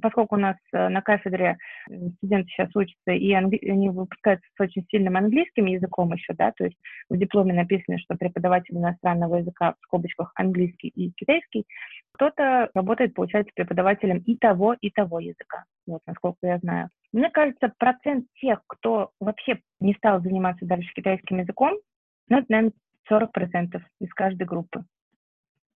поскольку 0.00 0.36
у 0.36 0.38
нас 0.38 0.56
э, 0.72 0.88
на 0.88 1.02
кафедре 1.02 1.58
студенты 2.18 2.48
сейчас 2.48 2.74
учатся, 2.74 3.12
и 3.12 3.32
они 3.32 3.90
выпускаются 3.90 4.46
с 4.56 4.60
очень 4.60 4.84
сильным 4.90 5.16
английским 5.16 5.66
языком 5.66 6.12
еще, 6.12 6.34
да, 6.34 6.52
то 6.56 6.64
есть 6.64 6.76
в 7.08 7.16
дипломе 7.16 7.52
написано, 7.52 7.98
что 7.98 8.16
преподаватель 8.16 8.76
иностранного 8.76 9.36
языка 9.36 9.74
в 9.80 9.84
скобочках 9.84 10.32
английский 10.34 10.88
и 10.88 11.12
китайский, 11.12 11.64
кто-то 12.12 12.70
работает, 12.74 13.14
получается, 13.14 13.52
преподавателем 13.54 14.18
и 14.18 14.36
того, 14.36 14.74
и 14.80 14.90
того 14.90 15.20
языка, 15.20 15.64
вот, 15.86 16.00
насколько 16.06 16.38
я 16.46 16.58
знаю. 16.58 16.88
Мне 17.12 17.30
кажется, 17.30 17.72
процент 17.78 18.26
тех, 18.40 18.60
кто 18.66 19.10
вообще 19.20 19.60
не 19.80 19.94
стал 19.94 20.20
заниматься 20.20 20.66
дальше 20.66 20.92
китайским 20.94 21.38
языком, 21.38 21.74
ну, 22.28 22.38
это, 22.38 22.46
наверное, 22.48 22.72
40% 23.10 23.82
из 24.00 24.12
каждой 24.14 24.46
группы. 24.46 24.84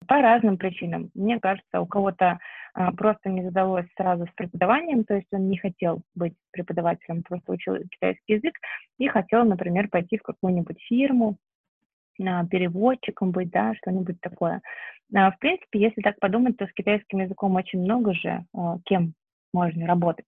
По 0.09 0.23
разным 0.23 0.57
причинам. 0.57 1.11
Мне 1.15 1.39
кажется, 1.39 1.81
у 1.81 1.87
кого-то 1.87 2.39
а, 2.73 2.93
просто 2.93 3.29
не 3.29 3.43
задалось 3.43 3.87
сразу 3.95 4.27
с 4.27 4.31
преподаванием, 4.35 5.05
то 5.05 5.15
есть 5.15 5.29
он 5.33 5.51
не 5.51 5.59
хотел 5.59 6.01
быть 6.15 6.33
преподавателем, 6.51 7.23
просто 7.23 7.53
учил 7.53 7.77
китайский 7.91 8.35
язык 8.35 8.55
и 8.99 9.07
хотел, 9.07 9.45
например, 9.45 9.89
пойти 9.89 10.17
в 10.17 10.23
какую-нибудь 10.23 10.81
фирму, 10.89 11.37
а, 12.27 12.47
переводчиком 12.47 13.33
быть, 13.33 13.51
да, 13.51 13.75
что-нибудь 13.75 14.19
такое. 14.23 14.63
А, 15.15 15.31
в 15.31 15.39
принципе, 15.41 15.79
если 15.79 16.01
так 16.01 16.19
подумать, 16.21 16.57
то 16.57 16.67
с 16.67 16.73
китайским 16.73 17.19
языком 17.21 17.55
очень 17.57 17.81
много 17.81 18.15
же 18.15 18.45
а, 18.55 18.79
кем 18.87 19.13
можно 19.53 19.87
работать. 19.87 20.27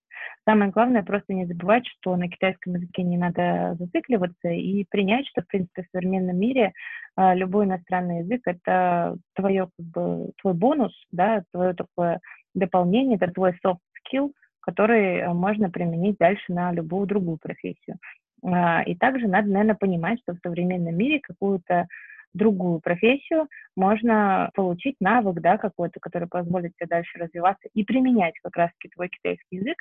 Самое 0.51 0.73
главное 0.73 1.05
просто 1.05 1.33
не 1.33 1.47
забывать, 1.47 1.87
что 1.87 2.17
на 2.17 2.29
китайском 2.29 2.75
языке 2.75 3.05
не 3.05 3.17
надо 3.17 3.77
зацикливаться 3.79 4.49
и 4.49 4.85
принять, 4.91 5.29
что, 5.29 5.43
в 5.43 5.47
принципе, 5.47 5.83
в 5.85 5.91
современном 5.93 6.37
мире 6.37 6.73
э, 7.17 7.35
любой 7.37 7.67
иностранный 7.67 8.25
язык— 8.25 8.41
это 8.47 9.17
твое, 9.37 9.69
как 9.77 9.87
бы, 9.87 10.33
твой 10.43 10.55
бонус, 10.55 10.93
да, 11.13 11.45
твое 11.53 11.73
такое 11.75 12.19
дополнение, 12.53 13.17
это 13.17 13.33
твой 13.33 13.53
soft 13.65 13.79
skill, 14.03 14.33
который 14.59 15.19
э, 15.19 15.33
можно 15.33 15.71
применить 15.71 16.17
дальше 16.19 16.53
на 16.53 16.73
любую 16.73 17.07
другую 17.07 17.39
профессию. 17.41 17.99
Э, 18.43 18.83
и 18.87 18.97
также 18.97 19.29
надо, 19.29 19.51
наверное, 19.51 19.77
понимать, 19.77 20.19
что 20.23 20.33
в 20.33 20.41
современном 20.43 20.97
мире 20.97 21.21
какую-то 21.21 21.87
другую 22.35 22.81
профессию, 22.81 23.49
можно 23.77 24.51
получить 24.55 24.97
навык, 25.01 25.41
да, 25.41 25.59
какой-то, 25.59 26.01
который 26.01 26.29
позволит 26.29 26.73
тебе 26.77 26.87
дальше 26.87 27.19
развиваться 27.19 27.69
и 27.75 27.85
применять 27.85 28.35
как 28.43 28.57
раз-таки 28.57 28.89
твой 28.89 29.09
китайский 29.09 29.57
язык. 29.57 29.77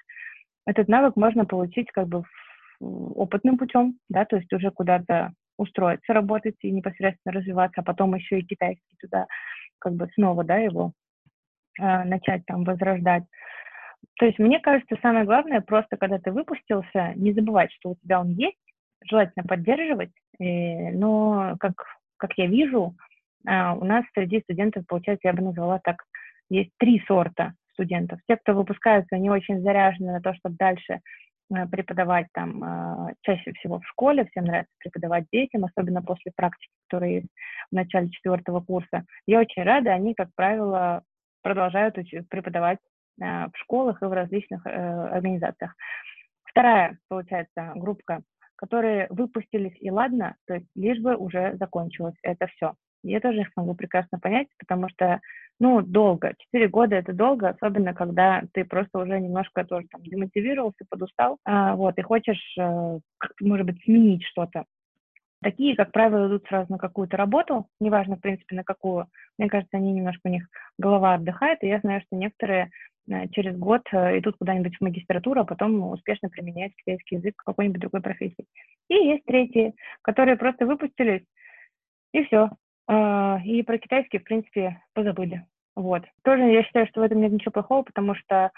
Этот 0.70 0.88
навык 0.88 1.15
можно 1.15 1.45
получить 1.45 1.89
как 1.91 2.07
бы 2.07 2.24
опытным 2.80 3.57
путем, 3.57 3.95
да, 4.07 4.24
то 4.26 4.36
есть 4.36 4.53
уже 4.53 4.70
куда-то 4.70 5.34
устроиться, 5.57 6.13
работать 6.13 6.57
и 6.61 6.70
непосредственно 6.70 7.34
развиваться, 7.34 7.82
а 7.82 7.84
потом 7.84 8.13
еще 8.13 8.39
и 8.39 8.45
китайский 8.45 8.95
туда 9.01 9.26
как 9.80 9.93
бы 9.93 10.07
снова, 10.13 10.43
да, 10.43 10.57
его 10.57 10.93
э, 11.80 12.03
начать 12.03 12.45
там 12.45 12.65
возрождать. 12.65 13.24
То 14.20 14.28
есть 14.28 14.38
мне 14.38 14.59
кажется, 14.59 14.95
самое 15.01 15.26
главное 15.26 15.61
просто, 15.61 15.97
когда 15.97 16.20
ты 16.20 16.32
выпустился, 16.32 17.13
не 17.15 17.34
забывать, 17.34 17.72
что 17.72 17.89
у 17.89 17.95
тебя 17.95 18.22
он 18.22 18.30
есть, 18.30 18.61
желательно 19.09 19.45
поддерживать, 19.47 20.11
э, 20.39 20.91
но 20.91 21.55
как, 21.59 21.74
как 22.17 22.38
я 22.38 22.45
вижу, 22.45 22.95
э, 23.47 23.72
у 23.72 23.86
нас 23.86 24.05
среди 24.13 24.39
студентов, 24.41 24.86
получается, 24.88 25.30
я 25.30 25.34
бы 25.34 25.41
назвала 25.41 25.80
так, 25.84 26.03
есть 26.47 26.70
три 26.78 27.03
сорта 27.07 27.55
студентов. 27.80 28.19
Те, 28.27 28.36
кто 28.36 28.53
выпускаются, 28.53 29.15
они 29.15 29.30
очень 29.30 29.61
заряжены 29.61 30.11
на 30.11 30.21
то, 30.21 30.34
чтобы 30.34 30.55
дальше 30.57 30.99
э, 31.55 31.67
преподавать 31.67 32.27
там 32.34 32.63
э, 32.63 33.13
чаще 33.21 33.53
всего 33.53 33.80
в 33.80 33.88
школе, 33.88 34.25
всем 34.25 34.43
нравится 34.43 34.73
преподавать 34.80 35.25
детям, 35.32 35.63
особенно 35.63 36.01
после 36.01 36.34
практики, 36.36 36.71
которые 36.88 37.23
в 37.71 37.75
начале 37.75 38.09
четвертого 38.09 38.59
курса. 38.59 39.05
Я 39.25 39.39
очень 39.39 39.63
рада, 39.63 39.91
они, 39.93 40.13
как 40.13 40.30
правило, 40.36 41.03
продолжают 41.41 41.95
преподавать 42.30 42.80
э, 43.21 43.23
в 43.25 43.53
школах 43.55 44.01
и 44.01 44.05
в 44.05 44.11
различных 44.11 44.65
организациях. 44.65 45.73
Вторая, 46.43 46.97
получается, 47.07 47.71
группа, 47.75 48.23
которые 48.55 49.07
выпустились 49.09 49.77
и 49.80 49.89
ладно, 49.89 50.36
то 50.47 50.55
есть 50.55 50.67
лишь 50.75 50.99
бы 50.99 51.15
уже 51.15 51.55
закончилось 51.57 52.15
это 52.23 52.47
все. 52.47 52.73
Я 53.04 53.20
тоже 53.20 53.41
их 53.41 53.50
могу 53.56 53.76
прекрасно 53.76 54.20
понять, 54.20 54.47
потому 54.58 54.89
что, 54.89 55.22
ну, 55.60 55.82
долго. 55.82 56.34
Четыре 56.38 56.68
года— 56.68 56.95
это 56.97 57.14
долго, 57.14 57.50
особенно 57.50 57.93
когда 57.93 58.43
ты 58.54 58.66
просто 58.66 59.00
уже 59.00 59.20
немножко 59.20 59.64
тоже 59.64 59.88
там 59.89 60.04
демотивировался, 60.04 60.86
подустал, 60.89 61.38
а, 61.45 61.76
вот, 61.76 61.97
и 61.97 62.02
хочешь, 62.02 62.56
а, 62.60 63.00
может 63.39 63.66
быть, 63.66 63.82
сменить 63.84 64.24
что-то. 64.26 64.66
Такие, 65.41 65.76
как 65.78 65.93
правило, 65.93 66.28
идут 66.28 66.45
сразу 66.47 66.70
на 66.70 66.78
какую-то 66.78 67.16
работу, 67.16 67.68
неважно, 67.80 68.18
в 68.18 68.22
принципе, 68.22 68.58
на 68.58 68.66
какую. 68.66 69.08
Мне 69.38 69.47
кажется, 69.47 69.78
они 69.78 69.93
немножко 69.93 70.22
у 70.26 70.30
них 70.30 70.45
голова 70.78 71.14
отдыхает, 71.14 71.64
и 71.64 71.68
я 71.68 71.80
знаю, 71.80 72.02
что 72.02 72.18
некоторые 72.18 72.72
э, 73.10 73.30
через 73.30 73.58
год 73.58 73.84
э, 73.93 74.20
идут 74.20 74.36
куда-нибудь 74.38 74.76
в 74.76 74.82
магистратуру, 74.82 75.39
а 75.39 75.45
потом 75.45 75.91
успешно 75.91 76.28
применяют 76.28 76.74
китайский 76.76 77.16
язык 77.16 77.36
в 77.38 77.45
какой-нибудь 77.45 77.80
другой 77.80 78.02
профессии. 78.02 78.45
И 78.89 78.95
есть 78.95 79.24
третьи, 79.24 79.74
которые 80.02 80.36
просто 80.36 80.66
выпустились, 80.66 81.24
и 82.12 82.24
все, 82.26 82.50
и 82.90 83.64
про 83.64 83.78
китайский, 83.78 84.18
в 84.18 84.24
принципе, 84.24 84.82
позабыли. 84.94 85.46
Вот. 85.76 86.04
Тоже 86.24 86.44
я 86.44 86.64
считаю, 86.64 86.88
что 86.88 87.02
в 87.02 87.04
этом 87.04 87.22
нет 87.22 87.32
ничего 87.32 87.52
плохого, 87.52 87.84
потому 87.84 88.16
что 88.16 88.52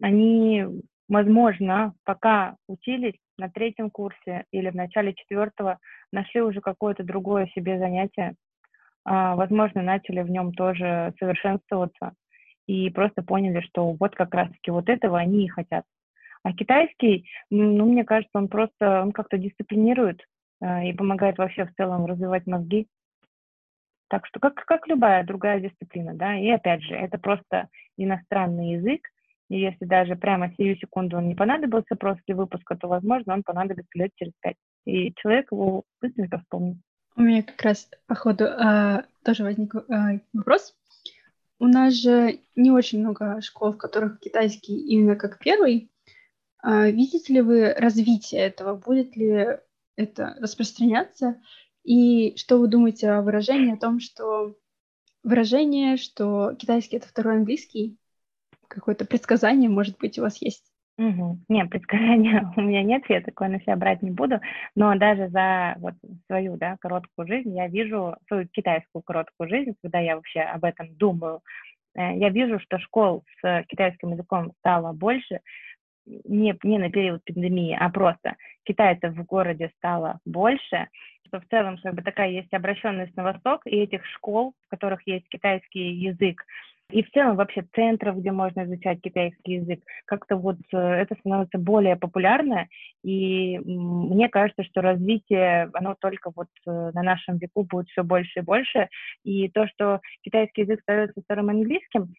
они, 0.00 0.64
возможно, 1.08 1.94
пока 2.04 2.56
учились 2.68 3.18
на 3.38 3.50
третьем 3.50 3.90
курсе 3.90 4.44
или 4.52 4.70
в 4.70 4.74
начале 4.74 5.14
четвертого, 5.14 5.78
нашли 6.12 6.40
уже 6.42 6.60
какое-то 6.60 7.02
другое 7.02 7.46
себе 7.48 7.78
занятие, 7.78 8.34
а, 9.04 9.34
возможно, 9.36 9.82
начали 9.82 10.22
в 10.22 10.30
нем 10.30 10.52
тоже 10.52 11.12
совершенствоваться 11.18 12.12
и 12.66 12.88
просто 12.90 13.22
поняли, 13.22 13.60
что 13.60 13.92
вот 13.92 14.14
как 14.14 14.32
раз-таки 14.34 14.70
вот 14.70 14.88
этого 14.88 15.18
они 15.18 15.44
и 15.44 15.48
хотят. 15.48 15.84
А 16.44 16.52
китайский, 16.52 17.28
ну, 17.50 17.86
мне 17.86 18.04
кажется, 18.04 18.38
он 18.38 18.48
просто, 18.48 19.02
он 19.02 19.12
как-то 19.12 19.38
дисциплинирует 19.38 20.20
э, 20.60 20.88
и 20.88 20.92
помогает 20.92 21.38
вообще 21.38 21.66
в 21.66 21.74
целом 21.74 22.06
развивать 22.06 22.46
мозги. 22.46 22.88
Так 24.12 24.26
что 24.26 24.40
как, 24.40 24.56
как 24.66 24.86
любая 24.88 25.24
другая 25.24 25.58
дисциплина, 25.58 26.12
да, 26.12 26.36
и 26.36 26.50
опять 26.50 26.82
же, 26.82 26.94
это 26.94 27.16
просто 27.16 27.70
иностранный 27.96 28.72
язык, 28.72 29.08
и 29.48 29.58
если 29.58 29.86
даже 29.86 30.16
прямо 30.16 30.52
сию 30.54 30.76
секунду 30.76 31.16
он 31.16 31.28
не 31.28 31.34
понадобился 31.34 31.96
после 31.96 32.34
выпуска, 32.34 32.76
то, 32.76 32.88
возможно, 32.88 33.32
он 33.32 33.42
понадобится 33.42 33.88
лет 33.94 34.10
через 34.16 34.32
пять. 34.42 34.56
И 34.84 35.14
человек 35.14 35.50
его 35.50 35.84
быстренько 36.02 36.40
вспомнит. 36.40 36.76
У 37.16 37.22
меня 37.22 37.42
как 37.42 37.62
раз, 37.62 37.88
по 38.06 38.14
ходу, 38.14 38.44
а, 38.48 39.04
тоже 39.24 39.44
возник 39.44 39.74
а, 39.76 40.18
вопрос. 40.34 40.74
У 41.58 41.64
нас 41.64 41.94
же 41.94 42.40
не 42.54 42.70
очень 42.70 43.00
много 43.00 43.40
школ, 43.40 43.72
в 43.72 43.78
которых 43.78 44.20
китайский 44.20 44.76
именно 44.76 45.16
как 45.16 45.38
первый. 45.38 45.90
А, 46.58 46.90
видите 46.90 47.32
ли 47.32 47.40
вы 47.40 47.72
развитие 47.72 48.42
этого? 48.42 48.74
Будет 48.74 49.16
ли 49.16 49.58
это 49.96 50.36
распространяться? 50.38 51.40
И 51.84 52.36
что 52.36 52.58
вы 52.58 52.68
думаете 52.68 53.10
о 53.10 53.22
выражении 53.22 53.74
о 53.74 53.78
том, 53.78 54.00
что 54.00 54.54
выражение, 55.22 55.96
что 55.96 56.54
китайский 56.54 56.96
это 56.96 57.08
второй 57.08 57.36
английский? 57.36 57.96
Какое-то 58.68 59.04
предсказание, 59.04 59.68
может 59.68 59.98
быть, 59.98 60.18
у 60.18 60.22
вас 60.22 60.40
есть? 60.40 60.72
Угу. 60.98 61.38
Нет, 61.48 61.70
предсказания 61.70 62.52
у 62.56 62.60
меня 62.60 62.82
нет, 62.82 63.02
я 63.08 63.20
такое 63.20 63.48
на 63.48 63.60
себя 63.60 63.76
брать 63.76 64.02
не 64.02 64.10
буду, 64.10 64.40
но 64.74 64.94
даже 64.96 65.28
за 65.28 65.74
вот 65.78 65.94
свою, 66.26 66.56
да, 66.56 66.76
короткую 66.80 67.26
жизнь 67.26 67.56
я 67.56 67.66
вижу, 67.66 68.16
свою 68.28 68.46
китайскую 68.48 69.02
короткую 69.02 69.48
жизнь, 69.48 69.74
когда 69.82 69.98
я 69.98 70.16
вообще 70.16 70.40
об 70.40 70.64
этом 70.64 70.94
думаю, 70.96 71.40
э, 71.94 72.18
я 72.18 72.28
вижу, 72.28 72.58
что 72.60 72.78
школ 72.78 73.24
с 73.40 73.64
китайским 73.68 74.12
языком 74.12 74.52
стало 74.58 74.92
больше, 74.92 75.40
не, 76.04 76.56
не 76.62 76.78
на 76.78 76.90
период 76.90 77.24
пандемии, 77.24 77.76
а 77.78 77.88
просто 77.88 78.36
китайцев 78.64 79.14
в 79.14 79.24
городе 79.24 79.70
стало 79.76 80.18
больше, 80.24 80.88
что 81.32 81.40
в 81.40 81.48
целом 81.48 81.78
как 81.82 81.94
бы 81.94 82.02
такая 82.02 82.30
есть 82.30 82.52
обращенность 82.52 83.16
на 83.16 83.22
восток, 83.24 83.62
и 83.64 83.76
этих 83.76 84.04
школ, 84.06 84.54
в 84.66 84.70
которых 84.70 85.06
есть 85.06 85.26
китайский 85.28 85.92
язык, 85.94 86.44
и 86.90 87.02
в 87.02 87.10
целом 87.10 87.36
вообще 87.36 87.64
центров, 87.74 88.18
где 88.18 88.32
можно 88.32 88.64
изучать 88.64 89.00
китайский 89.00 89.54
язык, 89.54 89.80
как-то 90.04 90.36
вот 90.36 90.58
э, 90.74 90.76
это 90.76 91.14
становится 91.20 91.56
более 91.56 91.96
популярно, 91.96 92.66
и 93.02 93.58
мне 93.64 94.28
кажется, 94.28 94.62
что 94.64 94.82
развитие, 94.82 95.70
оно 95.72 95.96
только 95.98 96.30
вот 96.36 96.48
э, 96.66 96.90
на 96.92 97.02
нашем 97.02 97.38
веку 97.38 97.62
будет 97.64 97.88
все 97.88 98.02
больше 98.02 98.40
и 98.40 98.42
больше, 98.42 98.88
и 99.24 99.48
то, 99.48 99.66
что 99.68 100.00
китайский 100.20 100.62
язык 100.62 100.82
становится 100.82 101.22
вторым 101.22 101.48
английским, 101.48 102.12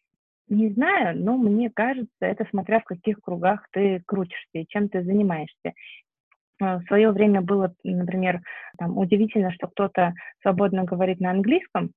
не 0.50 0.70
знаю, 0.70 1.24
но 1.24 1.38
мне 1.38 1.70
кажется, 1.70 2.10
это 2.20 2.46
смотря 2.50 2.80
в 2.80 2.86
каких 2.86 3.20
кругах 3.22 3.68
ты 3.72 4.02
крутишься 4.08 4.58
и 4.58 4.68
чем 4.68 4.90
ты 4.90 5.04
занимаешься. 5.04 5.74
В 6.60 6.82
свое 6.88 7.12
время 7.12 7.42
было, 7.42 7.74
например, 7.84 8.42
там, 8.78 8.98
удивительно, 8.98 9.52
что 9.52 9.68
кто-то 9.68 10.14
свободно 10.42 10.84
говорит 10.84 11.20
на 11.20 11.32
английском, 11.32 11.92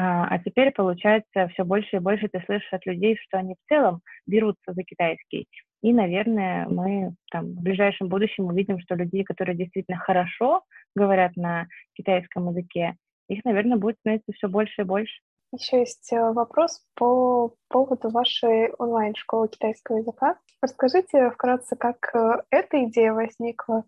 а, 0.00 0.28
а 0.28 0.38
теперь, 0.38 0.70
получается, 0.70 1.48
все 1.48 1.64
больше 1.64 1.96
и 1.96 1.98
больше 1.98 2.28
ты 2.28 2.40
слышишь 2.46 2.72
от 2.72 2.86
людей, 2.86 3.16
что 3.20 3.38
они 3.38 3.54
в 3.54 3.68
целом 3.68 4.00
берутся 4.26 4.72
за 4.72 4.84
китайский. 4.84 5.48
И, 5.82 5.92
наверное, 5.92 6.68
мы 6.68 7.14
там, 7.32 7.46
в 7.46 7.62
ближайшем 7.62 8.08
будущем 8.08 8.46
увидим, 8.46 8.78
что 8.78 8.94
людей, 8.94 9.24
которые 9.24 9.56
действительно 9.56 9.98
хорошо 9.98 10.62
говорят 10.94 11.36
на 11.36 11.66
китайском 11.94 12.48
языке, 12.48 12.94
их, 13.28 13.44
наверное, 13.44 13.76
будет 13.76 13.96
становиться 13.98 14.32
все 14.32 14.48
больше 14.48 14.82
и 14.82 14.84
больше. 14.84 15.20
Еще 15.52 15.80
есть 15.80 16.12
э, 16.12 16.32
вопрос 16.32 16.80
по 16.94 17.54
поводу 17.68 18.10
вашей 18.10 18.70
онлайн-школы 18.78 19.48
китайского 19.48 19.96
языка. 19.96 20.38
Расскажите 20.60 21.30
вкратце, 21.30 21.76
как 21.76 22.10
э, 22.14 22.42
эта 22.50 22.84
идея 22.84 23.12
возникла 23.12 23.84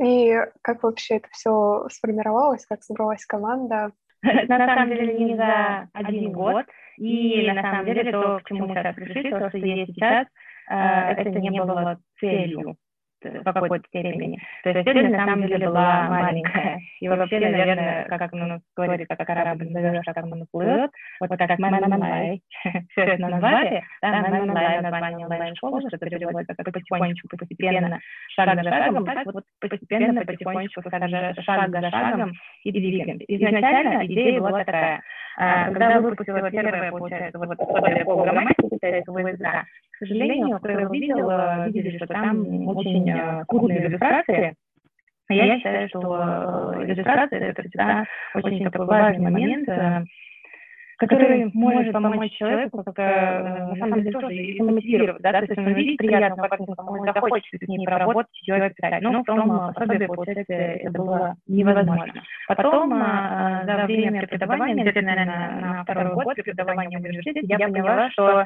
и 0.00 0.36
как 0.62 0.82
вообще 0.82 1.16
это 1.16 1.28
все 1.32 1.88
сформировалось, 1.90 2.66
как 2.66 2.82
собралась 2.82 3.26
команда. 3.26 3.92
На 4.22 4.58
самом 4.58 4.88
деле 4.90 5.18
не 5.18 5.36
за 5.36 5.88
один 5.92 6.32
год, 6.32 6.66
и 6.96 7.50
на 7.50 7.60
самом 7.60 7.84
деле 7.84 8.10
то, 8.10 8.40
к 8.42 8.48
чему 8.48 8.66
мы 8.66 8.74
сейчас 8.74 8.94
пришли, 8.94 9.30
то, 9.30 9.48
что 9.48 9.58
есть 9.58 9.92
сейчас, 9.92 10.26
э, 10.70 10.74
это 10.74 11.30
не 11.30 11.62
было 11.62 11.98
целью 12.20 12.76
в 13.24 13.44
какой-то 13.44 13.86
степени. 13.88 14.38
То 14.62 14.70
есть 14.70 14.84
цель 14.84 15.10
на 15.10 15.24
самом 15.24 15.46
деле 15.46 15.66
была 15.66 16.08
маленькая. 16.08 16.80
И 17.00 17.08
вообще, 17.08 17.40
наверное, 17.40 18.04
как 18.08 18.32
ну, 18.32 18.60
говорит, 18.76 19.08
как 19.08 19.26
корабль 19.26 19.68
назовешь, 19.70 20.04
как 20.04 20.24
он 20.24 20.46
плывет, 20.50 20.90
вот 21.20 21.30
как 21.30 21.58
Мэнмэнлай, 21.58 22.40
все 22.90 23.00
это 23.00 23.28
назвали, 23.28 23.82
да, 24.02 24.22
Мэнмэнлай 24.22 24.80
название 24.80 25.26
онлайн-школы, 25.26 25.82
что 25.88 25.98
переводится 25.98 26.54
как 26.54 26.72
потихонечку, 26.72 27.28
постепенно, 27.36 27.98
шаг 28.34 28.54
за 28.54 28.70
шагом, 28.70 29.04
так 29.04 29.26
вот 29.26 29.44
постепенно, 29.60 30.24
потихонечку, 30.24 30.82
шаг 30.82 31.70
за 31.70 31.90
шагом 31.90 32.32
и 32.62 32.72
двигаемся. 32.72 33.24
Изначально 33.28 34.06
идея 34.06 34.40
была 34.40 34.64
такая, 34.64 35.02
а, 35.36 35.70
когда 35.70 36.00
выпустила 36.00 36.50
первая, 36.50 36.90
получается, 36.90 37.38
вот 37.38 37.58
условия 37.58 38.04
по 38.04 38.22
грамматике 38.22 38.68
китайского 38.70 39.18
языка, 39.18 39.64
к 39.90 39.98
сожалению, 39.98 40.58
кто 40.58 40.68
его 40.68 40.92
видел, 40.92 41.28
видели, 41.72 41.96
что 41.96 42.06
там 42.06 42.68
очень 42.68 43.04
скудные 43.44 43.86
иллюстрации. 43.86 44.54
Я 45.28 45.56
считаю, 45.56 45.88
что 45.88 46.74
иллюстрация– 46.82 47.40
это 47.40 47.62
всегда 47.62 48.04
очень 48.34 48.64
такой 48.64 48.86
важный 48.86 49.30
момент, 49.30 49.68
который 50.96 51.50
может 51.54 51.92
помочь 51.92 52.32
человеку 52.32 52.84
как 52.84 52.96
на 52.96 53.74
самом 53.78 54.02
деле 54.02 54.12
тоже 54.12 54.34
и 54.34 54.62
мотивировать, 54.62 55.22
да, 55.22 55.32
то 55.32 55.40
есть 55.40 55.58
он 55.58 55.72
видит 55.72 55.96
приятную 55.96 56.48
картинку, 56.48 56.74
он 56.86 57.04
захочет 57.04 57.60
с 57.60 57.68
ней 57.68 57.84
поработать, 57.84 58.30
ее 58.46 58.54
описать, 58.54 59.02
но 59.02 59.22
в 59.22 59.24
том 59.24 59.72
пособии, 59.74 60.06
получается, 60.06 60.52
это 60.52 60.92
было 60.92 61.34
невозможно. 61.48 62.12
Потом 62.46 62.90
за 62.90 63.84
время 63.86 64.26
преподавания, 64.26 64.82
где-то, 64.82 65.00
наверное, 65.02 65.60
на 65.60 65.82
второй 65.82 66.12
год 66.12 66.34
преподавания 66.36 66.98
в 66.98 67.02
университете, 67.02 67.40
я 67.42 67.58
поняла, 67.58 68.10
что 68.10 68.44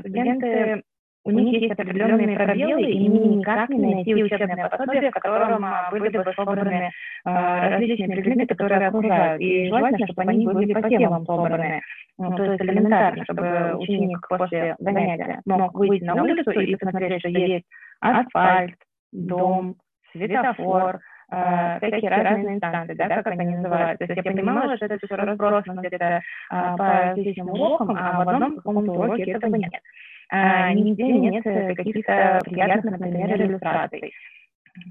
студенты 0.00 0.82
у 1.24 1.30
них 1.30 1.62
есть 1.62 1.72
определенные 1.72 2.36
пробелы, 2.36 2.82
и 2.82 3.04
им 3.06 3.38
никак 3.38 3.70
не 3.70 3.94
найти 3.94 4.14
учебное 4.14 4.68
пособие, 4.68 5.10
в 5.10 5.14
котором 5.14 5.64
а, 5.64 5.88
были 5.90 6.08
бы 6.10 6.32
собраны 6.36 6.90
а, 7.24 7.70
различные 7.70 8.08
предметы, 8.08 8.54
которые 8.54 8.88
окружают. 8.88 9.40
И 9.40 9.68
желательно, 9.68 10.06
чтобы 10.06 10.30
они 10.30 10.46
были 10.46 10.74
по 10.74 10.88
темам 10.88 11.24
собраны. 11.24 11.80
Ну, 12.18 12.36
то 12.36 12.44
есть 12.44 12.60
элементарно, 12.60 13.24
чтобы 13.24 13.74
ученик 13.78 14.26
после 14.28 14.76
занятия 14.78 15.40
мог 15.46 15.74
выйти 15.74 16.04
на 16.04 16.22
улицу 16.22 16.50
и 16.50 16.76
посмотреть, 16.76 17.20
что 17.20 17.28
есть 17.30 17.64
асфальт, 18.00 18.74
дом, 19.12 19.76
светофор, 20.12 21.00
э, 21.32 21.78
всякие 21.78 22.10
разные 22.10 22.54
инстанции, 22.54 22.94
да, 22.94 23.22
как 23.22 23.26
они 23.28 23.56
называются. 23.56 24.06
То 24.06 24.12
есть 24.12 24.24
я 24.24 24.30
понимала, 24.30 24.76
что 24.76 24.86
это 24.86 24.98
все 24.98 25.16
разбросано 25.16 25.80
где-то 25.80 26.20
по 26.50 26.84
различным 26.86 27.48
урокам, 27.48 27.96
а 27.98 28.24
в 28.24 28.28
одном 28.28 28.56
каком-то 28.56 28.92
уроке 28.92 29.22
этого 29.22 29.56
нет. 29.56 29.72
Э, 30.34 30.72
нигде 30.72 31.04
нет 31.04 31.44
каких-то 31.76 32.40
приятных, 32.44 32.98
например, 32.98 33.40
иллюстраций. 33.40 34.12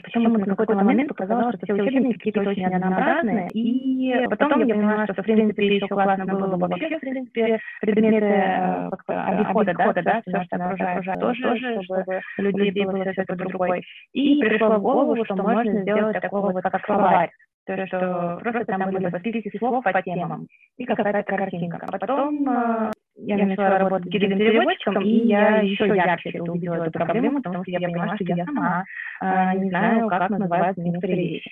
Почему-то 0.01 0.39
на 0.39 0.55
какой-то 0.55 0.75
момент 0.75 1.09
показалось, 1.09 1.57
что 1.57 1.65
все 1.65 1.73
учебники 1.73 2.13
какие-то 2.13 2.39
очень 2.39 2.65
однообразные, 2.65 3.49
и 3.49 4.25
потом 4.29 4.65
я 4.65 4.75
поняла, 4.75 5.03
что, 5.03 5.21
в 5.21 5.25
принципе, 5.25 5.75
еще 5.75 5.87
классно 5.87 6.25
было 6.25 6.55
бы 6.55 6.67
вообще, 6.67 6.95
в 6.95 7.01
принципе, 7.01 7.59
предметы 7.81 8.25
э, 8.25 8.89
обихода, 9.07 9.73
да, 9.73 9.93
да, 9.93 10.21
все, 10.25 10.43
что 10.43 10.55
окружает, 10.55 11.19
тоже, 11.19 11.81
чтобы 11.83 12.21
людей 12.37 12.85
было 12.85 13.01
все 13.11 13.23
это 13.23 13.35
под 13.35 13.51
рукой. 13.51 13.83
И 14.13 14.39
пришло 14.39 14.77
в 14.77 14.81
голову, 14.81 15.25
что 15.25 15.35
можно 15.35 15.81
сделать 15.81 16.21
такого 16.21 16.53
вот, 16.53 16.63
как 16.63 16.85
словарь, 16.85 17.31
то, 17.65 17.73
есть, 17.73 17.87
что 17.89 18.39
просто 18.41 18.63
там 18.65 18.89
были 18.89 19.09
бы 19.09 19.19
списки 19.19 19.57
слов 19.57 19.83
по 19.83 20.01
темам 20.01 20.47
и 20.77 20.85
какая-то 20.85 21.23
картинка. 21.23 21.79
А 21.81 21.97
потом 21.97 22.93
э, 23.18 23.22
я 23.26 23.45
начала 23.45 23.78
работать 23.80 24.11
гидом-переводчиком, 24.11 25.01
и 25.01 25.28
я 25.28 25.57
еще 25.57 25.88
ярче 25.88 26.41
увидела 26.41 26.76
эту 26.76 26.91
проблему, 26.91 27.41
потому 27.41 27.64
что 27.64 27.72
я 27.72 27.80
поняла, 27.80 28.16
что 28.16 28.24
я 28.26 28.45
сама 28.45 28.84
э, 29.22 29.57
не 29.59 29.70
знаю, 29.70 30.07
как 30.07 30.30
называются 30.30 30.82
некоторые 30.82 31.18
вещи. 31.18 31.51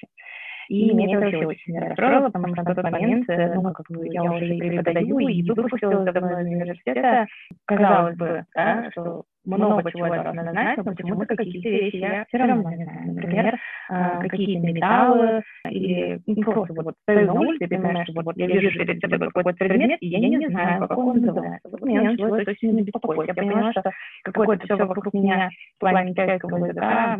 И 0.71 0.93
меня 0.93 1.17
это 1.17 1.25
вообще 1.25 1.45
очень 1.45 1.77
расстроило, 1.77 2.29
потому 2.29 2.55
что 2.55 2.63
на 2.63 2.75
тот 2.75 2.83
момент, 2.89 3.29
э, 3.29 3.55
ну, 3.55 3.73
как 3.73 3.85
бы 3.89 4.07
я 4.07 4.23
уже 4.23 4.55
и 4.55 4.57
преподаю, 4.57 5.19
и 5.19 5.43
выпустилась 5.43 6.13
давно 6.13 6.39
из 6.39 6.45
университета, 6.45 7.27
казалось 7.65 8.15
бы, 8.15 8.45
да, 8.55 8.89
что 8.91 9.23
много 9.43 9.91
чего 9.91 10.07
должна 10.07 10.51
знать, 10.51 10.77
но 10.77 10.83
почему-то 10.83 11.35
какие-то 11.35 11.67
вещи 11.67 11.97
я 11.97 12.23
все 12.25 12.37
равно 12.37 12.71
не 12.71 12.85
знаю. 12.85 13.13
Например, 13.13 13.59
а, 13.89 14.19
какие-то 14.21 14.65
металлы 14.65 15.41
или 15.69 16.21
ну, 16.25 16.35
просто 16.41 16.81
вот 16.81 16.95
стою 17.01 17.25
на 17.25 17.33
улице 17.33 17.65
и 17.65 18.03
что 18.05 18.21
вот 18.21 18.37
я 18.37 18.47
вижу 18.47 18.79
перед 18.79 19.01
собой 19.01 19.29
какой-то 19.29 19.53
предмет, 19.53 19.97
и 19.99 20.07
я 20.07 20.19
не 20.19 20.47
знаю, 20.47 20.87
как 20.87 20.97
он 20.97 21.17
называется. 21.17 21.67
Вот 21.69 21.81
меня 21.81 22.03
начало 22.03 22.35
это 22.35 22.51
очень 22.51 22.79
беспокоить. 22.81 23.27
Я 23.27 23.33
поняла, 23.33 23.71
что 23.71 23.91
какое-то 24.23 24.63
все 24.63 24.75
вокруг 24.75 25.13
меня 25.13 25.49
в 25.75 25.79
плане 25.79 26.11
китайского 26.11 26.65
языка 26.65 27.19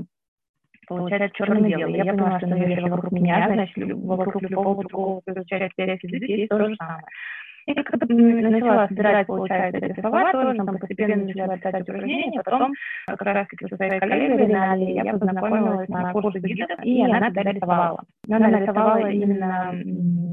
получается 0.87 1.37
черно-белый. 1.37 1.97
Я 1.97 2.13
поняла, 2.13 2.37
что, 2.37 2.47
наверное, 2.47 2.91
вокруг 2.91 3.11
меня, 3.11 3.47
значит, 3.47 3.77
вокруг 3.77 4.41
любого 4.43 4.83
другого 4.83 5.21
язык 5.25 6.29
есть 6.29 6.49
то 6.49 6.57
же 6.57 6.75
самое. 6.75 7.03
И 7.67 7.73
как-то 7.73 7.97
начала 8.07 8.87
собирать, 8.87 9.27
получается, 9.27 9.85
эти 9.85 9.99
слова, 9.99 10.31
тоже 10.31 10.57
там 10.57 10.77
постепенно 10.77 11.23
начала 11.23 11.57
писать 11.57 11.81
упражнения, 11.81 12.41
потом 12.43 12.73
как 13.07 13.21
раз 13.21 13.47
таки 13.47 13.67
со 13.67 13.75
своей 13.75 13.99
коллегой 13.99 14.47
Ринале 14.47 14.93
я 14.95 15.13
познакомилась 15.13 15.87
на 15.89 16.11
курсе 16.11 16.39
гидов, 16.39 16.79
и 16.83 17.03
она 17.03 17.19
тогда 17.31 17.51
рисовала. 17.51 18.03
Она 18.29 18.47
нарисовала 18.47 19.09
именно 19.09 19.73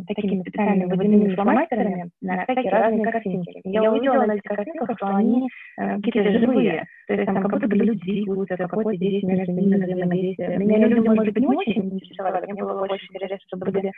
такими 0.07 0.41
специальными 0.41 0.85
водяными 0.95 1.35
фломастерами 1.35 2.11
на 2.22 2.45
всякие 2.45 2.70
разные 2.70 3.05
картинки. 3.05 3.61
Я 3.64 3.91
увидела 3.93 4.24
на 4.24 4.33
этих 4.33 4.43
картинках, 4.45 4.97
что 4.97 5.07
они 5.09 5.49
э, 5.79 5.97
какие-то 5.97 6.39
живые, 6.39 6.85
то 7.07 7.14
есть 7.14 7.26
там 7.26 7.43
как 7.43 7.51
будто 7.51 7.68
бы 7.68 7.76
люди 7.76 8.01
двигаются, 8.01 8.57
какое-то 8.57 8.97
здесь 8.97 9.22
между 9.22 9.53
ними 9.53 9.76
взаимодействие. 9.76 10.59
Меня 10.59 10.87
люди, 10.87 11.07
может 11.07 11.35
быть, 11.35 11.39
не 11.39 11.57
очень 11.57 11.95
интересовали, 11.95 12.51
мне 12.51 12.62
было 12.62 12.83
очень 12.83 13.09
интересно, 13.12 13.39
чтобы 13.47 13.70
были 13.70 13.93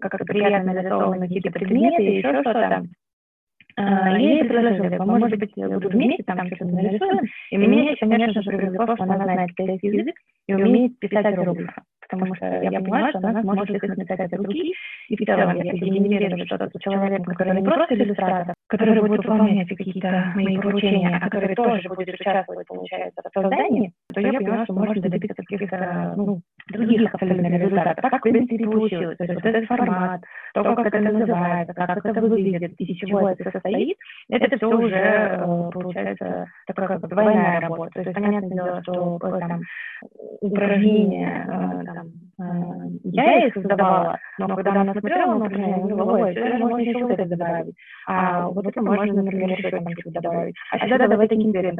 как-то 0.00 0.24
приятно 0.24 0.72
нарисованы 0.72 1.20
какие-то 1.20 1.50
предметы 1.50 2.02
и 2.02 2.16
еще 2.18 2.40
что-то. 2.40 2.65
А, 3.78 4.18
я 4.18 4.18
ей 4.18 4.44
предложила, 4.44 5.04
может 5.04 5.38
быть, 5.38 5.52
буду 5.54 5.88
вместе 5.90 6.22
там 6.22 6.46
что-то 6.46 6.64
нарисуем. 6.64 7.26
И 7.50 7.56
меня, 7.56 7.94
конечно 8.00 8.42
же, 8.42 8.50
привлекло, 8.50 8.94
что 8.94 9.04
она 9.04 9.16
знает 9.16 9.50
китайский 9.54 9.88
язык 9.88 10.16
и 10.48 10.54
умеет 10.54 10.98
писать 10.98 11.26
иероглифы 11.26 11.82
потому 12.08 12.34
что 12.34 12.46
я 12.46 12.80
понимаю, 12.80 13.08
что 13.10 13.18
она 13.18 13.42
сможет 13.42 13.70
их 13.70 13.82
написать 13.82 14.20
от 14.20 14.32
руки, 14.32 14.74
и 15.08 15.16
в 15.16 15.26
целом, 15.26 15.56
если 15.56 15.84
генерировать 15.84 16.46
что-то 16.46 16.68
с 16.68 16.82
человеком, 16.82 17.34
который 17.34 17.60
не 17.60 17.64
просто 17.64 17.94
иллюстратор, 17.94 18.54
который 18.68 19.00
будет 19.00 19.24
выполнять 19.24 19.68
какие-то 19.68 20.32
мои 20.34 20.56
поручения, 20.58 21.18
а 21.22 21.28
который 21.28 21.54
тоже 21.54 21.88
будет 21.88 22.14
участвовать, 22.14 22.66
получается, 22.66 23.22
в 23.22 23.32
создании, 23.32 23.92
то 24.12 24.20
я 24.20 24.32
понимаю, 24.32 24.64
что 24.64 24.74
можно 24.74 25.02
добиться 25.02 25.42
каких-то 25.42 26.14
ну, 26.16 26.40
других 26.70 27.14
абсолютно 27.14 27.46
результатов. 27.46 28.10
Как, 28.10 28.20
в 28.20 28.30
принципе, 28.30 28.64
получилось. 28.64 29.16
То 29.18 29.24
есть 29.24 29.34
вот 29.34 29.44
этот 29.44 29.66
формат, 29.66 30.22
то, 30.62 30.74
как 30.74 30.86
это 30.86 31.00
называется, 31.00 31.74
как 31.74 32.06
это 32.06 32.20
выглядит, 32.20 32.72
из 32.78 32.96
чего 32.96 33.28
это 33.28 33.50
состоит, 33.50 33.96
это 34.30 34.56
все 34.56 34.66
уже, 34.66 34.96
э, 34.96 35.70
получается, 35.72 36.46
такая 36.66 36.98
как 36.98 37.08
двойная 37.08 37.60
работа. 37.60 37.90
То 37.94 38.00
есть, 38.00 38.14
понятное 38.14 38.50
дело, 38.50 38.82
что 38.82 39.18
там, 39.18 39.60
упражнения, 40.40 41.46
э, 41.46 41.84
там, 41.84 42.06
э, 42.40 42.88
я 43.04 43.46
их 43.46 43.54
создавала, 43.54 44.18
но 44.38 44.56
когда 44.56 44.80
она 44.80 44.92
смотрела 44.92 45.34
на 45.34 45.36
упражнения, 45.44 45.74
она 45.74 45.86
говорила, 45.86 46.24
ой, 46.24 46.32
все 46.32 46.58
можно 46.58 46.78
еще 46.78 47.04
вот 47.04 47.12
это 47.12 47.36
добавить, 47.36 47.74
а 48.06 48.48
вот 48.48 48.66
это 48.66 48.82
можно, 48.82 49.22
например, 49.22 49.50
еще 49.50 49.70
там 49.70 49.84
что-то 50.00 50.20
добавить, 50.22 50.54
а 50.70 50.78
сюда 50.78 51.06
давай 51.06 51.28
таким 51.28 51.52
цветом. 51.52 51.76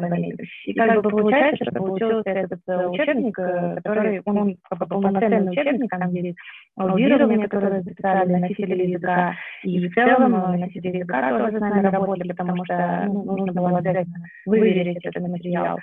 И 0.65 0.73
как 0.73 1.01
бы 1.01 1.09
получается, 1.09 1.65
что 1.65 1.79
получился 1.79 2.29
этот 2.29 2.59
учебник, 2.91 3.35
который, 3.35 4.21
он 4.25 4.57
как 4.69 4.79
бы 4.79 4.85
полноценный 4.85 5.49
учебник, 5.49 5.89
там 5.89 6.11
есть 6.11 6.37
аудирование, 6.75 7.47
которое 7.47 7.81
записали 7.81 8.33
носители 8.67 8.91
языка, 8.91 9.35
и 9.63 9.87
в 9.87 9.93
целом 9.93 10.59
носители 10.59 10.97
языка 10.97 11.37
тоже 11.37 11.57
с 11.57 11.59
нами 11.59 11.87
работали, 11.87 12.33
потому 12.33 12.65
что 12.65 13.05
ну, 13.07 13.23
нужно 13.23 13.53
было 13.53 13.77
обязательно 13.77 14.17
выверить 14.45 15.05
этот 15.05 15.27
материал. 15.27 15.79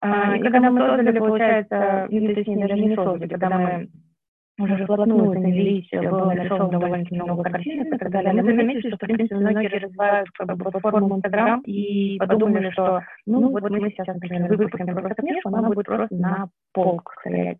А, 0.00 0.36
и 0.36 0.42
когда 0.42 0.70
мы 0.70 0.80
создали, 0.80 1.18
получается, 1.18 2.06
или 2.10 2.34
точнее 2.34 2.66
даже 2.66 2.80
не 2.80 2.94
создали, 2.94 3.28
когда 3.28 3.58
мы 3.58 3.88
уже 4.60 4.84
вплотную 4.84 5.32
занялись, 5.32 5.88
было 5.92 6.32
нарисовано 6.32 6.80
довольно 6.80 7.04
много 7.10 7.42
картинок 7.44 7.94
и 7.94 7.98
так 7.98 8.10
далее, 8.10 8.32
мы 8.32 8.42
заметили, 8.42 8.88
что, 8.88 8.96
в 8.96 9.00
принципе, 9.00 9.36
многие 9.36 9.68
развивают 9.68 10.28
как 10.30 10.56
бы, 10.56 10.70
платформу 10.70 11.16
Инстаграм 11.16 11.60
и 11.62 12.18
подумали, 12.18 12.70
что, 12.70 13.02
ну, 13.26 13.50
вот 13.50 13.70
мы 13.70 13.90
сейчас, 13.90 14.06
например, 14.06 14.48
выпустим 14.48 14.86
просто 14.94 15.22
книжку, 15.22 15.48
она 15.48 15.68
будет 15.68 15.86
просто 15.86 16.14
на 16.16 16.48
полках 16.72 17.20
стоять. 17.20 17.58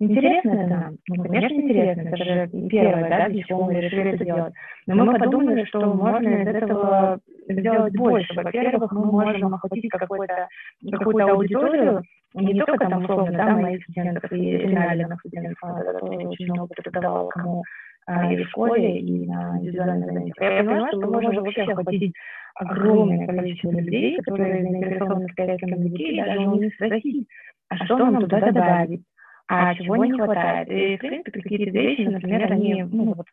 Интересно 0.00 0.50
это 0.50 0.66
нам? 0.68 0.96
Ну, 1.08 1.24
конечно, 1.24 1.54
интересно. 1.54 2.02
Это 2.02 2.16
же 2.16 2.48
первое, 2.68 3.08
да, 3.08 3.28
для 3.28 3.42
чего 3.42 3.64
мы 3.64 3.80
решили 3.80 4.12
это 4.12 4.24
делать. 4.24 4.54
Но 4.86 5.04
мы 5.04 5.18
подумали, 5.18 5.64
что 5.64 5.80
можно 5.92 6.28
из 6.28 6.46
этого 6.46 7.18
сделать 7.48 7.96
больше. 7.96 8.32
Во-первых, 8.34 8.92
мы 8.92 9.06
можем 9.06 9.54
охватить 9.54 9.90
какую-то 9.90 10.48
какую 10.92 11.32
аудиторию, 11.32 12.02
не 12.34 12.60
только 12.60 12.88
там, 12.88 13.02
условно, 13.02 13.36
да, 13.36 13.56
моих 13.56 13.82
студентов 13.84 14.30
и 14.32 14.56
реальных 14.58 15.18
студентов, 15.20 15.58
очень 16.02 16.52
много 16.52 16.74
преподавала 16.76 17.28
кому 17.30 17.64
а, 18.06 18.32
и 18.32 18.42
в 18.42 18.48
школе, 18.48 19.00
и 19.00 19.26
на 19.26 19.58
индивидуальных 19.58 20.06
занятиях. 20.06 20.36
Я 20.40 20.64
поняла, 20.64 20.88
что 20.88 21.00
мы 21.00 21.20
можем 21.22 21.42
вообще 21.42 21.62
охватить 21.62 22.14
огромное 22.54 23.26
количество 23.26 23.70
людей, 23.70 24.18
которые 24.24 24.62
заинтересованы 24.62 25.26
в 25.26 25.30
китайском 25.30 25.70
языке, 25.70 26.12
и 26.12 26.22
даже 26.22 26.40
у 26.40 26.54
них 26.54 26.74
спросить, 26.74 27.26
а 27.68 27.84
что 27.84 27.98
нам 27.98 28.20
туда 28.20 28.40
добавить, 28.40 29.02
а 29.48 29.74
чего 29.74 29.96
не 29.96 30.12
хватает. 30.12 30.68
И, 30.68 30.96
в 30.96 31.00
принципе, 31.00 31.40
какие-то 31.40 31.70
вещи, 31.70 32.02
например, 32.02 32.52
они 32.52 32.82
ну, 32.82 33.14
вот 33.14 33.26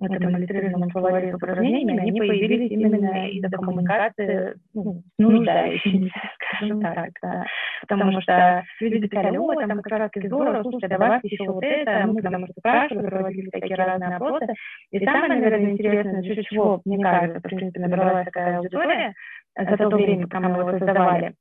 в 0.00 0.04
этом 0.04 0.36
иллюстрированном 0.36 0.90
словаре 0.92 1.32
с 1.32 1.34
упражнениями, 1.34 1.98
они 1.98 2.20
появились 2.20 2.70
именно 2.70 3.28
из-за 3.30 3.48
коммуникации 3.48 4.54
ну, 4.72 5.02
с 5.02 5.18
нуждающимися, 5.18 6.20
скажем 6.56 6.80
так. 6.80 7.10
Да. 7.20 7.44
Потому 7.88 8.20
что 8.20 8.64
люди 8.80 9.08
писали, 9.08 9.36
о, 9.36 9.54
там 9.54 9.80
как 9.80 9.98
раз 9.98 10.10
здорово, 10.14 10.62
слушай, 10.62 10.88
давай 10.88 11.18
еще 11.22 11.50
вот 11.50 11.64
это, 11.64 12.06
мы 12.06 12.22
потому 12.22 12.46
что 12.46 12.54
спрашивали, 12.60 13.06
проводили 13.06 13.50
такие 13.50 13.74
разные 13.74 14.16
опросы. 14.16 14.54
И 14.92 15.04
самое, 15.04 15.28
наверное, 15.28 15.70
интересное, 15.70 16.22
за 16.22 16.44
чего, 16.44 16.80
мне 16.84 17.02
кажется, 17.02 17.40
в 17.40 17.42
принципе, 17.42 17.80
набралась 17.80 18.24
такая 18.26 18.58
аудитория 18.58 19.14
за 19.56 19.76
то 19.76 19.88
время, 19.88 20.28
пока 20.28 20.40
мы 20.40 20.60
его 20.60 20.70
создавали, 20.78 21.34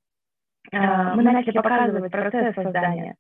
а, 0.74 1.16
мы 1.16 1.24
начали 1.24 1.58
показывать 1.58 2.12
процесс 2.12 2.56
создания. 2.56 3.16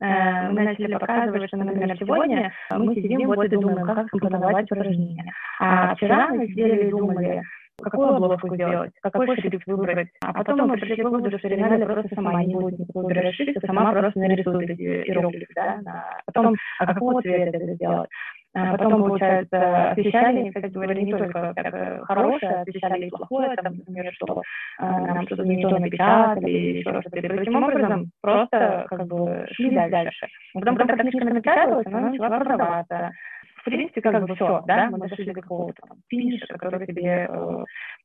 Э, 0.00 0.50
мы 0.50 0.62
начали 0.62 0.92
показывать, 0.92 1.48
что, 1.48 1.56
например, 1.56 1.96
сегодня 1.98 2.52
мы 2.70 2.94
сидим 2.94 3.26
вот 3.26 3.44
и 3.44 3.48
думаем, 3.48 3.86
как 3.86 4.06
скомпоновать 4.08 4.70
упражнение. 4.70 5.32
А 5.60 5.94
вчера 5.94 6.28
мы 6.28 6.46
сидели 6.48 6.88
и 6.88 6.90
думали, 6.90 7.42
какую 7.82 8.08
обложку 8.08 8.54
сделать, 8.54 8.92
какой 9.02 9.26
шрифт 9.36 9.66
выбрать. 9.66 10.08
А 10.22 10.32
потом 10.32 10.68
мы 10.68 10.76
пришли 10.76 11.02
к 11.02 11.04
выводу, 11.04 11.38
что 11.38 11.48
Ренале 11.48 11.86
просто 11.86 12.14
сама 12.14 12.42
не 12.44 12.54
будет 12.54 12.78
никакой 12.78 13.04
выбирать 13.04 13.34
шрифт, 13.34 13.62
а 13.62 13.66
сама 13.66 13.92
просто 13.92 14.18
нарисует 14.18 14.70
эти 14.70 14.82
иероглифы, 14.82 15.52
да, 15.54 15.80
потом, 16.26 16.54
а 16.78 16.86
какого 16.86 17.22
цвета 17.22 17.56
это 17.56 17.74
сделать. 17.74 18.10
А 18.54 18.76
потом, 18.76 19.02
получается, 19.02 19.90
освещали, 19.90 20.48
кстати 20.50 20.72
говоря, 20.72 20.94
не 20.94 21.10
только 21.10 21.52
как 21.54 22.04
хорошее, 22.06 22.60
освещали 22.60 23.06
и 23.06 23.10
плохое, 23.10 23.56
там, 23.56 23.74
например, 23.76 24.12
что 24.14 24.42
а, 24.78 25.00
нам 25.00 25.26
что-то 25.26 25.44
не 25.44 25.60
то 25.62 25.76
напечатали, 25.78 26.48
или 26.48 26.78
еще 26.78 27.00
что-то. 27.00 27.18
И 27.18 27.28
таким 27.28 27.62
образом 27.62 28.10
просто 28.20 28.86
как 28.88 29.06
бы 29.06 29.46
шли 29.52 29.70
дальше. 29.70 30.28
Потом, 30.52 30.76
когда 30.76 30.96
книжка 30.96 31.24
напечаталась, 31.24 31.86
она 31.86 32.00
начала 32.10 32.38
продаваться. 32.38 33.10
В 33.56 33.64
принципе, 33.64 34.02
как 34.02 34.24
бы 34.24 34.34
все, 34.34 34.62
да, 34.66 34.88
мы 34.90 34.98
дошли 34.98 35.24
до 35.24 35.40
какого-то 35.40 35.82
финиша, 36.08 36.46
который 36.46 36.86
тебе 36.86 37.26
э, 37.28 37.64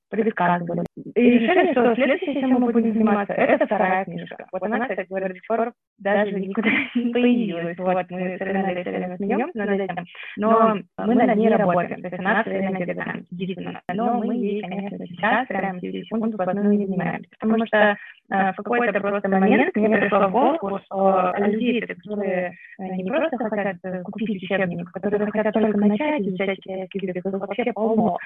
предсказывали. 0.09 0.83
И 1.15 1.21
решили, 1.21 1.71
что 1.71 1.95
следующее, 1.95 2.39
чем 2.39 2.51
мы 2.51 2.71
будем 2.71 2.93
заниматься, 2.93 3.33
это 3.33 3.65
вторая 3.65 4.05
книжка. 4.05 4.47
Вот 4.51 4.63
она, 4.63 4.79
кстати 4.87 5.07
говоря, 5.07 5.27
до 5.29 5.33
сих 5.35 5.47
пор 5.47 5.71
даже 5.99 6.31
никуда 6.39 6.69
не 6.95 7.11
появилась. 7.11 7.77
Вот 7.77 8.05
мы 8.09 8.35
все 8.35 8.45
время 8.45 9.17
смеемся 9.17 9.57
над 9.57 9.69
этим, 9.69 10.05
но 10.37 10.77
мы 10.97 11.15
над 11.15 11.35
ней 11.35 11.49
работаем. 11.49 12.01
То 12.01 12.07
есть 12.07 12.19
она 12.19 12.41
все 12.41 12.51
время 12.51 12.79
где-то 12.79 13.03
там 13.03 13.23
действительно. 13.31 13.81
Но 13.93 14.21
мы 14.23 14.35
ей, 14.35 14.61
конечно, 14.61 15.05
сейчас 15.07 15.47
прямо 15.47 15.79
через 15.79 16.05
секунду 16.05 16.37
по 16.37 16.43
одной 16.43 16.77
не 16.77 16.85
занимаемся. 16.85 17.29
Потому 17.39 17.65
что 17.65 17.77
э, 17.77 18.51
в 18.53 18.55
какой-то 18.55 18.99
просто 18.99 19.29
момент 19.29 19.75
мне 19.75 19.97
пришло 19.97 20.27
в 20.27 20.31
голову, 20.31 20.79
что 20.85 21.33
люди, 21.37 21.81
которые 21.81 22.53
э, 22.79 22.83
не 22.95 23.09
просто 23.09 23.37
хотят 23.37 23.77
э, 23.83 24.01
купить 24.03 24.43
учебник, 24.43 24.91
которые 24.91 25.29
хотят 25.31 25.53
только 25.53 25.77
начать 25.77 26.21
изучать 26.21 26.59
китайский 26.59 27.07
язык, 27.07 27.25
вообще 27.25 27.71
полно. 27.73 28.17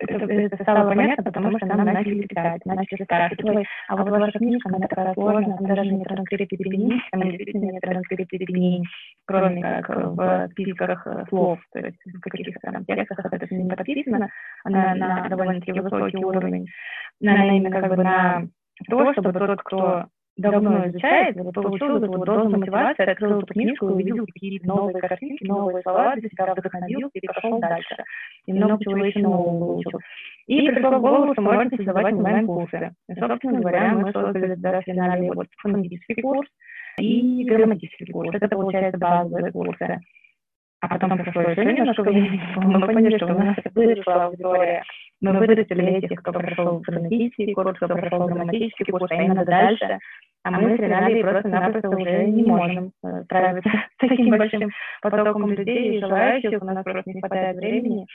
Это, 0.00 0.24
это 0.32 0.56
стало 0.76 0.88
понятно, 0.90 1.24
потому 1.24 1.56
что 1.56 1.66
нам 1.66 1.84
начали 1.84 2.22
писать, 2.22 2.64
начали 2.64 3.04
спрашивать, 3.04 3.66
а 3.88 3.96
вот 3.96 4.08
ваша 4.08 4.38
книжка, 4.38 4.68
она 4.68 4.86
такая 4.86 5.14
сложная, 5.14 5.56
она 5.56 5.74
даже 5.74 5.90
не 5.90 6.04
транскрипт 6.04 6.50
пеней, 6.50 7.00
она 7.12 7.24
действительно 7.24 7.72
не 7.72 7.80
транскрипт 7.80 8.30
пеней, 8.30 8.82
кроме 9.26 9.62
как 9.62 9.88
в 9.88 10.48
списках 10.52 11.06
слов, 11.28 11.58
то 11.72 11.80
есть 11.80 11.98
в 12.04 12.20
каких-то 12.20 12.60
там 12.62 12.84
текстах 12.84 13.32
это 13.32 13.54
не 13.54 13.68
подписано, 13.68 14.28
она 14.64 14.94
на 14.94 15.28
довольно-таки 15.28 15.80
высокий 15.80 16.24
уровень, 16.24 16.66
она 17.22 17.56
именно 17.56 17.70
как 17.70 17.88
бы 17.88 18.02
на 18.02 18.42
то, 18.88 19.12
чтобы 19.12 19.32
тот, 19.32 19.60
кто 19.62 20.06
давно 20.36 20.86
изучает, 20.88 21.36
вот 21.36 21.54
получил 21.54 21.96
эту 21.96 22.12
вот 22.12 22.26
дозу 22.26 22.50
мотивации, 22.50 23.08
открыл 23.08 23.40
эту 23.40 23.46
книжку, 23.54 23.86
увидел 23.86 24.26
какие-то 24.26 24.66
новые 24.68 25.00
картинки, 25.00 25.44
новые 25.46 25.82
слова, 25.82 26.14
для 26.16 26.28
себя 26.28 26.54
вдохновился 26.54 27.10
и 27.14 27.26
пошел 27.26 27.58
дальше. 27.58 27.96
И 28.46 28.52
много 28.52 28.84
чего 28.84 29.04
еще 29.04 29.20
нового 29.20 29.72
выучил. 29.74 30.00
И 30.46 30.68
пришло 30.68 30.90
в 30.90 31.00
голову, 31.00 31.32
что 31.32 31.42
можно 31.42 31.68
создавать 31.76 32.14
онлайн-курсы. 32.14 32.92
И, 33.08 33.14
собственно 33.14 33.60
говоря, 33.60 33.94
мы 33.94 34.12
создали 34.12 34.54
для 34.54 34.80
финале 34.82 35.32
вот 35.32 35.48
фонетический 35.58 36.22
курс 36.22 36.48
и 36.98 37.44
грамматический 37.44 38.12
курс. 38.12 38.30
Это, 38.32 38.48
получается, 38.48 38.98
базовые 38.98 39.52
курсы. 39.52 40.00
А 40.80 40.88
потом 40.88 41.18
прошло 41.18 41.42
еще 41.42 41.64
немножко 41.64 42.02
времени, 42.02 42.40
мы 42.56 42.86
поняли, 42.86 43.16
что 43.16 43.26
у 43.26 43.38
нас 43.38 43.56
выросла 43.74 44.26
аудитория. 44.26 44.84
Мы 45.20 45.32
вырастили 45.32 45.84
этих, 45.84 46.20
кто 46.20 46.32
прошел 46.32 46.82
фонетический 46.84 47.54
курс, 47.54 47.76
кто 47.76 47.88
прошел 47.88 48.26
грамматический 48.26 48.92
курс, 48.92 49.10
а 49.10 49.14
именно 49.14 49.44
дальше 49.44 49.98
а 50.46 50.50
мы 50.52 50.76
с 50.76 50.78
Реналией 50.78 51.24
просто-напросто 51.24 51.90
уже 51.90 52.24
не 52.26 52.44
можем 52.44 52.92
э, 53.02 53.24
справиться 53.24 53.68
с 53.68 54.08
таким 54.08 54.30
большим 54.30 54.70
потоком 55.02 55.50
людей 55.50 55.96
и 55.96 56.00
желающих, 56.00 56.62
у 56.62 56.64
нас 56.64 56.84
просто 56.84 57.10
не 57.10 57.20
хватает 57.20 57.56
времени. 57.56 58.06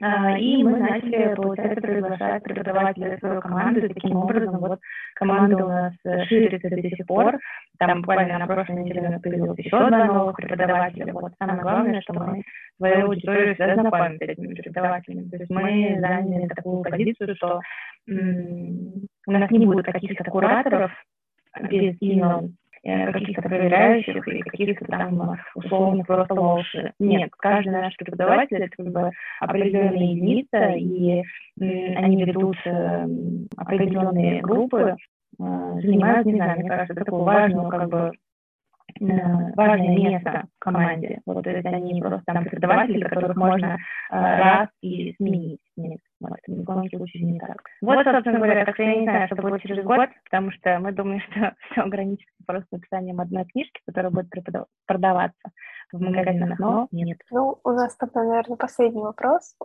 А, 0.00 0.38
и 0.38 0.62
мы 0.62 0.78
начали, 0.78 1.34
получается, 1.34 1.80
приглашать 1.80 2.42
преподавателей 2.44 3.16
в 3.16 3.18
свою 3.18 3.40
команду. 3.40 3.88
Таким 3.88 4.16
образом, 4.16 4.58
вот 4.58 4.78
команда 5.14 5.64
у 5.64 5.68
нас 5.68 5.92
ширится 6.28 6.68
до 6.70 6.82
сих 6.82 7.06
пор. 7.06 7.38
Там 7.78 8.02
буквально 8.02 8.38
на 8.38 8.46
прошлой 8.46 8.84
неделе 8.84 9.08
у 9.08 9.10
нас 9.10 9.20
появилось 9.20 9.58
еще 9.58 9.88
два 9.88 10.04
новых 10.04 10.36
преподавателя. 10.36 11.12
Вот 11.12 11.32
самое 11.38 11.60
главное, 11.60 12.00
что 12.02 12.12
мы 12.12 12.42
свою 12.76 13.06
аудиторию 13.06 13.54
всегда 13.54 13.74
знакомим 13.74 14.18
с 14.18 14.20
этими 14.20 14.54
преподавателями. 14.54 15.28
То 15.30 15.36
есть 15.36 15.50
мы 15.50 15.98
заняли 16.00 16.46
такую 16.46 16.82
позицию, 16.84 17.34
что 17.34 17.60
у 18.06 19.32
нас 19.32 19.50
не 19.50 19.66
будет 19.66 19.84
каких-то 19.84 20.24
кураторов, 20.30 20.92
без 21.62 21.96
имен 22.00 22.44
э, 22.44 22.67
каких-то 23.12 23.42
проверяющих 23.42 24.26
и 24.28 24.40
каких-то 24.40 24.84
там 24.86 25.36
условно 25.54 26.04
просто 26.04 26.34
лоши. 26.34 26.92
Нет, 26.98 27.30
каждый 27.38 27.70
наш 27.72 27.96
преподаватель 27.96 28.56
это 28.56 28.76
как 28.76 28.92
бы 28.92 29.10
определенная 29.40 30.04
единица, 30.04 30.70
и 30.72 31.22
они 31.60 32.24
ведут 32.24 32.56
э, 32.64 33.06
определенные 33.56 34.40
группы, 34.40 34.94
э, 34.94 35.44
занимают, 35.82 36.26
не 36.26 36.34
знаю, 36.34 36.60
мне 36.60 36.68
кажется, 36.68 36.94
такую 36.94 37.22
важную 37.22 37.68
как 37.68 37.88
бы 37.88 38.12
важное 39.00 39.96
место 39.96 40.44
в 40.56 40.58
команде. 40.58 41.20
Вот, 41.26 41.44
то 41.44 41.50
есть 41.50 41.66
они 41.66 42.00
просто 42.00 42.22
там 42.26 42.44
преподаватели, 42.44 43.04
которых 43.04 43.36
можно 43.36 43.78
раз 44.10 44.68
и 44.82 45.14
сменить. 45.16 45.60
Нет, 45.76 46.00
вот, 46.20 46.38
ни 46.46 46.62
в 46.62 46.64
коем 46.64 46.88
случае 46.88 47.22
не 47.24 47.38
так. 47.38 47.62
Вот, 47.80 48.04
собственно 48.04 48.38
говоря, 48.38 48.64
так 48.64 48.74
что 48.74 48.82
я 48.82 48.96
не 48.96 49.04
знаю, 49.04 49.26
что 49.26 49.36
будет 49.42 49.62
через 49.62 49.84
год, 49.84 50.08
потому 50.24 50.50
что 50.50 50.78
мы 50.80 50.92
думаем, 50.92 51.20
что 51.30 51.54
все 51.70 51.82
ограничится 51.82 52.34
просто 52.46 52.66
написанием 52.72 53.20
одной 53.20 53.44
книжки, 53.44 53.80
которая 53.86 54.10
будет 54.10 54.30
продаваться 54.86 55.50
в 55.92 56.00
магазинах, 56.00 56.58
но 56.58 56.88
нет. 56.90 57.18
Ну, 57.30 57.58
у 57.64 57.70
нас 57.70 57.96
тогда, 57.96 58.22
наверное, 58.22 58.56
последний 58.56 59.02
вопрос. 59.02 59.56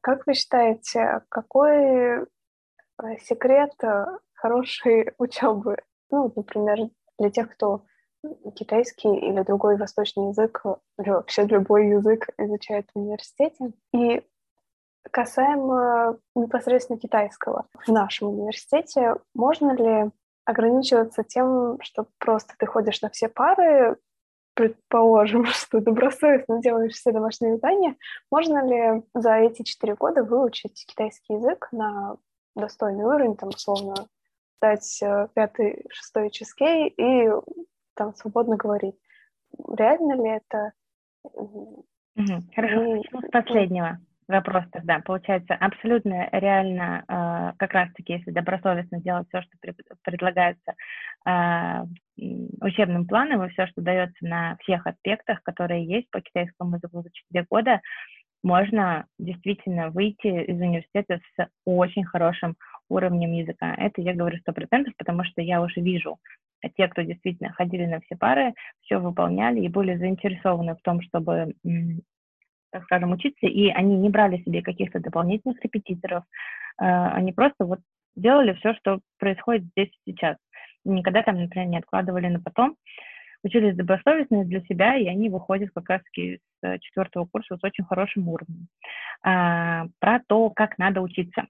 Как 0.00 0.26
вы 0.26 0.34
считаете, 0.34 1.22
какой 1.28 1.76
э, 1.76 2.26
секрет 3.20 3.72
э, 3.82 4.06
хорошей 4.34 5.12
учебы? 5.18 5.76
Ну, 6.10 6.32
например, 6.34 6.88
для 7.18 7.30
тех, 7.30 7.50
кто 7.50 7.84
китайский 8.54 9.14
или 9.16 9.42
другой 9.42 9.76
восточный 9.76 10.28
язык, 10.28 10.62
или 10.98 11.10
вообще 11.10 11.44
любой 11.44 11.88
язык 11.88 12.28
изучает 12.38 12.88
в 12.92 12.98
университете. 12.98 13.72
И 13.92 14.22
касаемо 15.10 16.18
непосредственно 16.34 16.98
китайского 16.98 17.66
в 17.86 17.88
нашем 17.88 18.28
университете, 18.28 19.16
можно 19.34 19.72
ли 19.72 20.10
ограничиваться 20.44 21.24
тем, 21.24 21.78
что 21.82 22.06
просто 22.18 22.54
ты 22.58 22.66
ходишь 22.66 23.02
на 23.02 23.10
все 23.10 23.28
пары, 23.28 23.96
предположим, 24.54 25.44
что 25.46 25.80
добросовестно 25.80 26.60
делаешь 26.60 26.94
все 26.94 27.12
домашние 27.12 27.54
задания, 27.54 27.96
можно 28.30 28.66
ли 28.66 29.02
за 29.14 29.34
эти 29.34 29.62
четыре 29.62 29.94
года 29.94 30.24
выучить 30.24 30.84
китайский 30.86 31.34
язык 31.34 31.68
на 31.70 32.16
достойный 32.56 33.04
уровень, 33.04 33.36
там, 33.36 33.50
условно, 33.50 34.08
дать 34.60 35.00
э, 35.00 35.28
пятый, 35.34 35.86
шестой 35.90 36.30
чизкей 36.30 36.88
и 36.88 37.30
там 37.98 38.14
свободно 38.14 38.56
говорить. 38.56 38.94
Реально 39.76 40.14
ли 40.14 40.30
это? 40.30 40.72
Угу. 41.24 42.42
Хорошо, 42.54 42.96
и... 42.96 43.02
с 43.02 43.30
последнего 43.30 43.98
вопрос 44.28 44.64
тогда. 44.70 45.00
Получается, 45.00 45.54
абсолютно 45.54 46.28
реально, 46.32 47.04
э, 47.08 47.56
как 47.58 47.72
раз-таки, 47.72 48.14
если 48.14 48.30
добросовестно 48.30 49.00
делать 49.00 49.26
все, 49.28 49.42
что 49.42 49.96
предлагается 50.02 50.74
э, 51.26 51.84
учебным 52.60 53.06
планом, 53.06 53.44
и 53.44 53.48
все, 53.48 53.66
что 53.68 53.80
дается 53.80 54.24
на 54.24 54.56
всех 54.60 54.86
аспектах, 54.86 55.42
которые 55.42 55.86
есть 55.86 56.10
по 56.10 56.20
китайскому 56.20 56.76
языку 56.76 57.02
за 57.02 57.10
4 57.10 57.46
года, 57.50 57.80
можно 58.44 59.06
действительно 59.18 59.90
выйти 59.90 60.44
из 60.44 60.60
университета 60.60 61.20
с 61.36 61.48
очень 61.64 62.04
хорошим 62.04 62.54
уровнем 62.88 63.32
языка. 63.32 63.74
Это 63.76 64.00
я 64.00 64.14
говорю 64.14 64.38
сто 64.38 64.52
процентов, 64.52 64.94
потому 64.96 65.24
что 65.24 65.40
я 65.40 65.60
уже 65.60 65.80
вижу 65.80 66.18
те, 66.76 66.88
кто 66.88 67.02
действительно 67.02 67.52
ходили 67.52 67.86
на 67.86 68.00
все 68.00 68.16
пары, 68.16 68.54
все 68.82 68.98
выполняли 68.98 69.60
и 69.60 69.68
были 69.68 69.96
заинтересованы 69.96 70.74
в 70.74 70.82
том, 70.82 71.00
чтобы, 71.02 71.54
так 72.70 72.84
скажем, 72.84 73.12
учиться, 73.12 73.46
и 73.46 73.68
они 73.68 73.96
не 73.96 74.10
брали 74.10 74.42
себе 74.42 74.62
каких-то 74.62 75.00
дополнительных 75.00 75.62
репетиторов, 75.62 76.24
а, 76.78 77.12
они 77.12 77.32
просто 77.32 77.64
вот 77.64 77.80
делали 78.16 78.54
все, 78.54 78.74
что 78.74 79.00
происходит 79.18 79.64
здесь 79.76 79.90
и 80.04 80.12
сейчас. 80.12 80.36
Никогда 80.84 81.22
там, 81.22 81.40
например, 81.40 81.68
не 81.68 81.78
откладывали 81.78 82.28
на 82.28 82.40
потом, 82.40 82.76
учились 83.44 83.76
добросовестно 83.76 84.44
для 84.44 84.60
себя, 84.62 84.96
и 84.96 85.06
они 85.06 85.28
выходят 85.28 85.70
как 85.74 85.88
раз 85.88 86.02
с 86.12 86.78
четвертого 86.80 87.26
курса 87.26 87.56
с 87.56 87.64
очень 87.64 87.84
хорошим 87.84 88.28
уровнем. 88.28 88.68
А, 89.22 89.86
про 90.00 90.20
то, 90.26 90.50
как 90.50 90.78
надо 90.78 91.00
учиться 91.00 91.46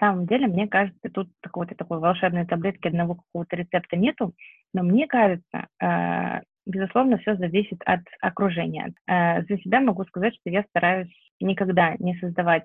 самом 0.00 0.26
деле, 0.26 0.48
мне 0.48 0.66
кажется, 0.66 1.08
тут 1.12 1.28
какой-то 1.40 1.74
такой 1.74 1.98
волшебной 1.98 2.46
таблетки, 2.46 2.88
одного 2.88 3.16
какого-то 3.16 3.56
рецепта 3.56 3.96
нету, 3.96 4.34
но 4.74 4.82
мне 4.82 5.06
кажется, 5.06 5.68
э, 5.80 6.40
безусловно, 6.66 7.18
все 7.18 7.36
зависит 7.36 7.80
от 7.84 8.00
окружения. 8.20 8.92
Э, 9.06 9.42
за 9.42 9.58
себя 9.58 9.80
могу 9.80 10.04
сказать, 10.04 10.34
что 10.34 10.50
я 10.50 10.64
стараюсь 10.64 11.12
никогда 11.40 11.94
не 11.98 12.16
создавать 12.16 12.64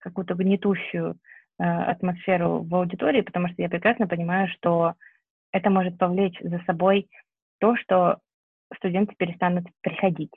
какую-то 0.00 0.34
гнетущую 0.34 1.14
э, 1.58 1.64
атмосферу 1.64 2.62
в 2.62 2.74
аудитории, 2.74 3.20
потому 3.20 3.48
что 3.48 3.62
я 3.62 3.68
прекрасно 3.68 4.08
понимаю, 4.08 4.48
что 4.48 4.94
это 5.52 5.70
может 5.70 5.98
повлечь 5.98 6.38
за 6.40 6.60
собой 6.66 7.08
то, 7.60 7.76
что 7.76 8.18
студенты 8.76 9.14
перестанут 9.16 9.66
приходить. 9.80 10.32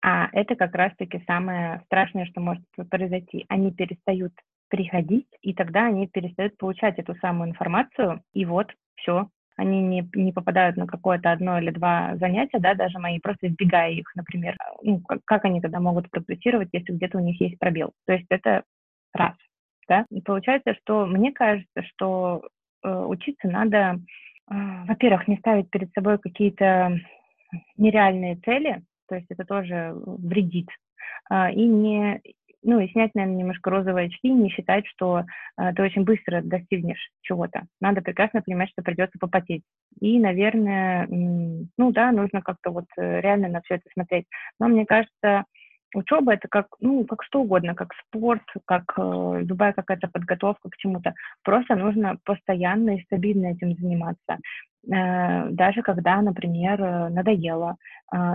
А 0.00 0.28
это 0.32 0.54
как 0.54 0.74
раз-таки 0.74 1.22
самое 1.26 1.82
страшное, 1.86 2.26
что 2.26 2.40
может 2.40 2.64
произойти. 2.88 3.44
Они 3.48 3.72
перестают 3.72 4.32
приходить, 4.68 5.28
и 5.42 5.54
тогда 5.54 5.86
они 5.86 6.06
перестают 6.06 6.56
получать 6.56 6.98
эту 6.98 7.14
самую 7.16 7.50
информацию, 7.50 8.22
и 8.32 8.44
вот 8.44 8.72
все, 8.96 9.28
они 9.58 9.82
не, 9.82 10.08
не 10.14 10.32
попадают 10.32 10.76
на 10.76 10.86
какое-то 10.86 11.32
одно 11.32 11.58
или 11.58 11.70
два 11.70 12.16
занятия, 12.16 12.60
да, 12.60 12.74
даже 12.74 12.98
мои, 13.00 13.18
просто 13.18 13.48
избегая 13.48 13.90
их, 13.90 14.06
например. 14.14 14.56
Ну, 14.82 15.00
как, 15.00 15.18
как 15.24 15.44
они 15.44 15.60
тогда 15.60 15.80
могут 15.80 16.08
прогрессировать, 16.10 16.68
если 16.72 16.92
где-то 16.92 17.18
у 17.18 17.20
них 17.20 17.40
есть 17.40 17.58
пробел? 17.58 17.92
То 18.06 18.12
есть 18.12 18.26
это 18.30 18.62
раз, 19.12 19.34
да. 19.88 20.06
И 20.10 20.20
получается, 20.20 20.74
что 20.74 21.06
мне 21.06 21.32
кажется, 21.32 21.82
что 21.82 22.42
э, 22.84 22.88
учиться 22.88 23.48
надо, 23.48 23.98
э, 24.48 24.54
во-первых, 24.86 25.26
не 25.26 25.36
ставить 25.38 25.70
перед 25.70 25.92
собой 25.92 26.18
какие-то 26.18 26.96
нереальные 27.76 28.36
цели, 28.36 28.82
то 29.08 29.16
есть 29.16 29.26
это 29.28 29.44
тоже 29.44 29.92
вредит, 29.94 30.68
э, 31.30 31.52
и 31.52 31.66
не 31.66 32.20
ну, 32.62 32.80
и 32.80 32.88
снять, 32.88 33.14
наверное, 33.14 33.38
немножко 33.38 33.70
розовые 33.70 34.06
очки, 34.06 34.30
не 34.30 34.50
считать, 34.50 34.86
что 34.86 35.24
э, 35.56 35.72
ты 35.74 35.82
очень 35.82 36.04
быстро 36.04 36.42
достигнешь 36.42 37.10
чего-то. 37.22 37.66
Надо 37.80 38.00
прекрасно 38.00 38.42
понимать, 38.42 38.70
что 38.70 38.82
придется 38.82 39.18
попотеть. 39.18 39.62
И, 40.00 40.18
наверное, 40.18 41.06
ну 41.08 41.92
да, 41.92 42.12
нужно 42.12 42.42
как-то 42.42 42.70
вот 42.70 42.86
э, 42.96 43.20
реально 43.20 43.48
на 43.48 43.60
все 43.62 43.76
это 43.76 43.88
смотреть. 43.92 44.26
Но 44.58 44.68
мне 44.68 44.86
кажется, 44.86 45.44
учеба 45.94 46.34
это 46.34 46.48
как, 46.48 46.66
ну, 46.80 47.04
как 47.04 47.22
что 47.22 47.42
угодно, 47.42 47.74
как 47.74 47.92
спорт, 48.06 48.42
как 48.66 48.84
э, 48.96 49.40
любая 49.42 49.72
какая-то 49.72 50.08
подготовка 50.08 50.68
к 50.70 50.76
чему-то. 50.76 51.14
Просто 51.42 51.76
нужно 51.76 52.18
постоянно 52.24 52.96
и 52.96 53.02
стабильно 53.04 53.48
этим 53.48 53.74
заниматься. 53.76 54.38
Э, 54.90 55.48
даже 55.50 55.82
когда, 55.82 56.20
например, 56.22 56.82
э, 56.82 57.08
надоело 57.10 57.76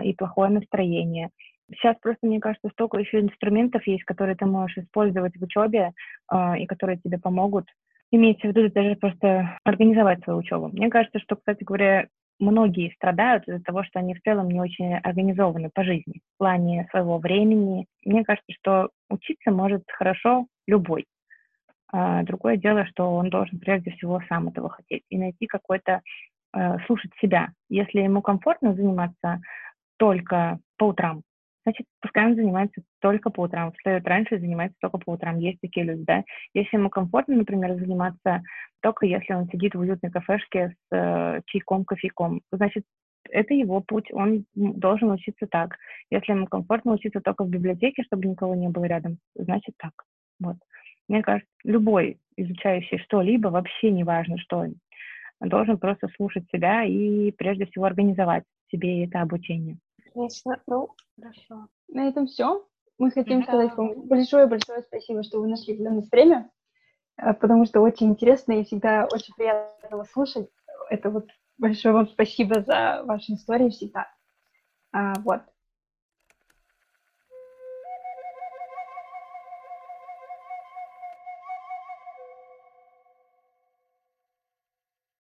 и 0.03 0.13
плохое 0.13 0.51
настроение, 0.51 1.29
Сейчас 1.71 1.95
просто, 2.01 2.25
мне 2.25 2.39
кажется, 2.39 2.69
столько 2.69 2.97
еще 2.97 3.19
инструментов 3.21 3.85
есть, 3.87 4.03
которые 4.03 4.35
ты 4.35 4.45
можешь 4.45 4.77
использовать 4.77 5.35
в 5.35 5.43
учебе 5.43 5.91
э, 6.31 6.59
и 6.59 6.65
которые 6.65 6.97
тебе 6.97 7.17
помогут. 7.17 7.67
Имеется 8.11 8.47
в 8.47 8.49
виду 8.51 8.69
даже 8.69 8.95
просто 8.95 9.57
организовать 9.63 10.23
свою 10.23 10.39
учебу. 10.39 10.67
Мне 10.67 10.89
кажется, 10.89 11.19
что, 11.19 11.35
кстати 11.35 11.63
говоря, 11.63 12.07
многие 12.39 12.93
страдают 12.95 13.47
из-за 13.47 13.63
того, 13.63 13.83
что 13.83 13.99
они 13.99 14.13
в 14.13 14.21
целом 14.21 14.49
не 14.49 14.59
очень 14.59 14.95
организованы 14.95 15.69
по 15.73 15.83
жизни 15.83 16.21
в 16.35 16.37
плане 16.37 16.87
своего 16.91 17.17
времени. 17.17 17.87
Мне 18.05 18.23
кажется, 18.23 18.53
что 18.59 18.89
учиться 19.09 19.51
может 19.51 19.83
хорошо 19.87 20.47
любой. 20.67 21.05
А 21.91 22.23
другое 22.23 22.57
дело, 22.57 22.85
что 22.87 23.15
он 23.15 23.29
должен 23.29 23.59
прежде 23.59 23.91
всего 23.91 24.21
сам 24.27 24.49
этого 24.49 24.69
хотеть 24.69 25.03
и 25.09 25.17
найти 25.17 25.45
какой-то, 25.45 26.01
э, 26.55 26.77
слушать 26.87 27.11
себя. 27.21 27.49
Если 27.69 27.99
ему 27.99 28.21
комфортно 28.21 28.73
заниматься 28.73 29.41
только 29.97 30.59
по 30.77 30.85
утрам, 30.85 31.21
значит, 31.63 31.85
пускай 32.01 32.25
он 32.25 32.35
занимается 32.35 32.81
только 32.99 33.29
по 33.29 33.41
утрам, 33.41 33.71
встает 33.71 34.07
раньше 34.07 34.35
и 34.35 34.39
занимается 34.39 34.77
только 34.81 34.97
по 34.97 35.11
утрам. 35.11 35.39
Есть 35.39 35.59
такие 35.61 35.85
люди, 35.85 36.03
да. 36.03 36.23
Если 36.53 36.77
ему 36.77 36.89
комфортно, 36.89 37.35
например, 37.35 37.75
заниматься 37.75 38.43
только 38.81 39.05
если 39.05 39.33
он 39.33 39.47
сидит 39.49 39.75
в 39.75 39.79
уютной 39.79 40.11
кафешке 40.11 40.69
с 40.69 40.95
э, 40.95 41.41
чайком, 41.45 41.85
кофейком, 41.85 42.41
значит, 42.51 42.83
это 43.29 43.53
его 43.53 43.79
путь, 43.81 44.11
он 44.11 44.45
должен 44.53 45.11
учиться 45.11 45.47
так. 45.47 45.77
Если 46.11 46.33
ему 46.33 46.47
комфортно 46.47 46.91
учиться 46.91 47.21
только 47.21 47.45
в 47.45 47.49
библиотеке, 47.49 48.03
чтобы 48.03 48.27
никого 48.27 48.55
не 48.55 48.67
было 48.67 48.83
рядом, 48.83 49.17
значит 49.35 49.75
так. 49.77 49.93
Вот. 50.39 50.57
Мне 51.07 51.21
кажется, 51.21 51.49
любой 51.63 52.19
изучающий 52.35 52.97
что-либо, 52.99 53.47
вообще 53.47 53.91
не 53.91 54.03
важно 54.03 54.37
что, 54.37 54.67
должен 55.39 55.77
просто 55.77 56.07
слушать 56.15 56.45
себя 56.51 56.83
и 56.83 57.31
прежде 57.31 57.65
всего 57.65 57.85
организовать 57.85 58.43
себе 58.71 59.05
это 59.05 59.21
обучение. 59.21 59.77
Отлично. 60.15 60.61
Ну, 60.67 60.89
хорошо. 61.15 61.67
На 61.87 62.07
этом 62.07 62.27
все. 62.27 62.65
Мы 62.97 63.11
хотим 63.11 63.41
да. 63.41 63.47
сказать 63.47 63.75
вам 63.75 64.07
большое-большое 64.07 64.83
спасибо, 64.83 65.23
что 65.23 65.41
вы 65.41 65.47
нашли 65.47 65.75
для 65.75 65.91
нас 65.91 66.09
время, 66.11 66.51
э, 67.17 67.33
потому 67.33 67.65
что 67.65 67.81
очень 67.81 68.11
интересно 68.11 68.53
и 68.53 68.63
всегда 68.63 69.07
очень 69.11 69.33
приятно 69.35 69.97
вас 69.97 70.11
слушать. 70.11 70.49
Это 70.89 71.09
вот 71.09 71.27
большое 71.57 71.93
вам 71.93 72.07
спасибо 72.07 72.61
за 72.61 73.03
ваши 73.05 73.33
истории 73.33 73.69
всегда. 73.69 74.07
А, 74.91 75.13
вот. 75.19 75.41